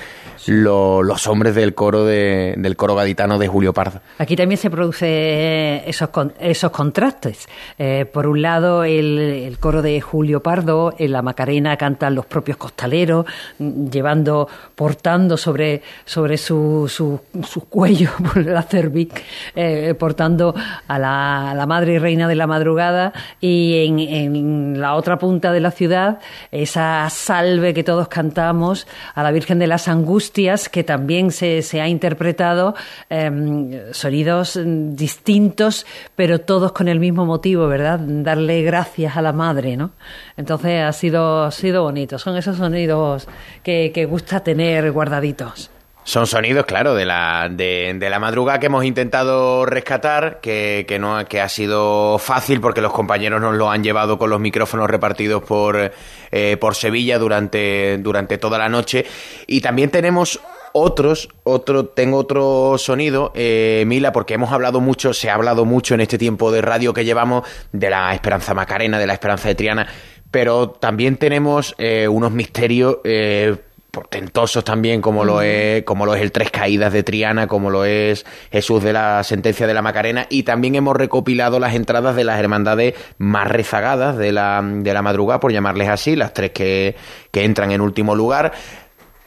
lo- 0.48 1.04
los 1.04 1.28
hombres 1.28 1.56
del 1.56 1.74
coro 1.74 2.06
de, 2.06 2.54
del 2.58 2.76
coro 2.76 2.96
gaditano 2.96 3.38
de 3.40 3.48
Julio 3.48 3.74
Pardo. 3.74 4.02
Aquí 4.18 4.36
también 4.36 4.58
se 4.58 4.70
produce 4.70 5.88
esos, 5.90 6.10
esos 6.40 6.72
contrastes. 6.72 7.48
Eh, 7.78 8.06
por 8.12 8.28
un 8.28 8.42
lado, 8.42 8.84
el, 8.84 9.18
el 9.20 9.60
coro 9.60 9.82
de 9.82 10.00
Julio 10.02 10.42
Pardo, 10.42 10.94
en 10.98 11.12
la 11.12 11.22
Macarena 11.22 11.78
cantan 11.78 12.16
los 12.16 12.26
propios 12.26 12.58
costaleros, 12.58 13.26
mm, 13.60 13.90
llevando, 13.90 14.48
portando 14.76 15.38
sobre, 15.38 15.82
sobre 16.06 16.38
su, 16.38 16.88
su, 16.90 17.20
su 17.48 17.62
cuello, 17.70 18.10
por 18.34 18.38
la 18.46 18.64
cervic, 18.64 19.22
eh, 19.56 19.94
portando 19.98 20.54
a 20.88 21.00
la, 21.00 21.52
a 21.52 21.56
la 21.56 21.66
Madre 21.66 21.94
y 21.94 22.00
Reina 22.00 22.28
de 22.28 22.36
la 22.36 22.48
Madrugada, 22.48 23.14
y 23.40 23.86
en, 23.86 24.00
en 24.00 24.82
la 24.82 24.96
otra 24.96 25.18
punta 25.20 25.52
de 25.52 25.60
la 25.60 25.72
ciudad, 25.72 26.20
esa 26.52 27.10
salve 27.10 27.74
que 27.74 27.84
todos 27.84 28.08
cantamos 28.08 28.88
a 29.16 29.24
la 29.24 29.32
Virgen 29.32 29.60
de 29.60 29.68
las 29.68 29.88
Angustias, 29.88 30.33
que 30.70 30.84
también 30.84 31.32
se, 31.32 31.62
se 31.62 31.80
ha 31.80 31.88
interpretado 31.88 32.74
eh, 33.10 33.90
sonidos 33.92 34.60
distintos, 34.64 35.86
pero 36.16 36.42
todos 36.42 36.72
con 36.72 36.88
el 36.88 37.00
mismo 37.00 37.26
motivo, 37.26 37.68
¿verdad? 37.68 38.00
Darle 38.00 38.64
gracias 38.64 39.16
a 39.16 39.22
la 39.22 39.32
Madre, 39.32 39.78
¿no? 39.78 39.92
Entonces 40.36 40.84
ha 40.84 40.92
sido, 40.92 41.44
ha 41.44 41.52
sido 41.52 41.84
bonito. 41.84 42.18
Son 42.18 42.36
esos 42.36 42.58
sonidos 42.58 43.28
que, 43.64 43.92
que 43.94 44.06
gusta 44.06 44.40
tener 44.40 44.92
guardaditos. 44.92 45.70
Son 46.06 46.28
sonidos, 46.28 46.66
claro, 46.66 46.96
de 46.96 47.06
la, 47.06 47.48
de, 47.50 47.96
de 47.98 48.10
la 48.10 48.20
madrugada 48.20 48.60
que 48.60 48.66
hemos 48.66 48.84
intentado 48.84 49.66
rescatar, 49.66 50.42
que, 50.42 50.86
que 50.88 51.00
no 51.00 51.26
que 51.26 51.40
ha 51.40 51.48
sido 51.48 52.18
fácil 52.20 52.60
porque 52.60 52.82
los 52.82 52.92
compañeros 52.92 53.40
nos 53.40 53.56
lo 53.56 53.72
han 53.72 53.84
llevado 53.84 54.18
con 54.18 54.30
los 54.30 54.40
micrófonos 54.40 54.90
repartidos 54.90 55.44
por, 55.44 55.92
eh, 56.32 56.58
por 56.60 56.76
Sevilla 56.76 57.18
durante, 57.20 57.98
durante 58.00 58.38
toda 58.38 58.58
la 58.58 58.68
noche. 58.68 59.06
Y 59.48 59.62
también 59.62 59.92
tenemos 59.92 60.42
otros, 60.74 61.30
otro, 61.44 61.86
tengo 61.86 62.18
otro 62.18 62.78
sonido, 62.78 63.32
eh, 63.36 63.84
Mila, 63.88 64.12
porque 64.12 64.34
hemos 64.34 64.52
hablado 64.52 64.82
mucho, 64.82 65.14
se 65.14 65.30
ha 65.30 65.36
hablado 65.36 65.66
mucho 65.66 65.94
en 65.94 66.02
este 66.02 66.18
tiempo 66.18 66.52
de 66.52 66.62
radio 66.62 66.94
que 66.94 67.06
llevamos 67.06 67.48
de 67.72 67.90
la 67.90 68.14
Esperanza 68.14 68.54
Macarena, 68.54 69.00
de 69.00 69.08
la 69.08 69.14
Esperanza 69.14 69.48
de 69.48 69.56
Triana, 69.56 69.88
pero 70.32 70.70
también 70.72 71.18
tenemos 71.18 71.76
eh, 71.78 72.08
unos 72.08 72.32
misterios 72.32 72.98
eh, 73.04 73.56
portentosos 73.94 74.64
también, 74.64 75.02
como 75.02 75.24
lo 75.24 75.44
es, 75.44 75.84
como 75.84 76.08
lo 76.08 76.16
es 76.16 76.22
el 76.24 76.32
Tres 76.32 76.50
Caídas 76.50 76.92
de 76.92 77.04
Triana, 77.04 77.46
como 77.46 77.70
lo 77.70 77.86
es 77.86 78.26
Jesús 78.52 78.82
de 78.82 78.92
la 78.92 79.24
Sentencia 79.24 79.68
de 79.68 79.74
la 79.76 79.84
Macarena, 79.84 80.26
y 80.32 80.42
también 80.42 80.74
hemos 80.74 80.98
recopilado 80.98 81.60
las 81.60 81.76
entradas 81.76 82.16
de 82.16 82.24
las 82.24 82.40
hermandades 82.40 82.96
más 83.20 83.48
rezagadas 83.48 84.18
de 84.18 84.32
la, 84.32 84.64
de 84.64 84.94
la 84.96 85.04
madrugada, 85.04 85.40
por 85.40 85.52
llamarles 85.52 85.90
así, 85.90 86.16
las 86.16 86.34
tres 86.34 86.50
que, 86.50 86.96
que 87.30 87.46
entran 87.46 87.70
en 87.70 87.82
último 87.82 88.16
lugar, 88.16 88.54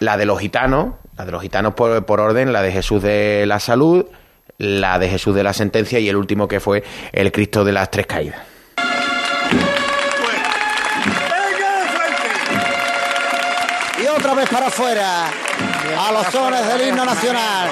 la 0.01 0.17
de 0.17 0.27
los 0.27 0.41
gitanos, 0.41 0.95
la 1.17 1.25
de 1.25 1.31
los 1.31 1.43
gitanos 1.43 1.75
por, 1.75 2.05
por 2.05 2.19
orden, 2.19 2.53
la 2.53 2.61
de 2.61 2.73
Jesús 2.73 3.01
de 3.01 3.45
la 3.47 3.61
Salud, 3.61 4.07
la 4.59 4.99
de 4.99 5.09
Jesús 5.09 5.33
de 5.37 5.45
la 5.45 5.53
Sentencia 5.53 6.01
y 6.01 6.09
el 6.09 6.17
último 6.17 6.49
que 6.49 6.59
fue 6.59 6.83
el 7.13 7.31
Cristo 7.31 7.65
de 7.65 7.73
las 7.73 7.89
Tres 7.93 8.09
Caídas. 8.09 8.56
Otra 14.47 14.59
para 14.59 14.69
afuera, 14.69 15.25
a 15.99 16.13
los 16.13 16.27
sones 16.29 16.65
del 16.69 16.89
himno 16.89 17.05
nacional. 17.05 17.69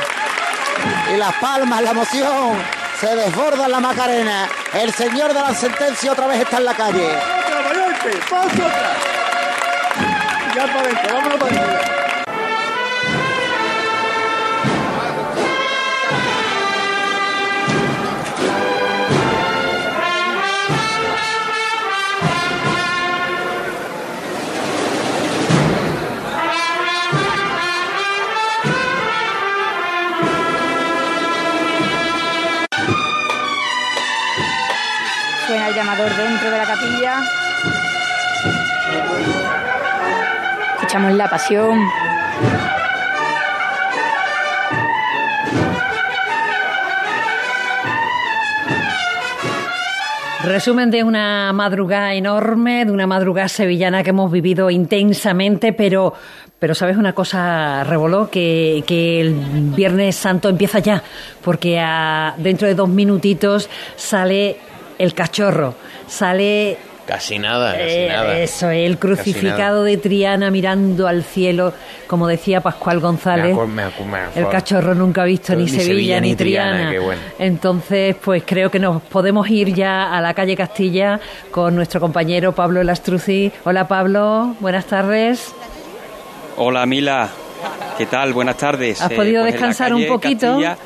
Y 1.12 1.16
las 1.16 1.33
palmas, 1.37 1.81
la 1.83 1.91
emoción, 1.93 2.59
se 3.01 3.14
desborda 3.14 3.66
en 3.66 3.70
la 3.70 3.79
Macarena. 3.79 4.49
El 4.72 4.93
señor 4.93 5.33
de 5.33 5.41
la 5.41 5.55
sentencia 5.55 6.11
otra 6.11 6.27
vez 6.27 6.41
está 6.41 6.57
en 6.57 6.64
la 6.64 6.75
calle. 6.75 7.16
Ya 10.57 10.66
para 10.66 10.81
adentro, 10.81 11.14
vámonos 11.14 11.39
para. 11.39 12.04
El 35.69 35.75
llamador 35.75 36.15
dentro 36.15 36.51
de 36.51 36.59
la 36.59 36.65
capilla. 36.65 37.23
Escuchamos 40.75 41.12
la 41.12 41.31
pasión. 41.31 41.79
Resumen 50.45 50.91
de 50.91 51.03
una 51.03 51.55
madrugada 51.55 52.12
enorme, 52.12 52.85
de 52.85 52.93
una 52.93 53.07
madrugada 53.07 53.49
sevillana 53.49 54.03
que 54.03 54.11
hemos 54.11 54.31
vivido 54.31 54.69
intensamente, 54.69 55.73
pero, 55.73 56.12
pero 56.59 56.75
¿sabes 56.75 56.99
una 56.99 57.15
cosa, 57.15 57.85
Revoló? 57.85 58.29
Que, 58.29 58.85
que 58.87 59.23
el 59.23 59.35
Viernes 59.75 60.17
Santo 60.17 60.51
empieza 60.51 60.81
ya, 60.81 61.03
porque 61.43 61.83
dentro 62.37 62.69
de 62.69 62.75
dos 62.75 62.91
minutitos 62.91 63.71
sale 63.97 64.59
el 64.99 65.14
cachorro, 65.14 65.74
sale 66.07 66.76
Casi 67.07 67.38
nada, 67.38 67.72
casi 67.72 67.84
eh, 67.86 68.09
nada. 68.09 68.38
eso, 68.38 68.70
el 68.70 68.97
crucificado 68.99 69.84
de 69.84 69.99
Triana 69.99 70.51
mirando 70.51 71.07
al 71.07 71.22
cielo, 71.22 71.74
como 72.07 72.26
decía 72.26 72.62
Pascual 72.62 72.99
González. 73.01 73.55
Me 73.55 73.61
acuer- 73.62 73.66
me 73.66 73.82
acu- 73.82 74.07
me 74.34 74.40
El 74.40 74.49
cachorro 74.49 74.95
nunca 74.95 75.20
ha 75.20 75.24
visto 75.26 75.55
ni, 75.55 75.64
Ni 75.64 75.68
Sevilla, 75.68 75.84
Sevilla, 75.86 76.20
ni 76.22 76.28
ni 76.30 76.36
Triana, 76.36 76.70
Triana. 76.72 76.90
qué 76.92 76.99
bueno. 77.01 77.20
Entonces, 77.38 78.16
pues 78.24 78.42
creo 78.47 78.70
que 78.70 78.78
nos 78.78 79.03
podemos 79.03 79.47
ir 79.51 79.74
ya 79.74 80.16
a 80.16 80.20
la 80.22 80.32
calle 80.32 80.57
Castilla 80.57 81.20
con 81.51 81.76
nuestro 81.76 82.01
compañero 82.01 82.53
Pablo 82.53 82.82
Lastrucci. 82.82 83.53
Hola 83.64 83.86
Pablo, 83.86 84.57
buenas 84.61 84.86
tardes. 84.86 85.53
Hola 86.57 86.86
Mila, 86.86 87.28
¿qué 87.99 88.07
tal? 88.07 88.32
Buenas 88.32 88.57
tardes. 88.57 89.03
¿Has 89.03 89.11
Eh, 89.11 89.14
podido 89.16 89.42
pues 89.42 89.53
descansar 89.53 89.92
un 89.92 90.07
poquito? 90.07 90.47
Castilla, 90.47 90.78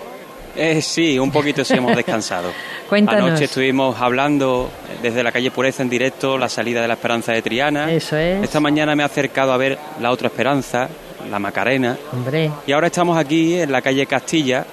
eh, 0.59 0.83
sí, 0.83 1.19
un 1.19 1.31
poquito 1.31 1.65
sí 1.65 1.75
hemos 1.75 1.95
descansado. 1.95 2.53
Cuéntanos. 2.89 3.29
Anoche 3.29 3.45
estuvimos 3.45 4.01
hablando 4.01 4.71
desde 5.03 5.23
la 5.23 5.31
calle 5.33 5.51
Pureza 5.51 5.83
en 5.83 5.89
directo 5.89 6.37
la 6.37 6.49
salida 6.49 6.83
de 6.83 6.89
la 6.89 6.95
Esperanza 6.95 7.33
de 7.33 7.43
Triana. 7.43 7.93
Eso 7.93 8.17
es. 8.17 8.43
Esta 8.43 8.61
mañana 8.61 8.97
me 8.97 9.03
he 9.03 9.07
acercado 9.07 9.53
a 9.53 9.57
ver 9.57 9.79
la 10.01 10.11
otra 10.11 10.29
Esperanza, 10.29 10.89
la 11.31 11.39
Macarena. 11.39 11.97
Hombre. 12.13 12.51
Y 12.67 12.73
ahora 12.73 12.89
estamos 12.89 13.17
aquí 13.17 13.55
en 13.55 13.71
la 13.71 13.83
calle 13.83 14.07
Castilla, 14.07 14.67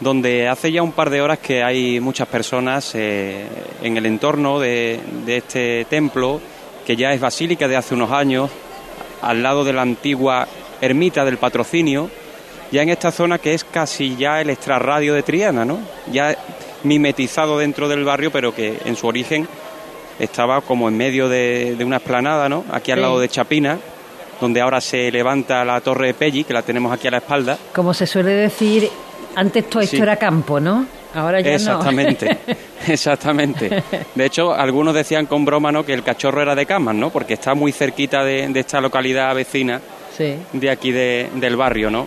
donde 0.00 0.48
hace 0.48 0.72
ya 0.72 0.82
un 0.82 0.92
par 0.92 1.10
de 1.10 1.20
horas 1.20 1.38
que 1.38 1.62
hay 1.62 2.00
muchas 2.00 2.26
personas 2.28 2.94
eh, 2.94 3.46
en 3.82 3.96
el 3.96 4.06
entorno 4.06 4.58
de, 4.58 5.00
de 5.24 5.36
este 5.36 5.86
templo, 5.88 6.40
que 6.86 6.96
ya 6.96 7.12
es 7.12 7.20
basílica 7.20 7.68
de 7.68 7.76
hace 7.76 7.94
unos 7.94 8.10
años, 8.10 8.50
al 9.22 9.42
lado 9.42 9.64
de 9.64 9.72
la 9.72 9.82
antigua 9.82 10.48
ermita 10.80 11.24
del 11.24 11.36
patrocinio, 11.36 12.10
ya 12.72 12.82
en 12.82 12.88
esta 12.90 13.10
zona 13.10 13.38
que 13.38 13.54
es 13.54 13.64
casi 13.64 14.16
ya 14.16 14.40
el 14.40 14.50
extrarradio 14.50 15.14
de 15.14 15.22
Triana, 15.22 15.64
¿no? 15.64 15.78
Ya 16.12 16.36
mimetizado 16.84 17.58
dentro 17.58 17.88
del 17.88 18.04
barrio, 18.04 18.30
pero 18.30 18.54
que 18.54 18.78
en 18.84 18.96
su 18.96 19.06
origen 19.06 19.46
estaba 20.18 20.60
como 20.60 20.88
en 20.88 20.96
medio 20.96 21.28
de, 21.28 21.74
de 21.76 21.84
una 21.84 21.96
esplanada, 21.96 22.48
¿no? 22.48 22.64
Aquí 22.70 22.90
al 22.92 22.98
Sí. 22.98 23.02
lado 23.02 23.20
de 23.20 23.28
Chapina, 23.28 23.78
donde 24.40 24.60
ahora 24.60 24.80
se 24.80 25.10
levanta 25.10 25.64
la 25.64 25.80
torre 25.80 26.08
de 26.08 26.14
Pelli, 26.14 26.44
que 26.44 26.52
la 26.54 26.62
tenemos 26.62 26.92
aquí 26.92 27.08
a 27.08 27.10
la 27.12 27.18
espalda. 27.18 27.58
Como 27.74 27.92
se 27.94 28.06
suele 28.06 28.30
decir, 28.32 28.88
antes 29.34 29.68
todo 29.68 29.82
esto 29.82 29.96
Sí. 29.96 30.02
era 30.02 30.16
campo, 30.16 30.60
¿no? 30.60 30.86
Ahora 31.14 31.40
ya 31.40 31.52
Exactamente, 31.54 32.38
no. 32.46 32.54
exactamente. 32.92 33.82
De 34.14 34.24
hecho, 34.24 34.54
algunos 34.54 34.94
decían 34.94 35.26
con 35.26 35.44
broma, 35.44 35.72
¿no? 35.72 35.84
Que 35.84 35.92
el 35.92 36.02
cachorro 36.04 36.40
era 36.40 36.54
de 36.54 36.66
Camas, 36.66 36.94
¿no? 36.94 37.10
Porque 37.10 37.34
está 37.34 37.54
muy 37.54 37.72
cerquita 37.72 38.22
de, 38.22 38.46
de 38.48 38.60
esta 38.60 38.80
localidad 38.80 39.34
vecina 39.34 39.80
sí. 40.16 40.36
de 40.52 40.70
aquí 40.70 40.92
de- 40.92 41.28
del 41.34 41.56
barrio, 41.56 41.90
¿no? 41.90 42.06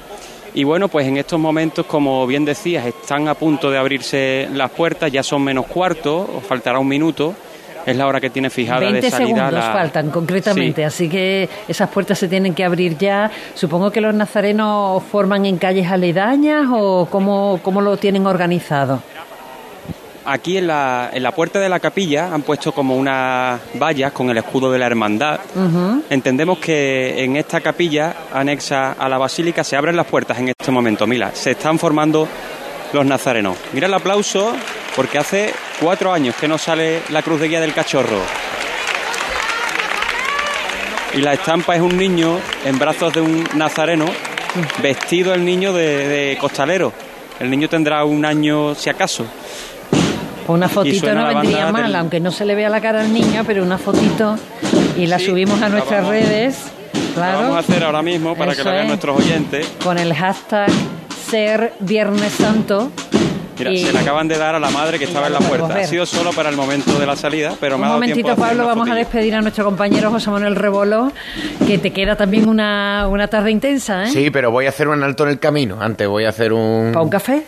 Y 0.56 0.64
bueno, 0.64 0.88
pues 0.88 1.08
en 1.08 1.18
estos 1.18 1.39
momentos, 1.39 1.86
como 1.86 2.28
bien 2.28 2.45
decías, 2.45 2.86
están 2.86 3.28
a 3.28 3.34
punto 3.34 3.72
de 3.72 3.78
abrirse 3.78 4.47
las 4.54 4.70
puertas, 4.72 5.12
ya 5.12 5.24
son 5.24 5.43
menos 5.43 5.66
cuarto, 5.66 6.30
os 6.38 6.43
faltará 6.45 6.78
un 6.80 6.88
minuto, 6.88 7.34
es 7.86 7.97
la 7.97 8.06
hora 8.08 8.22
que 8.22 8.30
tiene 8.30 8.49
fijada 8.49 8.80
20 8.82 9.01
de 9.01 9.10
salida. 9.10 9.28
segundos 9.28 9.54
la- 9.54 9.74
faltan 9.74 10.10
concretamente, 10.12 10.86
así 10.86 11.10
que 11.10 11.49
esas 11.68 11.89
puertas 11.89 12.20
se 12.20 12.28
tienen 12.28 12.54
que 12.54 12.64
abrir 12.64 12.97
ya. 12.97 13.30
Supongo 13.56 13.91
que 13.91 13.99
los 13.99 14.14
nazarenos 14.14 15.01
forman 15.12 15.45
en 15.45 15.58
calles 15.58 15.89
aledañas 15.91 16.68
o 16.72 17.08
cómo, 17.10 17.60
cómo 17.64 17.82
lo 17.82 17.97
tienen 17.97 18.26
organizado. 18.28 19.01
Aquí 20.26 20.57
en 20.57 20.67
la, 20.67 21.09
en 21.11 21.21
la 21.21 21.32
puerta 21.32 21.59
de 21.59 21.67
la 21.67 21.80
capilla 21.80 22.34
han 22.34 22.43
puesto 22.43 22.71
como 22.71 22.95
unas 22.95 23.59
vallas 23.76 24.13
con 24.13 24.30
el 24.30 24.38
escudo 24.38 24.71
de 24.71 24.80
la 24.80 24.86
hermandad. 24.86 25.39
Entendemos 26.09 26.59
que 26.59 27.24
en 27.24 27.36
esta 27.36 27.59
capilla 27.59 28.15
anexa 28.34 28.93
a 28.93 29.09
la 29.09 29.17
basílica 29.17 29.63
se 29.63 29.76
abren 29.76 29.97
las 29.97 30.07
puertas 30.07 30.39
en 30.39 30.49
este 30.49 30.71
momento. 30.71 31.05
Mira, 31.05 31.32
se 31.34 31.51
están 31.51 31.78
formando 31.78 32.28
los 32.93 33.05
nazarenos. 33.05 33.57
Mira 33.74 33.88
el 33.88 33.93
aplauso 33.93 34.55
porque 34.95 35.17
hace 35.17 35.53
cuatro 35.82 36.13
años 36.13 36.36
que 36.36 36.47
no 36.47 36.57
sale 36.57 37.01
la 37.09 37.21
cruz 37.21 37.41
de 37.41 37.49
guía 37.49 37.59
del 37.59 37.74
cachorro. 37.74 38.21
Y 41.15 41.17
la 41.17 41.34
estampa 41.34 41.76
es 41.76 41.82
un 41.82 41.97
niño 41.97 42.39
en 42.65 42.80
brazos 42.80 43.13
de 43.13 43.21
un 43.21 43.47
nazareno, 43.55 44.05
vestido 44.82 45.34
el 45.34 45.43
niño 45.43 45.74
de, 45.74 46.07
de 46.07 46.38
costalero. 46.38 46.93
El 47.39 47.49
niño 47.49 47.67
tendrá 47.67 48.05
un 48.05 48.24
año 48.24 48.74
si 48.74 48.89
acaso. 48.89 49.26
Una 50.48 50.68
fotito 50.68 51.14
no 51.14 51.22
la 51.22 51.39
vendría 51.39 51.72
mal, 51.72 51.84
del- 51.84 51.96
aunque 51.96 52.20
no 52.20 52.32
se 52.32 52.46
le 52.46 52.56
vea 52.56 52.70
la 52.70 52.82
cara 52.82 53.02
al 53.02 53.14
niño, 53.14 53.44
pero 53.48 53.64
una 53.64 53.78
fotito 53.78 54.38
y 54.98 55.08
la 55.08 55.20
subimos 55.20 55.62
a 55.62 55.70
nuestras 55.70 56.02
vamos- 56.04 56.12
redes. 56.12 56.58
Claro. 57.16 57.34
Lo 57.34 57.41
vamos 57.50 57.58
a 57.58 57.60
hacer 57.60 57.84
ahora 57.84 58.02
mismo 58.02 58.36
para 58.36 58.52
que 58.54 58.62
Eso 58.62 58.64
lo 58.70 58.72
vean 58.72 58.84
es. 58.84 58.88
nuestros 58.89 59.18
oyentes. 59.20 59.68
Con 59.84 59.98
el 60.00 60.14
hashtag 60.14 60.70
ser 61.30 61.74
Viernes 61.80 62.34
Santo. 62.34 62.91
Mira, 63.60 63.72
Y- 63.72 63.84
se 63.86 63.94
le 63.94 64.00
acaban 64.00 64.28
de 64.28 64.36
dar 64.38 64.56
a 64.56 64.60
la 64.60 64.72
madre 64.72 64.98
que 64.98 65.06
estaba 65.06 65.28
en 65.28 65.34
la 65.34 65.39
puerta. 65.39 65.76
Ha 65.76 65.84
sido 65.86 66.08
solo 66.08 66.32
para 66.32 66.50
el 66.50 66.56
momento 66.58 66.98
de 67.00 67.06
la 67.06 67.16
salida, 67.16 67.54
pero 67.60 67.78
me 67.78 67.84
Un 67.84 67.86
ha 67.86 67.88
dado 67.89 68.00
tiempo 68.02 68.18
momentito, 68.24 68.32
hacer 68.44 68.58
Pablo, 68.58 68.66
vamos 68.68 68.88
a 68.88 68.91
fotilla. 68.91 68.96
despedir 68.96 69.36
a 69.36 69.41
nuestro 69.41 69.64
compañero 69.66 70.10
José 70.10 70.32
Manuel 70.32 70.56
Rebolo, 70.56 71.12
que 71.68 71.78
te 71.78 71.91
queda 71.91 72.16
también 72.16 72.50
una, 72.50 73.08
una 73.08 73.28
tarde 73.28 73.52
intensa, 73.52 74.06
¿eh? 74.06 74.08
Sí, 74.08 74.32
pero 74.32 74.50
voy 74.50 74.66
a 74.66 74.70
hacer 74.70 74.88
un 74.88 75.04
alto 75.04 75.24
en 75.24 75.30
el 75.30 75.39
camino. 75.39 75.78
Antes 75.80 76.08
voy 76.08 76.26
a 76.26 76.30
hacer 76.30 76.52
un... 76.52 76.89
¿Para 76.94 77.04
un 77.04 77.10
café? 77.12 77.44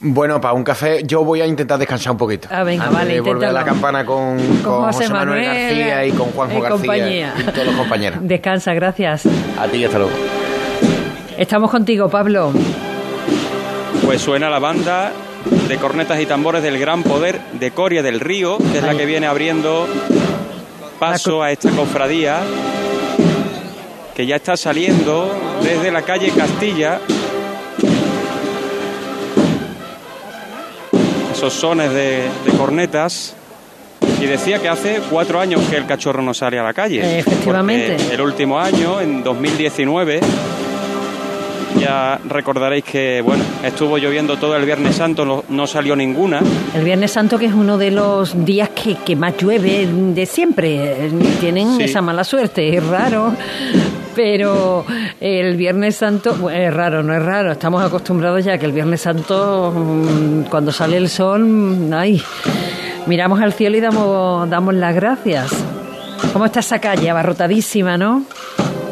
Bueno, 0.00 0.40
para 0.40 0.52
un 0.52 0.62
café 0.62 1.02
yo 1.04 1.24
voy 1.24 1.40
a 1.40 1.46
intentar 1.46 1.78
descansar 1.78 2.12
un 2.12 2.18
poquito. 2.18 2.48
Ah, 2.50 2.62
venga, 2.64 2.84
Antes 2.84 2.98
vale, 2.98 3.14
de 3.14 3.20
volver 3.20 3.48
a 3.48 3.52
la 3.52 3.64
campana 3.64 4.04
con, 4.04 4.36
con 4.62 4.84
José, 4.84 5.08
Manuel, 5.08 5.44
García 5.44 6.04
y 6.04 6.10
con 6.12 6.30
Juanjo 6.32 6.58
y 6.58 6.60
García 6.60 6.70
compañía. 6.78 7.34
y 7.38 7.42
todos 7.44 7.66
los 7.66 7.76
compañeros. 7.76 8.18
Descansa, 8.22 8.74
gracias. 8.74 9.22
A 9.58 9.66
ti, 9.68 9.84
hasta 9.84 9.98
luego. 9.98 10.12
Estamos 11.38 11.70
contigo, 11.70 12.08
Pablo. 12.10 12.52
Pues 14.04 14.20
suena 14.20 14.50
la 14.50 14.58
banda 14.58 15.12
de 15.68 15.76
cornetas 15.78 16.20
y 16.20 16.26
tambores 16.26 16.62
del 16.62 16.78
Gran 16.78 17.02
Poder 17.02 17.40
de 17.58 17.70
Coria 17.70 18.02
del 18.02 18.20
Río, 18.20 18.58
que 18.58 18.78
es 18.78 18.84
la 18.84 18.94
que 18.94 19.06
viene 19.06 19.26
abriendo 19.26 19.86
paso 20.98 21.42
a 21.42 21.50
esta 21.52 21.70
cofradía, 21.70 22.40
que 24.14 24.26
ya 24.26 24.36
está 24.36 24.56
saliendo 24.58 25.30
desde 25.62 25.90
la 25.90 26.02
calle 26.02 26.30
Castilla. 26.36 27.00
Esos 31.36 31.52
sones 31.52 31.90
de, 31.92 32.22
de 32.46 32.52
cornetas. 32.56 33.34
Y 34.20 34.24
decía 34.24 34.58
que 34.60 34.68
hace 34.70 35.00
cuatro 35.10 35.38
años 35.38 35.60
que 35.68 35.76
el 35.76 35.84
cachorro 35.86 36.22
no 36.22 36.32
sale 36.32 36.58
a 36.58 36.62
la 36.62 36.72
calle. 36.72 37.00
Eh, 37.04 37.18
efectivamente. 37.18 37.96
El 38.10 38.22
último 38.22 38.58
año, 38.58 39.00
en 39.02 39.22
2019, 39.22 40.20
ya 41.78 42.18
recordaréis 42.26 42.84
que, 42.84 43.20
bueno, 43.22 43.44
estuvo 43.62 43.98
lloviendo 43.98 44.38
todo 44.38 44.56
el 44.56 44.64
Viernes 44.64 44.96
Santo, 44.96 45.26
no, 45.26 45.44
no 45.50 45.66
salió 45.66 45.94
ninguna. 45.94 46.40
El 46.74 46.84
Viernes 46.84 47.10
Santo, 47.12 47.38
que 47.38 47.44
es 47.46 47.52
uno 47.52 47.76
de 47.76 47.90
los 47.90 48.46
días 48.46 48.70
que, 48.70 48.94
que 48.96 49.14
más 49.14 49.36
llueve 49.36 49.86
de 49.86 50.24
siempre. 50.24 51.10
Tienen 51.40 51.76
Sí. 51.76 51.82
esa 51.84 52.00
mala 52.00 52.24
suerte, 52.24 52.74
es 52.78 52.86
raro. 52.86 53.34
Pero 54.16 54.86
el 55.20 55.56
Viernes 55.56 55.96
Santo, 55.96 56.34
bueno, 56.34 56.58
es 56.58 56.72
raro, 56.72 57.02
no 57.02 57.14
es 57.14 57.22
raro. 57.22 57.52
Estamos 57.52 57.84
acostumbrados 57.84 58.42
ya 58.42 58.56
que 58.56 58.64
el 58.64 58.72
Viernes 58.72 59.02
Santo, 59.02 59.70
mm, 59.76 60.44
cuando 60.44 60.72
sale 60.72 60.96
el 60.96 61.10
sol, 61.10 61.44
mm, 61.44 61.92
ay, 61.92 62.22
miramos 63.06 63.42
al 63.42 63.52
cielo 63.52 63.76
y 63.76 63.80
damos, 63.80 64.48
damos 64.48 64.72
las 64.72 64.94
gracias. 64.94 65.52
¿Cómo 66.32 66.46
está 66.46 66.60
esa 66.60 66.78
calle? 66.78 67.10
Abarrotadísima, 67.10 67.98
¿no? 67.98 68.24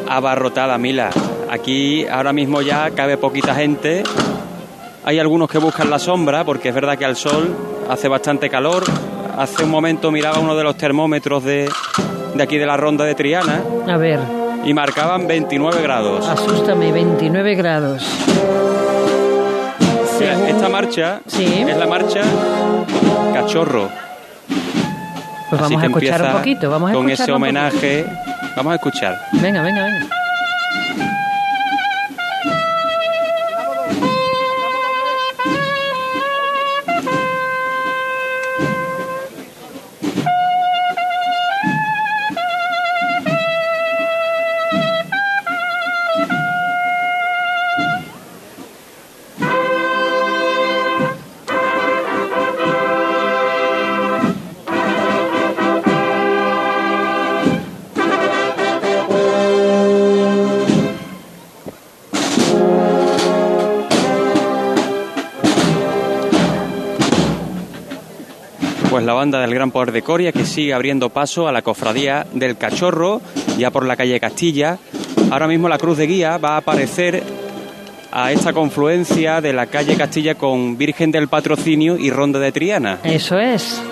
Abarrotada, 0.07 0.77
Mila. 0.77 1.09
Aquí 1.51 2.07
ahora 2.07 2.35
mismo 2.35 2.61
ya 2.61 2.91
cabe 2.91 3.17
poquita 3.17 3.55
gente. 3.55 4.03
Hay 5.05 5.19
algunos 5.19 5.51
que 5.51 5.57
buscan 5.57 5.89
la 5.89 5.99
sombra, 5.99 6.45
porque 6.45 6.69
es 6.69 6.75
verdad 6.75 6.99
que 6.99 7.07
al 7.07 7.17
sol 7.17 7.55
hace 7.89 8.09
bastante 8.09 8.51
calor. 8.51 8.85
Hace 9.39 9.65
un 9.65 9.71
momento 9.71 10.11
miraba 10.11 10.39
uno 10.39 10.55
de 10.55 10.65
los 10.65 10.77
termómetros 10.77 11.43
de, 11.45 11.69
de 12.35 12.43
aquí 12.43 12.59
de 12.59 12.67
la 12.67 12.77
ronda 12.77 13.05
de 13.05 13.15
Triana 13.15 13.63
A 13.89 13.97
ver, 13.97 14.21
y 14.65 14.75
marcaban 14.75 15.27
29 15.27 15.83
grados. 15.83 16.27
asústame, 16.29 16.93
29 16.93 17.55
grados. 17.55 18.03
Mira, 20.21 20.35
Según- 20.35 20.49
esta 20.49 20.69
marcha 20.69 21.21
es 21.27 21.77
la 21.77 21.87
marcha 21.87 22.21
Cachorro. 23.33 23.89
Pues 25.51 25.61
vamos 25.61 25.83
a 25.83 25.87
escuchar 25.87 26.23
un 26.23 26.33
poquito, 26.33 26.71
vamos 26.71 26.91
a 26.91 26.95
con 26.95 27.11
ese 27.11 27.31
homenaje. 27.31 28.07
Vamos 28.57 28.73
a 28.73 28.77
escuchar. 28.77 29.19
Venga, 29.33 29.63
venga, 29.63 29.85
venga. 29.85 30.07
La 69.07 69.13
banda 69.13 69.41
del 69.41 69.55
Gran 69.55 69.71
Poder 69.71 69.93
de 69.93 70.03
Coria 70.03 70.33
que 70.33 70.45
sigue 70.45 70.75
abriendo 70.75 71.11
paso 71.11 71.49
a 71.49 71.53
la 71.53 71.63
cofradía 71.63 72.27
del 72.33 72.57
Cachorro, 72.57 73.21
ya 73.59 73.71
por 73.71 73.87
la 73.87 73.97
calle 73.97 74.21
Castilla. 74.21 74.79
Ahora 75.31 75.47
mismo 75.47 75.69
la 75.69 75.79
cruz 75.79 75.99
de 75.99 76.07
guía 76.07 76.39
va 76.39 76.55
a 76.55 76.57
aparecer 76.59 77.23
a 78.13 78.31
esta 78.31 78.53
confluencia 78.53 79.41
de 79.41 79.53
la 79.53 79.67
calle 79.67 79.97
Castilla 79.97 80.37
con 80.37 80.79
Virgen 80.79 81.11
del 81.11 81.29
Patrocinio 81.29 81.99
y 81.99 82.11
Ronda 82.11 82.39
de 82.39 82.53
Triana. 82.53 83.01
Eso 83.03 83.39
es. 83.39 83.83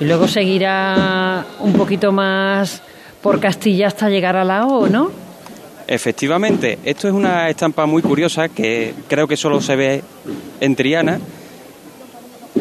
Y 0.00 0.04
luego 0.04 0.26
seguirá 0.26 1.46
un 1.60 1.72
poquito 1.74 2.10
más 2.10 2.82
por 3.22 3.38
Castilla 3.38 3.86
hasta 3.86 4.08
llegar 4.08 4.36
a 4.36 4.44
la 4.44 4.66
O, 4.66 4.88
¿no? 4.88 5.10
Efectivamente, 5.86 6.78
esto 6.84 7.06
es 7.08 7.14
una 7.14 7.48
estampa 7.48 7.86
muy 7.86 8.02
curiosa 8.02 8.48
que 8.48 8.94
creo 9.08 9.28
que 9.28 9.36
solo 9.36 9.60
se 9.60 9.76
ve 9.76 10.02
en 10.60 10.74
Triana, 10.74 11.20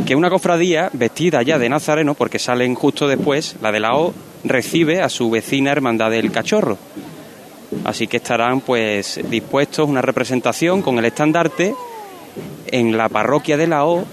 que 0.06 0.16
una 0.16 0.30
cofradía 0.30 0.90
vestida 0.94 1.42
ya 1.42 1.58
de 1.58 1.70
nazareno, 1.70 2.14
porque 2.14 2.40
salen 2.40 2.76
justo 2.76 3.08
después, 3.08 3.56
la 3.62 3.72
de 3.72 3.80
la 3.80 3.96
O, 3.96 4.14
recibe 4.44 5.02
a 5.02 5.10
su 5.10 5.30
vecina 5.30 5.72
hermandad 5.72 6.12
del 6.12 6.32
Cachorro. 6.32 6.78
Así 7.84 8.08
que 8.08 8.18
estarán 8.18 8.62
pues 8.62 9.20
dispuestos 9.30 9.88
una 9.88 10.02
representación 10.02 10.82
con 10.82 10.98
el 10.98 11.06
estandarte 11.06 11.74
en 12.68 12.98
la 12.98 13.10
parroquia 13.10 13.58
de 13.58 13.68
la 13.68 13.86
O 13.86 14.06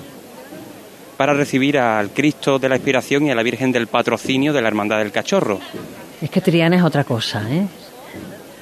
para 1.17 1.35
recibir 1.35 1.79
al 1.79 2.11
Cristo 2.11 2.59
de 2.59 2.69
la 2.69 2.77
Inspiración 2.77 3.27
y 3.27 3.31
a 3.31 3.35
la 3.35 3.43
Virgen 3.43 3.73
del 3.73 3.89
Patrocinio 3.89 4.53
de 4.53 4.63
la 4.63 4.69
Hermandad 4.69 4.99
del 4.99 5.11
Cachorro. 5.11 5.59
Es 6.21 6.31
que 6.31 6.41
Triana 6.41 6.77
es 6.77 6.83
otra 6.83 7.05
cosa, 7.05 7.43
¿eh? 7.51 7.67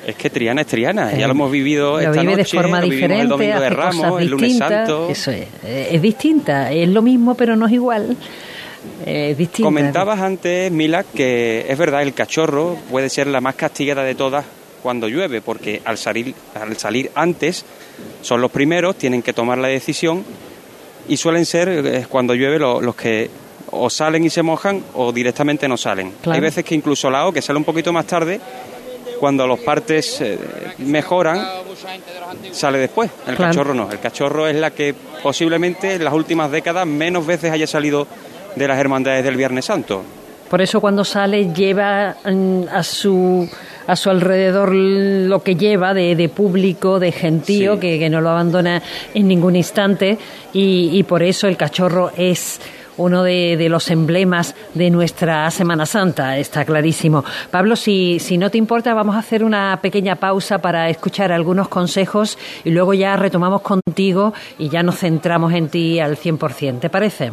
Es 0.07 0.15
que 0.15 0.31
Triana 0.31 0.61
es 0.61 0.67
Triana, 0.69 1.13
Eh, 1.13 1.19
ya 1.19 1.27
lo 1.27 1.33
hemos 1.33 1.51
vivido 1.51 1.93
Lo 1.95 1.99
esta 1.99 2.11
vive 2.13 2.25
noche, 2.25 2.37
de 2.37 2.45
forma 2.63 2.81
lo 2.81 2.87
diferente, 2.89 3.23
el 3.23 3.29
Domingo 3.29 3.61
de 3.61 3.71
Ramos, 3.71 4.21
el 4.23 4.29
Lunes. 4.29 4.57
Santo. 4.57 5.09
Eso 5.11 5.31
es, 5.33 5.47
eh, 5.65 5.89
es 5.93 6.01
distinta, 6.01 6.71
es 6.73 6.89
lo 6.89 7.03
mismo 7.03 7.35
pero 7.35 7.57
no 7.57 7.67
es 7.67 7.73
igual. 7.73 8.17
Eh, 9.05 9.31
Es 9.33 9.39
distinta. 9.39 9.67
Comentabas 9.67 10.21
antes, 10.21 10.71
Mila, 10.71 11.03
que 11.03 11.67
es 11.69 11.77
verdad, 11.77 12.03
el 12.03 12.15
cachorro 12.15 12.77
puede 12.89 13.09
ser 13.09 13.27
la 13.27 13.41
más 13.41 13.57
castigada 13.57 14.05
de 14.05 14.15
todas 14.15 14.45
cuando 14.81 15.09
llueve, 15.09 15.41
porque 15.41 15.83
al 15.85 15.99
salir, 15.99 16.33
al 16.55 16.77
salir 16.77 17.11
antes 17.17 17.65
son 18.23 18.41
los 18.41 18.53
primeros, 18.53 18.95
tienen 18.97 19.23
que 19.23 19.33
tomar 19.33 19.59
la 19.59 19.67
decisión 19.69 20.23
y 21.09 21.17
suelen 21.17 21.45
ser 21.47 21.69
eh, 21.69 22.07
cuando 22.09 22.35
llueve 22.35 22.61
lo- 22.61 22.81
los 22.81 22.95
que 22.95 23.29
o 23.73 23.91
salen 23.91 24.23
y 24.25 24.31
se 24.31 24.43
mojan 24.43 24.81
o 24.95 25.11
directamente 25.11 25.67
no 25.67 25.77
salen. 25.77 26.13
Claro. 26.23 26.37
Hay 26.37 26.41
veces 26.41 26.65
que 26.65 26.77
incluso 26.77 27.11
la 27.11 27.27
O, 27.27 27.33
que 27.33 27.43
sale 27.43 27.59
un 27.59 27.65
poquito 27.65 27.93
más 27.93 28.07
tarde, 28.07 28.41
cuando 29.21 29.47
los 29.47 29.59
partes 29.61 30.21
eh, 30.21 30.39
mejoran, 30.79 31.45
sale 32.53 32.79
después. 32.79 33.11
El 33.27 33.37
Claro. 33.37 33.51
cachorro 33.53 33.75
no. 33.75 33.91
El 33.91 33.99
cachorro 34.01 34.47
es 34.47 34.57
la 34.57 34.71
que 34.71 34.95
posiblemente 35.23 35.95
en 35.95 36.05
las 36.05 36.15
últimas 36.15 36.51
décadas 36.51 36.87
menos 36.87 37.27
veces 37.27 37.51
haya 37.53 37.67
salido 37.67 38.07
de 38.55 38.69
las 38.69 38.79
hermandades 38.79 39.25
del 39.25 39.37
Viernes 39.37 39.65
Santo. 39.65 40.03
Por 40.51 40.63
eso 40.63 40.81
cuando 40.81 41.05
sale 41.05 41.53
lleva 41.53 42.17
mm, 42.25 42.63
a 42.73 42.83
su 42.85 43.49
a 43.89 43.95
su 43.97 44.11
alrededor 44.11 44.73
lo 44.75 45.43
que 45.45 45.55
lleva 45.55 45.95
de, 45.95 46.17
de 46.17 46.29
público, 46.29 46.99
de 46.99 47.13
gentío, 47.13 47.75
Sí. 47.75 47.81
que, 47.81 47.99
que 48.01 48.11
no 48.11 48.21
lo 48.21 48.31
abandona 48.31 48.83
en 49.15 49.29
ningún 49.29 49.55
instante 49.57 50.19
y, 50.53 50.91
y 50.93 51.03
por 51.05 51.23
eso 51.23 51.47
el 51.47 51.57
cachorro 51.57 52.11
es 52.17 52.61
uno 52.97 53.23
de, 53.23 53.57
de 53.57 53.69
los 53.69 53.91
emblemas 53.91 54.55
de 54.75 54.91
nuestra 54.91 55.51
Semana 55.51 55.87
Santa, 55.87 56.39
está 56.39 56.65
clarísimo. 56.65 57.25
Pablo, 57.51 57.77
si, 57.77 58.19
si 58.21 58.39
no 58.39 58.51
te 58.51 58.59
importa, 58.59 58.95
vamos 58.95 59.17
a 59.17 59.21
hacer 59.21 59.45
una 59.45 59.79
pequeña 59.83 60.17
pausa 60.17 60.59
para 60.59 60.89
escuchar 60.89 61.33
algunos 61.33 61.69
consejos 61.69 62.39
y 62.65 62.71
luego 62.71 62.95
ya 62.95 63.17
retomamos 63.17 63.63
contigo 63.63 64.33
y 64.59 64.69
ya 64.69 64.83
nos 64.83 64.99
centramos 64.99 65.53
en 65.53 65.69
ti 65.69 66.01
al 66.01 66.17
100%. 66.17 66.81
¿Te 66.81 66.91
parece? 66.91 67.33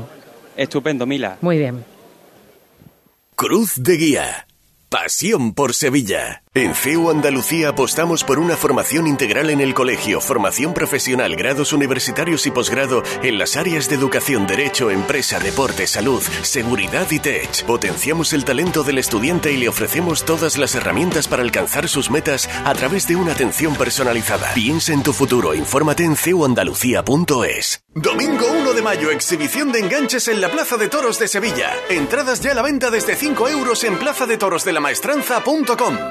Estupendo, 0.56 1.06
Mila. 1.06 1.38
Muy 1.42 1.58
bien. 1.58 1.84
Cruz 3.36 3.76
de 3.78 3.98
Guía. 3.98 4.48
Pasión 4.90 5.54
por 5.54 5.74
Sevilla. 5.74 6.43
En 6.56 6.76
CEU 6.76 7.10
Andalucía 7.10 7.70
apostamos 7.70 8.24
por 8.24 8.38
una 8.38 8.56
formación 8.56 9.08
integral 9.08 9.50
en 9.50 9.60
el 9.60 9.74
colegio, 9.74 10.22
formación 10.22 10.76
profesional, 10.76 11.36
grados 11.36 11.74
universitarios 11.74 12.46
y 12.46 12.52
posgrado 12.52 13.02
en 13.24 13.40
las 13.40 13.58
áreas 13.58 13.90
de 13.90 13.96
educación, 13.96 14.46
derecho, 14.46 14.92
empresa, 14.92 15.40
deporte, 15.40 15.88
salud, 15.88 16.22
seguridad 16.44 17.10
y 17.10 17.18
tech. 17.18 17.66
Potenciamos 17.66 18.34
el 18.34 18.46
talento 18.46 18.84
del 18.84 19.00
estudiante 19.00 19.52
y 19.52 19.58
le 19.58 19.68
ofrecemos 19.68 20.26
todas 20.26 20.60
las 20.60 20.76
herramientas 20.76 21.28
para 21.28 21.42
alcanzar 21.42 21.90
sus 21.90 22.12
metas 22.12 22.48
a 22.64 22.76
través 22.76 23.08
de 23.08 23.16
una 23.16 23.32
atención 23.32 23.76
personalizada. 23.76 24.54
Piensa 24.54 24.94
en 24.94 25.02
tu 25.02 25.12
futuro, 25.12 25.56
infórmate 25.56 26.04
en 26.04 26.16
ceuandalucía.es. 26.16 27.84
Domingo 27.96 28.46
1 28.52 28.74
de 28.74 28.82
mayo, 28.84 29.10
exhibición 29.10 29.72
de 29.72 29.80
enganches 29.80 30.28
en 30.28 30.40
la 30.40 30.52
Plaza 30.52 30.78
de 30.78 30.88
Toros 30.88 31.18
de 31.18 31.28
Sevilla. 31.28 31.72
Entradas 31.90 32.42
ya 32.42 32.52
a 32.52 32.56
la 32.56 32.62
venta 32.62 32.92
desde 32.92 33.16
5 33.16 33.50
euros 33.50 33.84
en 33.84 33.98
plaza 33.98 34.28
de 34.28 34.38
toros 34.38 34.66
de 34.66 34.74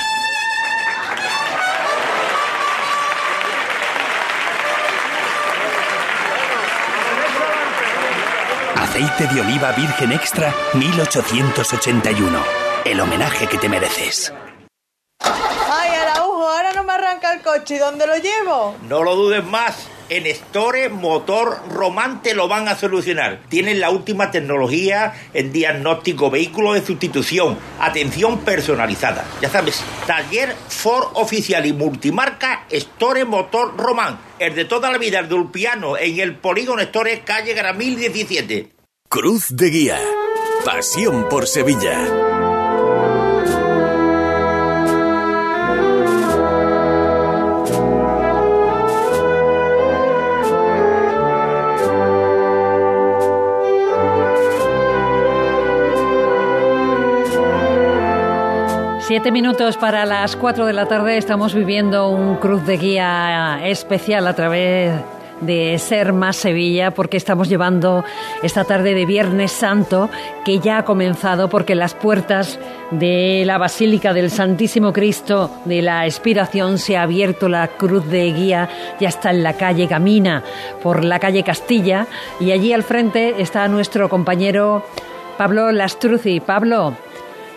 Aceite 9.01 9.33
de 9.33 9.41
oliva 9.41 9.71
virgen 9.71 10.11
extra 10.11 10.53
1881. 10.75 12.43
El 12.85 12.99
homenaje 12.99 13.47
que 13.47 13.57
te 13.57 13.67
mereces. 13.67 14.31
Ay, 15.19 15.89
Araujo, 16.01 16.47
ahora 16.47 16.71
no 16.73 16.83
me 16.83 16.93
arranca 16.93 17.33
el 17.33 17.41
coche. 17.41 17.75
¿Y 17.75 17.77
dónde 17.79 18.05
lo 18.05 18.15
llevo? 18.17 18.75
No 18.87 19.01
lo 19.01 19.15
dudes 19.15 19.43
más. 19.43 19.87
En 20.09 20.27
Store 20.27 20.89
Motor 20.89 21.61
Román 21.69 22.21
te 22.21 22.35
lo 22.35 22.47
van 22.47 22.67
a 22.67 22.77
solucionar. 22.77 23.39
Tienen 23.49 23.79
la 23.79 23.89
última 23.89 24.29
tecnología 24.29 25.13
en 25.33 25.51
diagnóstico 25.51 26.29
vehículo 26.29 26.73
de 26.73 26.85
sustitución, 26.85 27.57
atención 27.79 28.41
personalizada. 28.41 29.25
Ya 29.41 29.49
sabes, 29.49 29.81
taller 30.05 30.55
Ford 30.67 31.07
oficial 31.15 31.65
y 31.65 31.73
multimarca 31.73 32.65
Store 32.69 33.25
Motor 33.25 33.75
Román. 33.77 34.19
El 34.37 34.53
de 34.53 34.65
toda 34.65 34.91
la 34.91 34.99
vida, 34.99 35.19
el 35.19 35.29
de 35.29 35.35
Ulpiano, 35.35 35.97
en 35.97 36.19
el 36.19 36.35
polígono 36.35 36.83
Store, 36.83 37.21
calle 37.21 37.55
Gramil 37.55 37.95
17. 37.95 38.80
Cruz 39.13 39.47
de 39.49 39.69
Guía. 39.69 39.99
Pasión 40.63 41.27
por 41.27 41.45
Sevilla. 41.45 41.97
Siete 59.01 59.33
minutos 59.33 59.75
para 59.75 60.05
las 60.05 60.37
cuatro 60.37 60.65
de 60.65 60.71
la 60.71 60.85
tarde. 60.85 61.17
Estamos 61.17 61.53
viviendo 61.53 62.07
un 62.07 62.37
cruz 62.37 62.65
de 62.65 62.77
guía 62.77 63.59
especial 63.67 64.25
a 64.25 64.35
través 64.35 65.01
de 65.41 65.77
Ser 65.79 66.13
Más 66.13 66.35
Sevilla 66.35 66.91
porque 66.91 67.17
estamos 67.17 67.49
llevando 67.49 68.03
esta 68.43 68.63
tarde 68.63 68.93
de 68.93 69.05
Viernes 69.05 69.51
Santo 69.51 70.09
que 70.45 70.59
ya 70.59 70.77
ha 70.79 70.85
comenzado 70.85 71.49
porque 71.49 71.75
las 71.75 71.93
puertas 71.93 72.59
de 72.91 73.43
la 73.45 73.57
Basílica 73.57 74.13
del 74.13 74.29
Santísimo 74.29 74.93
Cristo 74.93 75.51
de 75.65 75.81
la 75.81 76.05
Expiración 76.05 76.77
se 76.77 76.97
ha 76.97 77.03
abierto 77.03 77.49
la 77.49 77.67
cruz 77.67 78.07
de 78.09 78.31
guía, 78.31 78.69
ya 78.99 79.09
está 79.09 79.31
en 79.31 79.43
la 79.43 79.53
calle, 79.53 79.87
camina 79.87 80.43
por 80.81 81.03
la 81.03 81.19
calle 81.19 81.43
Castilla 81.43 82.07
y 82.39 82.51
allí 82.51 82.73
al 82.73 82.83
frente 82.83 83.41
está 83.41 83.67
nuestro 83.67 84.09
compañero 84.09 84.85
Pablo 85.37 85.71
Lastruzzi. 85.71 86.39
Pablo, 86.39 86.93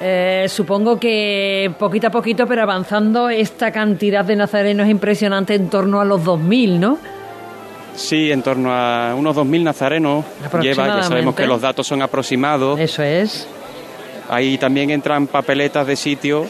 eh, 0.00 0.46
supongo 0.48 0.98
que 0.98 1.72
poquito 1.78 2.08
a 2.08 2.10
poquito, 2.10 2.46
pero 2.46 2.62
avanzando 2.62 3.28
esta 3.28 3.70
cantidad 3.72 4.24
de 4.24 4.36
nazarenos 4.36 4.88
impresionante 4.88 5.54
en 5.54 5.68
torno 5.68 6.00
a 6.00 6.04
los 6.04 6.22
2.000, 6.22 6.78
¿no? 6.78 6.98
Sí, 7.94 8.32
en 8.32 8.42
torno 8.42 8.72
a 8.72 9.14
unos 9.14 9.36
2.000 9.36 9.62
nazarenos 9.62 10.24
lleva, 10.24 10.46
Aproximadamente. 10.46 11.08
sabemos 11.08 11.34
que 11.34 11.46
los 11.46 11.60
datos 11.60 11.86
son 11.86 12.02
aproximados. 12.02 12.78
Eso 12.80 13.02
es. 13.02 13.46
Ahí 14.28 14.58
también 14.58 14.90
entran 14.90 15.26
papeletas 15.26 15.86
de 15.86 15.96
sitio 15.96 16.46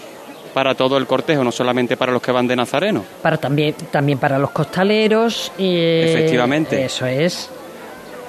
para 0.54 0.74
todo 0.74 0.96
el 0.96 1.06
cortejo, 1.06 1.42
no 1.44 1.50
solamente 1.52 1.96
para 1.96 2.12
los 2.12 2.22
que 2.22 2.30
van 2.32 2.46
de 2.46 2.56
nazareno. 2.56 3.04
Para 3.20 3.36
también, 3.36 3.74
también 3.90 4.18
para 4.18 4.38
los 4.38 4.50
costaleros. 4.52 5.52
y, 5.58 5.76
Efectivamente. 5.76 6.84
Eso 6.84 7.06
es. 7.06 7.50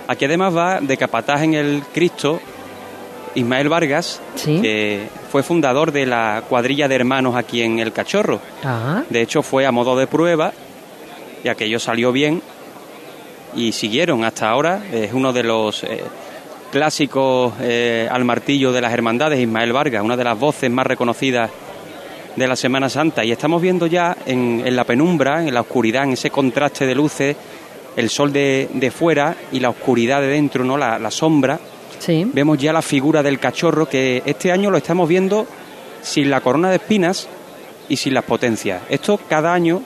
Aquí 0.08 0.26
además 0.26 0.56
va 0.56 0.82
de 0.82 0.98
capataz 0.98 1.42
en 1.44 1.54
el 1.54 1.84
Cristo 1.94 2.40
Ismael 3.36 3.70
Vargas, 3.70 4.22
que 4.44 5.08
fue 5.32 5.42
fundador 5.44 5.92
de 5.92 6.06
la 6.06 6.44
cuadrilla 6.50 6.88
de 6.88 6.96
hermanos 6.96 7.36
aquí 7.36 7.62
en 7.62 7.80
El 7.80 7.92
Cachorro. 7.92 8.40
Ah, 8.64 9.04
De 9.10 9.22
hecho, 9.22 9.42
fue 9.42 9.66
a 9.66 9.72
modo 9.72 9.96
de 9.98 10.08
prueba 10.08 10.52
y 11.44 11.48
aquello 11.48 11.80
salió 11.80 12.12
bien 12.12 12.42
y 13.56 13.72
siguieron 13.72 14.24
hasta 14.24 14.50
ahora. 14.50 14.84
Es 14.92 15.14
uno 15.14 15.34
de 15.34 15.44
los 15.44 15.84
eh, 15.84 16.04
clásico 16.72 17.54
eh, 17.62 18.08
al 18.12 18.26
martillo 18.26 18.72
de 18.72 18.82
las 18.82 18.94
hermandades, 18.94 19.40
Ismael 19.40 19.74
Vargas, 19.74 20.04
una 20.04 20.18
de 20.18 20.24
las 20.24 20.40
voces 20.40 20.70
más 20.70 20.86
reconocidas 20.86 21.50
de 22.36 22.48
la 22.48 22.56
Semana 22.56 22.90
Santa. 22.90 23.24
Y 23.24 23.32
estamos 23.32 23.62
viendo 23.62 23.88
ya 23.88 24.16
en, 24.26 24.62
en 24.66 24.76
la 24.76 24.84
penumbra, 24.84 25.44
en 25.44 25.54
la 25.54 25.62
oscuridad, 25.62 26.04
en 26.04 26.12
ese 26.14 26.30
contraste 26.30 26.86
de 26.86 26.96
luces, 26.96 27.36
el 27.96 28.10
sol 28.10 28.34
de, 28.34 28.70
de 28.74 28.92
fuera 28.92 29.36
y 29.52 29.60
la 29.60 29.70
oscuridad 29.70 30.22
de 30.22 30.28
dentro, 30.28 30.64
¿no? 30.64 30.78
la, 30.78 31.00
la 31.00 31.12
sombra. 31.12 31.60
Sí. 32.00 32.30
Vemos 32.34 32.58
ya 32.58 32.74
la 32.74 32.82
figura 32.82 33.24
del 33.24 33.40
cachorro 33.40 33.88
que 33.88 34.22
este 34.26 34.52
año 34.52 34.70
lo 34.70 34.78
estamos 34.78 35.08
viendo 35.08 35.48
sin 36.02 36.30
la 36.30 36.42
corona 36.42 36.70
de 36.70 36.76
espinas 36.76 37.28
y 37.88 37.96
sin 37.96 38.14
las 38.14 38.26
potencias. 38.26 38.82
Esto 38.90 39.20
cada 39.30 39.54
año 39.54 39.82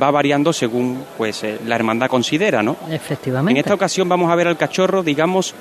va 0.00 0.10
variando 0.10 0.52
según 0.52 1.04
pues 1.16 1.42
eh, 1.44 1.58
la 1.66 1.76
hermandad 1.76 2.08
considera, 2.08 2.62
¿no? 2.62 2.76
Efectivamente. 2.90 3.52
En 3.52 3.64
esta 3.64 3.74
ocasión 3.74 4.08
vamos 4.08 4.30
a 4.30 4.34
ver 4.34 4.48
al 4.48 4.56
cachorro, 4.56 5.02
digamos, 5.02 5.54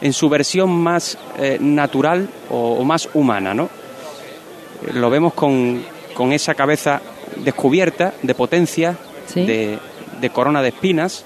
en 0.00 0.12
su 0.12 0.28
versión 0.28 0.70
más 0.70 1.18
eh, 1.38 1.58
natural 1.60 2.28
o, 2.50 2.74
o 2.78 2.84
más 2.84 3.08
humana, 3.14 3.54
¿no? 3.54 3.64
Eh, 3.64 4.92
Lo 4.94 5.10
vemos 5.10 5.34
con, 5.34 5.82
con 6.14 6.32
esa 6.32 6.54
cabeza 6.54 7.00
descubierta 7.36 8.14
de 8.22 8.34
potencia, 8.34 8.96
Sí. 9.26 9.44
de, 9.44 9.78
de 10.20 10.30
corona 10.30 10.62
de 10.62 10.68
espinas, 10.68 11.24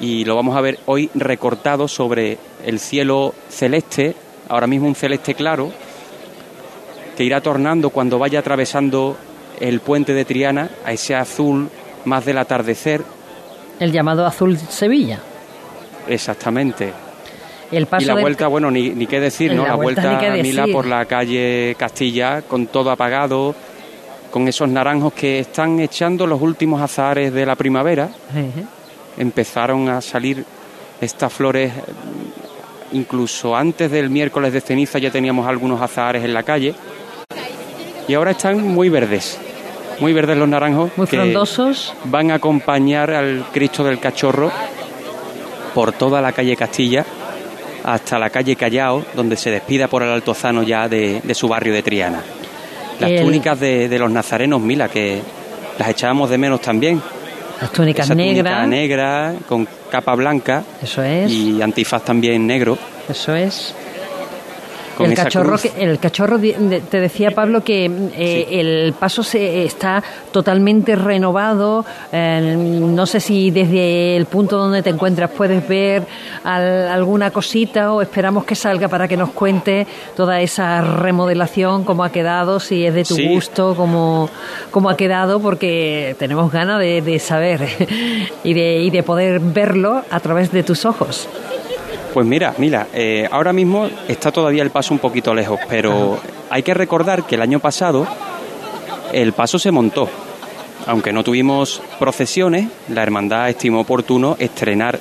y 0.00 0.24
lo 0.24 0.34
vamos 0.36 0.56
a 0.56 0.60
ver 0.60 0.78
hoy 0.86 1.10
recortado 1.14 1.88
sobre 1.88 2.38
el 2.64 2.78
cielo 2.78 3.34
celeste, 3.48 4.14
ahora 4.48 4.66
mismo 4.66 4.86
un 4.86 4.94
celeste 4.94 5.34
claro, 5.34 5.72
que 7.16 7.24
irá 7.24 7.40
tornando 7.40 7.90
cuando 7.90 8.18
vaya 8.18 8.38
atravesando 8.38 9.16
el 9.60 9.80
puente 9.80 10.12
de 10.14 10.24
Triana 10.24 10.70
a 10.84 10.92
ese 10.92 11.14
azul 11.14 11.68
más 12.04 12.24
del 12.24 12.38
atardecer, 12.38 13.02
El 13.78 13.92
llamado 13.92 14.26
Azul 14.26 14.56
Sevilla. 14.58 15.20
exactamente. 16.08 16.92
El 17.70 17.86
paso 17.86 18.02
y 18.02 18.06
la 18.06 18.14
del- 18.14 18.22
vuelta, 18.24 18.48
bueno, 18.48 18.70
ni, 18.70 18.90
ni 18.90 19.06
qué 19.06 19.20
decir, 19.20 19.54
¿no? 19.54 19.62
La 19.62 19.68
La, 19.70 19.74
vuelta 19.76 20.18
a 20.18 20.36
Mila 20.36 20.66
por 20.72 20.86
la 20.86 21.04
calle 21.04 21.76
Castilla, 21.78 22.42
con 22.42 22.66
todo 22.66 22.90
apagado, 22.90 23.54
con 24.32 24.48
esos 24.48 24.68
naranjos 24.68 25.12
que 25.12 25.38
están 25.38 25.78
echando 25.78 26.26
los 26.26 26.40
últimos 26.42 26.80
azahares 26.82 27.32
de 27.32 27.46
la 27.46 27.54
primavera. 27.54 28.08
Empezaron 29.16 29.88
a 29.88 30.00
salir 30.00 30.44
estas 31.00 31.32
flores, 31.32 31.72
incluso 32.92 33.54
antes 33.54 33.90
del 33.90 34.10
miércoles 34.10 34.52
de 34.52 34.60
ceniza 34.60 34.98
ya 34.98 35.10
teníamos 35.10 35.46
algunos 35.46 35.80
azahares 35.80 36.24
en 36.24 36.34
la 36.34 36.42
calle. 36.42 36.74
Y 38.08 38.14
ahora 38.14 38.32
están 38.32 38.66
muy 38.66 38.88
verdes, 38.88 39.38
muy 40.00 40.12
verdes 40.12 40.36
los 40.36 40.48
naranjos. 40.48 40.90
Muy 40.96 41.06
que 41.06 41.16
frondosos. 41.16 41.94
Van 42.04 42.30
a 42.30 42.34
acompañar 42.34 43.10
al 43.12 43.44
Cristo 43.52 43.84
del 43.84 43.98
Cachorro 43.98 44.50
por 45.74 45.92
toda 45.92 46.20
la 46.20 46.32
calle 46.32 46.56
Castilla 46.56 47.04
hasta 47.84 48.18
la 48.18 48.28
calle 48.30 48.56
Callao, 48.56 49.04
donde 49.14 49.36
se 49.36 49.50
despida 49.50 49.88
por 49.88 50.02
el 50.02 50.10
Altozano 50.10 50.62
ya 50.62 50.88
de, 50.88 51.20
de 51.22 51.34
su 51.34 51.48
barrio 51.48 51.72
de 51.72 51.82
Triana. 51.82 52.20
Las 52.98 53.10
El- 53.10 53.22
túnicas 53.22 53.58
de, 53.58 53.88
de 53.88 53.98
los 53.98 54.10
nazarenos 54.10 54.60
Mila, 54.60 54.88
que 54.88 55.20
las 55.78 55.88
echábamos 55.88 56.28
de 56.28 56.36
menos 56.38 56.60
también. 56.60 57.00
Las 57.60 57.72
túnicas 57.72 58.06
Esa 58.06 58.14
túnica 58.14 58.42
negras. 58.42 58.68
negra 58.68 59.34
con 59.48 59.66
capa 59.90 60.14
blanca. 60.14 60.62
Eso 60.82 61.02
es. 61.02 61.30
Y 61.30 61.60
antifaz 61.62 62.04
también 62.04 62.46
negro. 62.46 62.76
Eso 63.08 63.34
es. 63.34 63.74
Con 65.00 65.06
el 65.06 65.12
esa 65.14 65.24
cachorro, 65.24 65.48
cruz. 65.50 65.62
que- 65.62 65.82
el 65.84 65.98
cachorro 65.98 66.38
te 66.38 67.00
decía 67.00 67.30
Pablo 67.32 67.62
que 67.64 67.84
eh, 67.86 68.46
el 68.50 68.92
paso 68.98 69.22
se 69.22 69.64
está 69.64 70.02
totalmente 70.32 70.96
renovado. 70.96 71.84
eh, 72.12 72.54
no 72.56 73.06
sé 73.06 73.20
si 73.20 73.50
desde 73.50 74.16
el 74.16 74.26
punto 74.26 74.56
donde 74.58 74.82
te 74.82 74.90
encuentras 74.90 75.30
puedes 75.30 75.66
ver 75.68 76.04
al- 76.44 76.88
alguna 76.88 77.30
cosita 77.30 77.92
o 77.92 78.02
esperamos 78.02 78.44
que 78.44 78.54
salga 78.54 78.88
para 78.88 79.06
que 79.08 79.16
nos 79.16 79.30
cuente 79.30 79.86
toda 80.16 80.40
esa 80.40 80.80
remodelación, 80.80 81.84
cómo 81.84 82.04
ha 82.04 82.10
quedado, 82.12 82.60
si 82.60 82.84
es 82.86 82.94
de 82.94 83.04
tu 83.04 83.14
Sí. 83.14 83.26
gusto, 83.28 83.74
cómo, 83.76 84.28
cómo 84.70 84.90
ha 84.90 84.96
quedado, 84.96 85.40
porque 85.40 86.14
tenemos 86.18 86.50
ganas 86.52 86.78
de, 86.80 87.02
de 87.02 87.18
saber 87.18 87.60
y 88.44 88.54
de, 88.54 88.78
y 88.82 88.90
de 88.90 89.02
poder 89.02 89.40
verlo 89.40 90.02
a 90.10 90.20
través 90.20 90.50
de 90.52 90.62
tus 90.62 90.84
ojos. 90.84 91.28
Pues 92.12 92.26
mira, 92.26 92.54
mira, 92.58 92.88
eh, 92.92 93.28
ahora 93.30 93.52
mismo 93.52 93.88
está 94.08 94.32
todavía 94.32 94.62
el 94.62 94.70
paso 94.70 94.92
un 94.92 94.98
poquito 94.98 95.34
lejos, 95.34 95.60
pero 95.68 96.18
hay 96.50 96.62
que 96.62 96.74
recordar 96.74 97.24
que 97.24 97.36
el 97.36 97.42
año 97.42 97.60
pasado 97.60 98.06
el 99.12 99.32
paso 99.32 99.58
se 99.58 99.70
montó. 99.70 100.08
Aunque 100.86 101.12
no 101.12 101.22
tuvimos 101.22 101.82
procesiones, 101.98 102.68
la 102.88 103.02
hermandad 103.02 103.48
estimó 103.48 103.80
oportuno 103.80 104.36
estrenar 104.38 104.98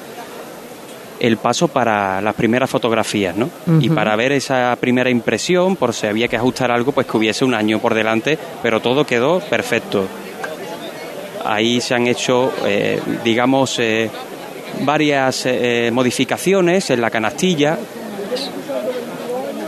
el 1.19 1.37
paso 1.37 1.67
para 1.67 2.21
las 2.21 2.35
primeras 2.35 2.69
fotografías, 2.69 3.35
¿no? 3.35 3.49
Y 3.79 3.89
para 3.89 4.15
ver 4.15 4.31
esa 4.31 4.77
primera 4.79 5.09
impresión, 5.09 5.75
por 5.75 5.93
si 5.93 6.07
había 6.07 6.27
que 6.27 6.37
ajustar 6.37 6.71
algo, 6.71 6.91
pues 6.91 7.07
que 7.07 7.17
hubiese 7.17 7.43
un 7.43 7.53
año 7.53 7.79
por 7.79 7.93
delante, 7.93 8.37
pero 8.61 8.79
todo 8.81 9.05
quedó 9.05 9.39
perfecto. 9.39 10.05
Ahí 11.45 11.81
se 11.81 11.95
han 11.95 12.07
hecho, 12.07 12.51
eh, 12.65 13.01
digamos, 13.23 13.79
eh, 13.79 14.09
varias 14.81 15.45
eh, 15.45 15.89
modificaciones 15.93 16.89
en 16.89 17.01
la 17.01 17.09
canastilla. 17.09 17.77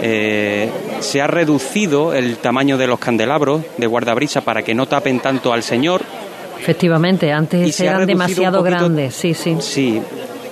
Eh, 0.03 0.69
se 0.99 1.21
ha 1.21 1.27
reducido 1.27 2.13
el 2.13 2.37
tamaño 2.37 2.77
de 2.77 2.87
los 2.87 2.99
candelabros 2.99 3.61
de 3.77 3.87
guardabrisa 3.87 4.41
para 4.41 4.63
que 4.63 4.73
no 4.73 4.87
tapen 4.87 5.19
tanto 5.19 5.53
al 5.53 5.61
señor. 5.63 6.01
Efectivamente, 6.59 7.31
antes 7.31 7.75
se 7.75 7.85
eran 7.87 8.05
demasiado 8.07 8.59
poquito- 8.59 8.77
grandes, 8.77 9.15
sí, 9.15 9.33
sí. 9.33 9.57
Sí, 9.59 10.01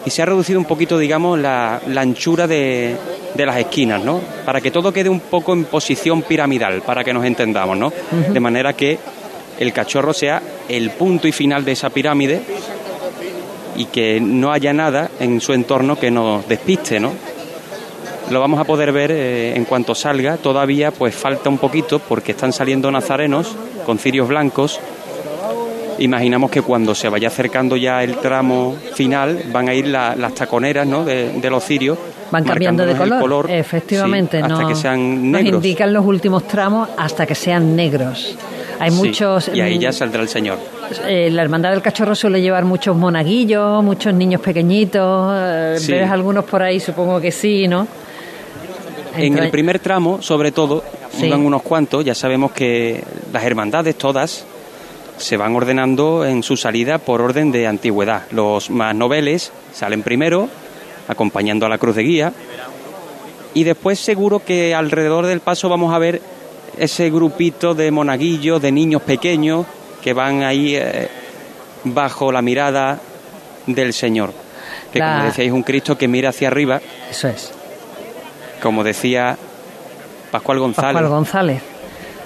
y 0.06 0.10
se 0.10 0.22
ha 0.22 0.26
reducido 0.26 0.60
un 0.60 0.66
poquito, 0.66 0.97
digamos, 0.97 1.39
la, 1.39 1.82
la 1.88 2.02
anchura 2.02 2.47
de, 2.47 2.95
de 3.36 3.45
las 3.45 3.58
esquinas, 3.58 4.04
¿no? 4.04 4.20
Para 4.45 4.62
que 4.62 4.72
todo 4.72 4.91
quede 4.91 5.10
un 5.10 5.20
poco 5.20 5.54
en 5.54 5.66
posición 5.66 6.22
piramidal, 6.24 6.82
para 6.82 7.04
que 7.04 7.14
nos 7.14 7.26
entendamos, 7.26 7.78
¿no? 7.78 7.91
De 8.32 8.39
manera 8.39 8.74
que 8.74 8.97
el 9.60 9.74
cachorro 9.74 10.14
sea 10.14 10.41
el 10.68 10.91
punto 10.91 11.28
y 11.28 11.32
final 11.32 11.66
de 11.66 11.74
esa 11.74 11.89
pirámide 11.89 12.41
y 13.80 13.86
que 13.86 14.20
no 14.22 14.52
haya 14.52 14.72
nada 14.74 15.10
en 15.20 15.42
su 15.42 15.54
entorno 15.54 15.98
que 15.98 16.12
nos 16.12 16.48
despiste, 16.48 17.00
¿no? 17.00 17.12
Lo 18.30 18.40
vamos 18.40 18.60
a 18.60 18.64
poder 18.64 18.92
ver 18.92 19.10
eh, 19.12 19.56
en 19.56 19.66
cuanto 19.66 19.96
salga. 19.96 20.38
Todavía 20.38 20.92
pues 20.92 21.16
falta 21.16 21.50
un 21.50 21.58
poquito 21.58 21.98
porque 21.98 22.34
están 22.34 22.54
saliendo 22.54 22.92
nazarenos 22.92 23.56
con 23.88 23.98
cirios 23.98 24.28
blancos. 24.28 24.80
Imaginamos 25.98 26.50
que 26.52 26.62
cuando 26.62 26.96
se 26.96 27.10
vaya 27.10 27.28
acercando 27.28 27.76
ya 27.76 28.04
el 28.04 28.18
tramo 28.18 28.76
final 28.94 29.44
van 29.52 29.68
a 29.68 29.74
ir 29.74 29.88
la- 29.88 30.16
las 30.16 30.34
taconeras 30.34 30.88
¿no? 30.88 31.04
de, 31.04 31.32
de 31.34 31.50
los 31.50 31.64
cirios. 31.64 31.98
Van 32.32 32.44
cambiando 32.44 32.86
de 32.86 32.96
color, 32.96 33.50
el 33.50 33.60
efectivamente. 33.60 34.38
sí, 34.38 34.44
hasta 34.44 34.62
no- 34.62 34.68
que 34.68 34.76
sean 34.76 35.32
Nos 35.32 35.42
negros. 35.42 35.66
indican 35.66 35.92
los 35.92 36.06
últimos 36.06 36.48
tramos 36.48 36.88
hasta 36.98 37.26
que 37.26 37.34
sean 37.36 37.76
negros. 37.76 38.36
Hay 38.80 38.92
Sí, 38.92 38.98
muchos. 38.98 39.50
y 39.54 39.60
ahí 39.60 39.78
mm, 39.78 39.82
ya 39.82 39.92
saldrá 39.92 40.22
el 40.22 40.30
señor. 40.30 40.58
Eh, 41.06 41.30
la 41.32 41.42
hermandad 41.44 41.72
del 41.72 41.82
cachorro 41.82 42.16
suele 42.16 42.42
llevar 42.42 42.66
muchos 42.66 42.96
monaguillos, 42.96 43.84
muchos 43.84 44.14
niños 44.14 44.42
pequeñitos. 44.42 45.32
eh, 45.36 45.76
Sí. 45.80 45.92
¿Ves 45.94 46.10
algunos 46.10 46.46
por 46.46 46.62
ahí? 46.62 46.80
Supongo 46.80 47.20
que 47.22 47.32
sí, 47.32 47.68
¿no? 47.68 47.88
En 49.16 49.38
el 49.38 49.50
primer 49.50 49.80
tramo, 49.80 50.22
sobre 50.22 50.52
todo, 50.52 50.84
Sí. 51.12 51.32
unos 51.32 51.62
cuantos. 51.64 52.06
Ya 52.06 52.16
sabemos 52.16 52.52
que 52.52 53.04
las 53.34 53.44
hermandades 53.44 53.96
todas 53.98 54.46
se 55.18 55.36
van 55.36 55.56
ordenando 55.56 56.26
en 56.26 56.44
su 56.44 56.56
salida 56.56 56.98
por 56.98 57.22
orden 57.22 57.52
de 57.52 57.68
antigüedad. 57.68 58.24
Los 58.32 58.70
más 58.70 58.96
noveles 58.96 59.52
salen 59.74 60.04
primero, 60.04 60.48
acompañando 61.08 61.66
a 61.66 61.70
la 61.70 61.78
cruz 61.78 61.96
de 61.96 62.04
guía. 62.04 62.34
Y 63.54 63.64
después 63.64 64.00
seguro 64.00 64.40
que 64.46 64.76
alrededor 64.76 65.26
del 65.26 65.40
paso 65.42 65.68
vamos 65.70 65.94
a 65.94 65.98
ver 66.00 66.22
ese 66.78 67.10
grupito 67.10 67.74
de 67.74 67.92
monaguillos, 67.92 68.62
de 68.62 68.72
niños 68.72 69.02
pequeños, 69.02 69.66
que 70.02 70.14
van 70.14 70.43
ahí 70.43 70.76
eh, 70.76 71.08
bajo 71.84 72.32
la 72.32 72.41
mirada 72.41 73.00
del 73.68 73.93
Señor. 73.93 74.34
Que 74.91 75.00
La- 75.00 75.14
como 75.14 75.26
decíais, 75.26 75.52
un 75.52 75.64
Cristo 75.64 75.97
que 75.97 76.08
mira 76.08 76.30
hacia 76.30 76.47
arriba. 76.47 76.82
Eso 77.10 77.28
es. 77.28 77.52
Como 78.62 78.84
decía 78.84 79.38
Pascual 80.32 80.60
González, 80.60 80.93
Pascual 80.93 81.10
González, 81.10 81.62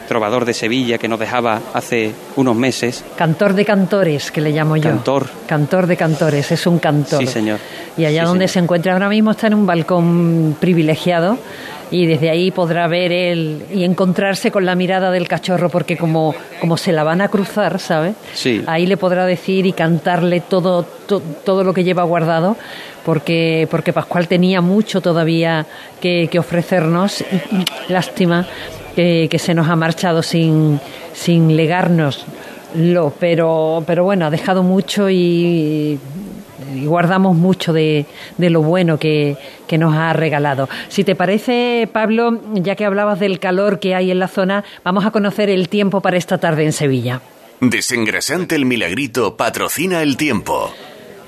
trovador 0.08 0.46
de 0.46 0.54
Sevilla, 0.54 0.98
que 0.98 1.08
nos 1.08 1.20
dejaba 1.20 1.62
hace 1.74 2.12
unos 2.36 2.56
meses. 2.56 3.04
cantor 3.16 3.54
de 3.54 3.64
cantores, 3.66 4.32
que 4.32 4.42
le 4.42 4.52
llamo 4.52 4.76
yo. 4.76 4.84
Cantor. 4.90 5.30
Cantor 5.48 5.88
de 5.88 5.96
cantores, 5.98 6.52
es 6.52 6.66
un 6.68 6.80
cantor. 6.80 7.20
Sí, 7.20 7.28
señor. 7.28 7.60
Y 7.98 8.06
allá 8.06 8.22
Sí, 8.22 8.28
donde 8.28 8.48
señor. 8.48 8.54
se 8.54 8.60
encuentra 8.60 8.94
ahora 8.94 9.10
mismo 9.10 9.32
está 9.32 9.48
en 9.48 9.54
un 9.54 9.66
balcón 9.66 10.58
privilegiado 10.60 11.38
y 11.94 12.08
desde 12.08 12.32
ahí 12.32 12.50
podrá 12.50 12.88
ver 12.88 13.12
él 13.12 13.66
y 13.72 13.84
encontrarse 13.84 14.50
con 14.50 14.66
la 14.66 14.74
mirada 14.74 15.12
del 15.12 15.28
cachorro 15.28 15.70
porque 15.70 15.96
como, 15.96 16.34
como 16.60 16.76
se 16.76 16.92
la 16.92 17.04
van 17.04 17.22
a 17.22 17.28
cruzar, 17.28 17.80
¿sabe? 17.80 18.16
Sí. 18.34 18.64
Ahí 18.66 18.88
le 18.88 18.98
podrá 18.98 19.28
decir 19.28 19.68
y 19.68 19.74
cantarle 19.74 20.40
todo, 20.42 20.84
to- 21.08 21.22
todo 21.46 21.64
lo 21.64 21.72
que 21.74 21.84
lleva 21.84 22.02
guardado 22.04 22.58
porque, 23.06 23.68
porque 23.70 23.94
Pascual 23.94 24.28
tenía 24.28 24.60
mucho 24.60 25.02
todavía 25.02 25.68
que, 26.02 26.30
que 26.32 26.40
ofrecernos. 26.40 27.24
Lástima 27.90 28.48
que, 28.96 29.28
que 29.30 29.38
se 29.38 29.54
nos 29.54 29.68
ha 29.70 29.76
marchado 29.76 30.24
sin, 30.24 30.80
sin 31.14 31.56
legárnoslo, 31.56 33.14
pero, 33.20 33.84
pero 33.86 34.04
bueno, 34.04 34.26
ha 34.26 34.30
dejado 34.32 34.64
mucho 34.64 35.10
y, 35.12 36.00
y 36.76 36.86
guardamos 36.86 37.36
mucho 37.36 37.74
de, 37.74 38.06
de 38.38 38.50
lo 38.50 38.62
bueno 38.62 38.98
que, 38.98 39.38
que 39.68 39.78
nos 39.78 39.96
ha 39.96 40.14
regalado. 40.14 40.70
Si 40.90 41.04
te 41.04 41.16
parece, 41.16 41.88
Pablo, 41.92 42.40
ya 42.56 42.76
que 42.76 42.86
hablabas 42.86 43.20
del 43.20 43.40
calor 43.40 43.80
que 43.80 43.96
hay 43.96 44.12
en 44.12 44.20
la 44.20 44.28
zona, 44.28 44.64
vamos 44.84 45.06
a 45.06 45.12
conocer 45.12 45.50
el 45.50 45.70
tiempo 45.70 46.02
para 46.02 46.18
esta 46.18 46.38
tarde 46.38 46.64
en 46.66 46.74
Sevilla. 46.74 47.22
Desengrasante 47.60 48.56
el 48.56 48.66
milagrito 48.66 49.38
patrocina 49.38 50.02
el 50.02 50.18
tiempo. 50.18 50.74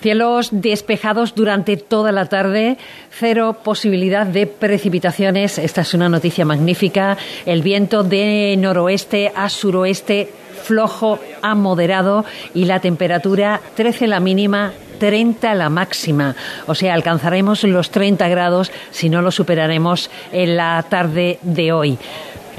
Cielos 0.01 0.49
despejados 0.51 1.33
durante 1.33 1.77
toda 1.77 2.11
la 2.11 2.27
tarde, 2.27 2.77
cero 3.09 3.57
posibilidad 3.63 4.27
de 4.27 4.45
precipitaciones. 4.45 5.57
Esta 5.57 5.81
es 5.81 5.93
una 5.93 6.09
noticia 6.09 6.45
magnífica. 6.45 7.17
El 7.45 7.63
viento 7.63 8.03
de 8.03 8.55
noroeste 8.59 9.31
a 9.33 9.49
suroeste 9.49 10.29
flojo 10.65 11.19
a 11.41 11.55
moderado 11.55 12.25
y 12.53 12.65
la 12.65 12.81
temperatura 12.81 13.61
13 13.75 14.07
la 14.07 14.19
mínima, 14.19 14.73
30 14.97 15.53
la 15.55 15.69
máxima. 15.69 16.35
O 16.67 16.75
sea, 16.75 16.93
alcanzaremos 16.93 17.63
los 17.63 17.91
30 17.91 18.27
grados 18.27 18.71
si 18.91 19.09
no 19.09 19.21
lo 19.21 19.31
superaremos 19.31 20.09
en 20.31 20.57
la 20.57 20.83
tarde 20.89 21.39
de 21.41 21.71
hoy. 21.71 21.97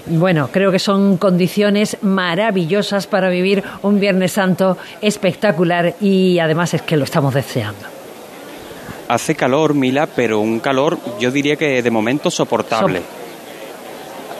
Bueno, 0.09 0.51
creo 0.53 0.70
que 0.70 0.78
son 0.78 1.16
condiciones 1.16 1.97
maravillosas 2.01 3.09
para 3.09 3.28
vivir 3.28 3.64
un 3.82 3.99
Viernes 3.99 4.32
Santo 4.32 4.78
espectacular 5.01 5.97
y 6.01 6.39
además 6.39 6.74
es 6.74 6.82
que 6.82 6.97
lo 6.97 7.05
estamos 7.05 7.34
deseando. 7.34 7.87
Hace 9.09 9.34
calor, 9.34 9.74
Mila, 9.74 10.07
pero 10.07 10.39
un 10.39 10.61
calor 10.61 10.99
yo 11.18 11.30
diría 11.30 11.57
que 11.57 11.82
de 11.82 11.91
momento 11.91 12.30
soportable. 12.30 13.03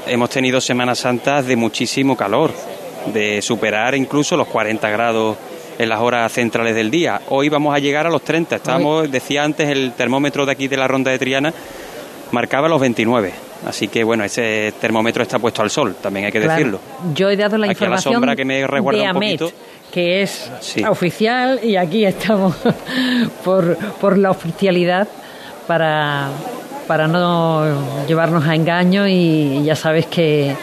Hemos 0.07 0.31
tenido 0.31 0.61
Semanas 0.61 1.01
Santas 1.01 1.47
de 1.47 1.57
muchísimo 1.57 2.17
calor, 2.17 2.53
de 3.13 3.43
superar 3.43 3.97
incluso 3.97 4.37
los 4.37 4.47
40 4.47 4.89
grados 4.91 5.37
en 5.79 5.89
las 5.89 6.01
horas 6.01 6.33
centrales 6.33 6.75
del 6.75 6.91
día. 6.91 7.21
Hoy 7.29 7.49
vamos 7.49 7.75
a 7.75 7.79
llegar 7.79 8.07
a 8.07 8.11
los 8.11 8.23
30. 8.23 8.57
Estábamos, 8.57 9.11
decía 9.11 9.45
antes, 9.45 9.69
el 9.69 9.93
termómetro 9.93 10.47
de 10.47 10.53
aquí 10.53 10.69
de 10.69 10.77
la 10.77 10.89
Ronda 10.89 11.11
de 11.11 11.19
Triana 11.19 11.53
marcaba 12.33 12.69
los 12.69 12.81
29. 12.81 13.33
Así 13.67 13.89
que 13.89 14.05
bueno, 14.05 14.23
ese 14.25 14.73
termómetro 14.81 15.23
está 15.23 15.39
puesto 15.39 15.63
al 15.63 15.71
sol, 15.71 15.97
también 16.01 16.27
hay 16.27 16.33
que 16.33 16.41
Claro. 16.41 16.55
decirlo. 16.55 16.81
Yo 17.15 17.31
he 17.31 17.37
dado 17.37 17.57
la 17.59 17.67
Aquí 17.67 17.71
a 17.71 17.73
la 17.73 17.73
información 17.73 18.15
sombra 18.15 18.37
que 18.37 18.45
me 18.45 18.67
resguarda 18.67 19.01
de 19.01 19.07
un 19.09 19.15
poquito. 19.15 19.51
que 19.91 20.23
es 20.23 20.51
Sí. 20.61 20.85
oficial 20.85 21.61
y 21.63 21.77
aquí 21.77 22.05
estamos 22.05 22.55
por, 23.45 23.77
por 24.01 24.19
la 24.19 24.31
oficialidad 24.31 25.09
para, 25.67 26.29
para 26.87 27.09
no 27.09 27.65
llevarnos 28.07 28.47
a 28.47 28.55
engaño 28.55 29.09
y 29.09 29.65
ya 29.65 29.75
sabes 29.75 30.07
que 30.07 30.55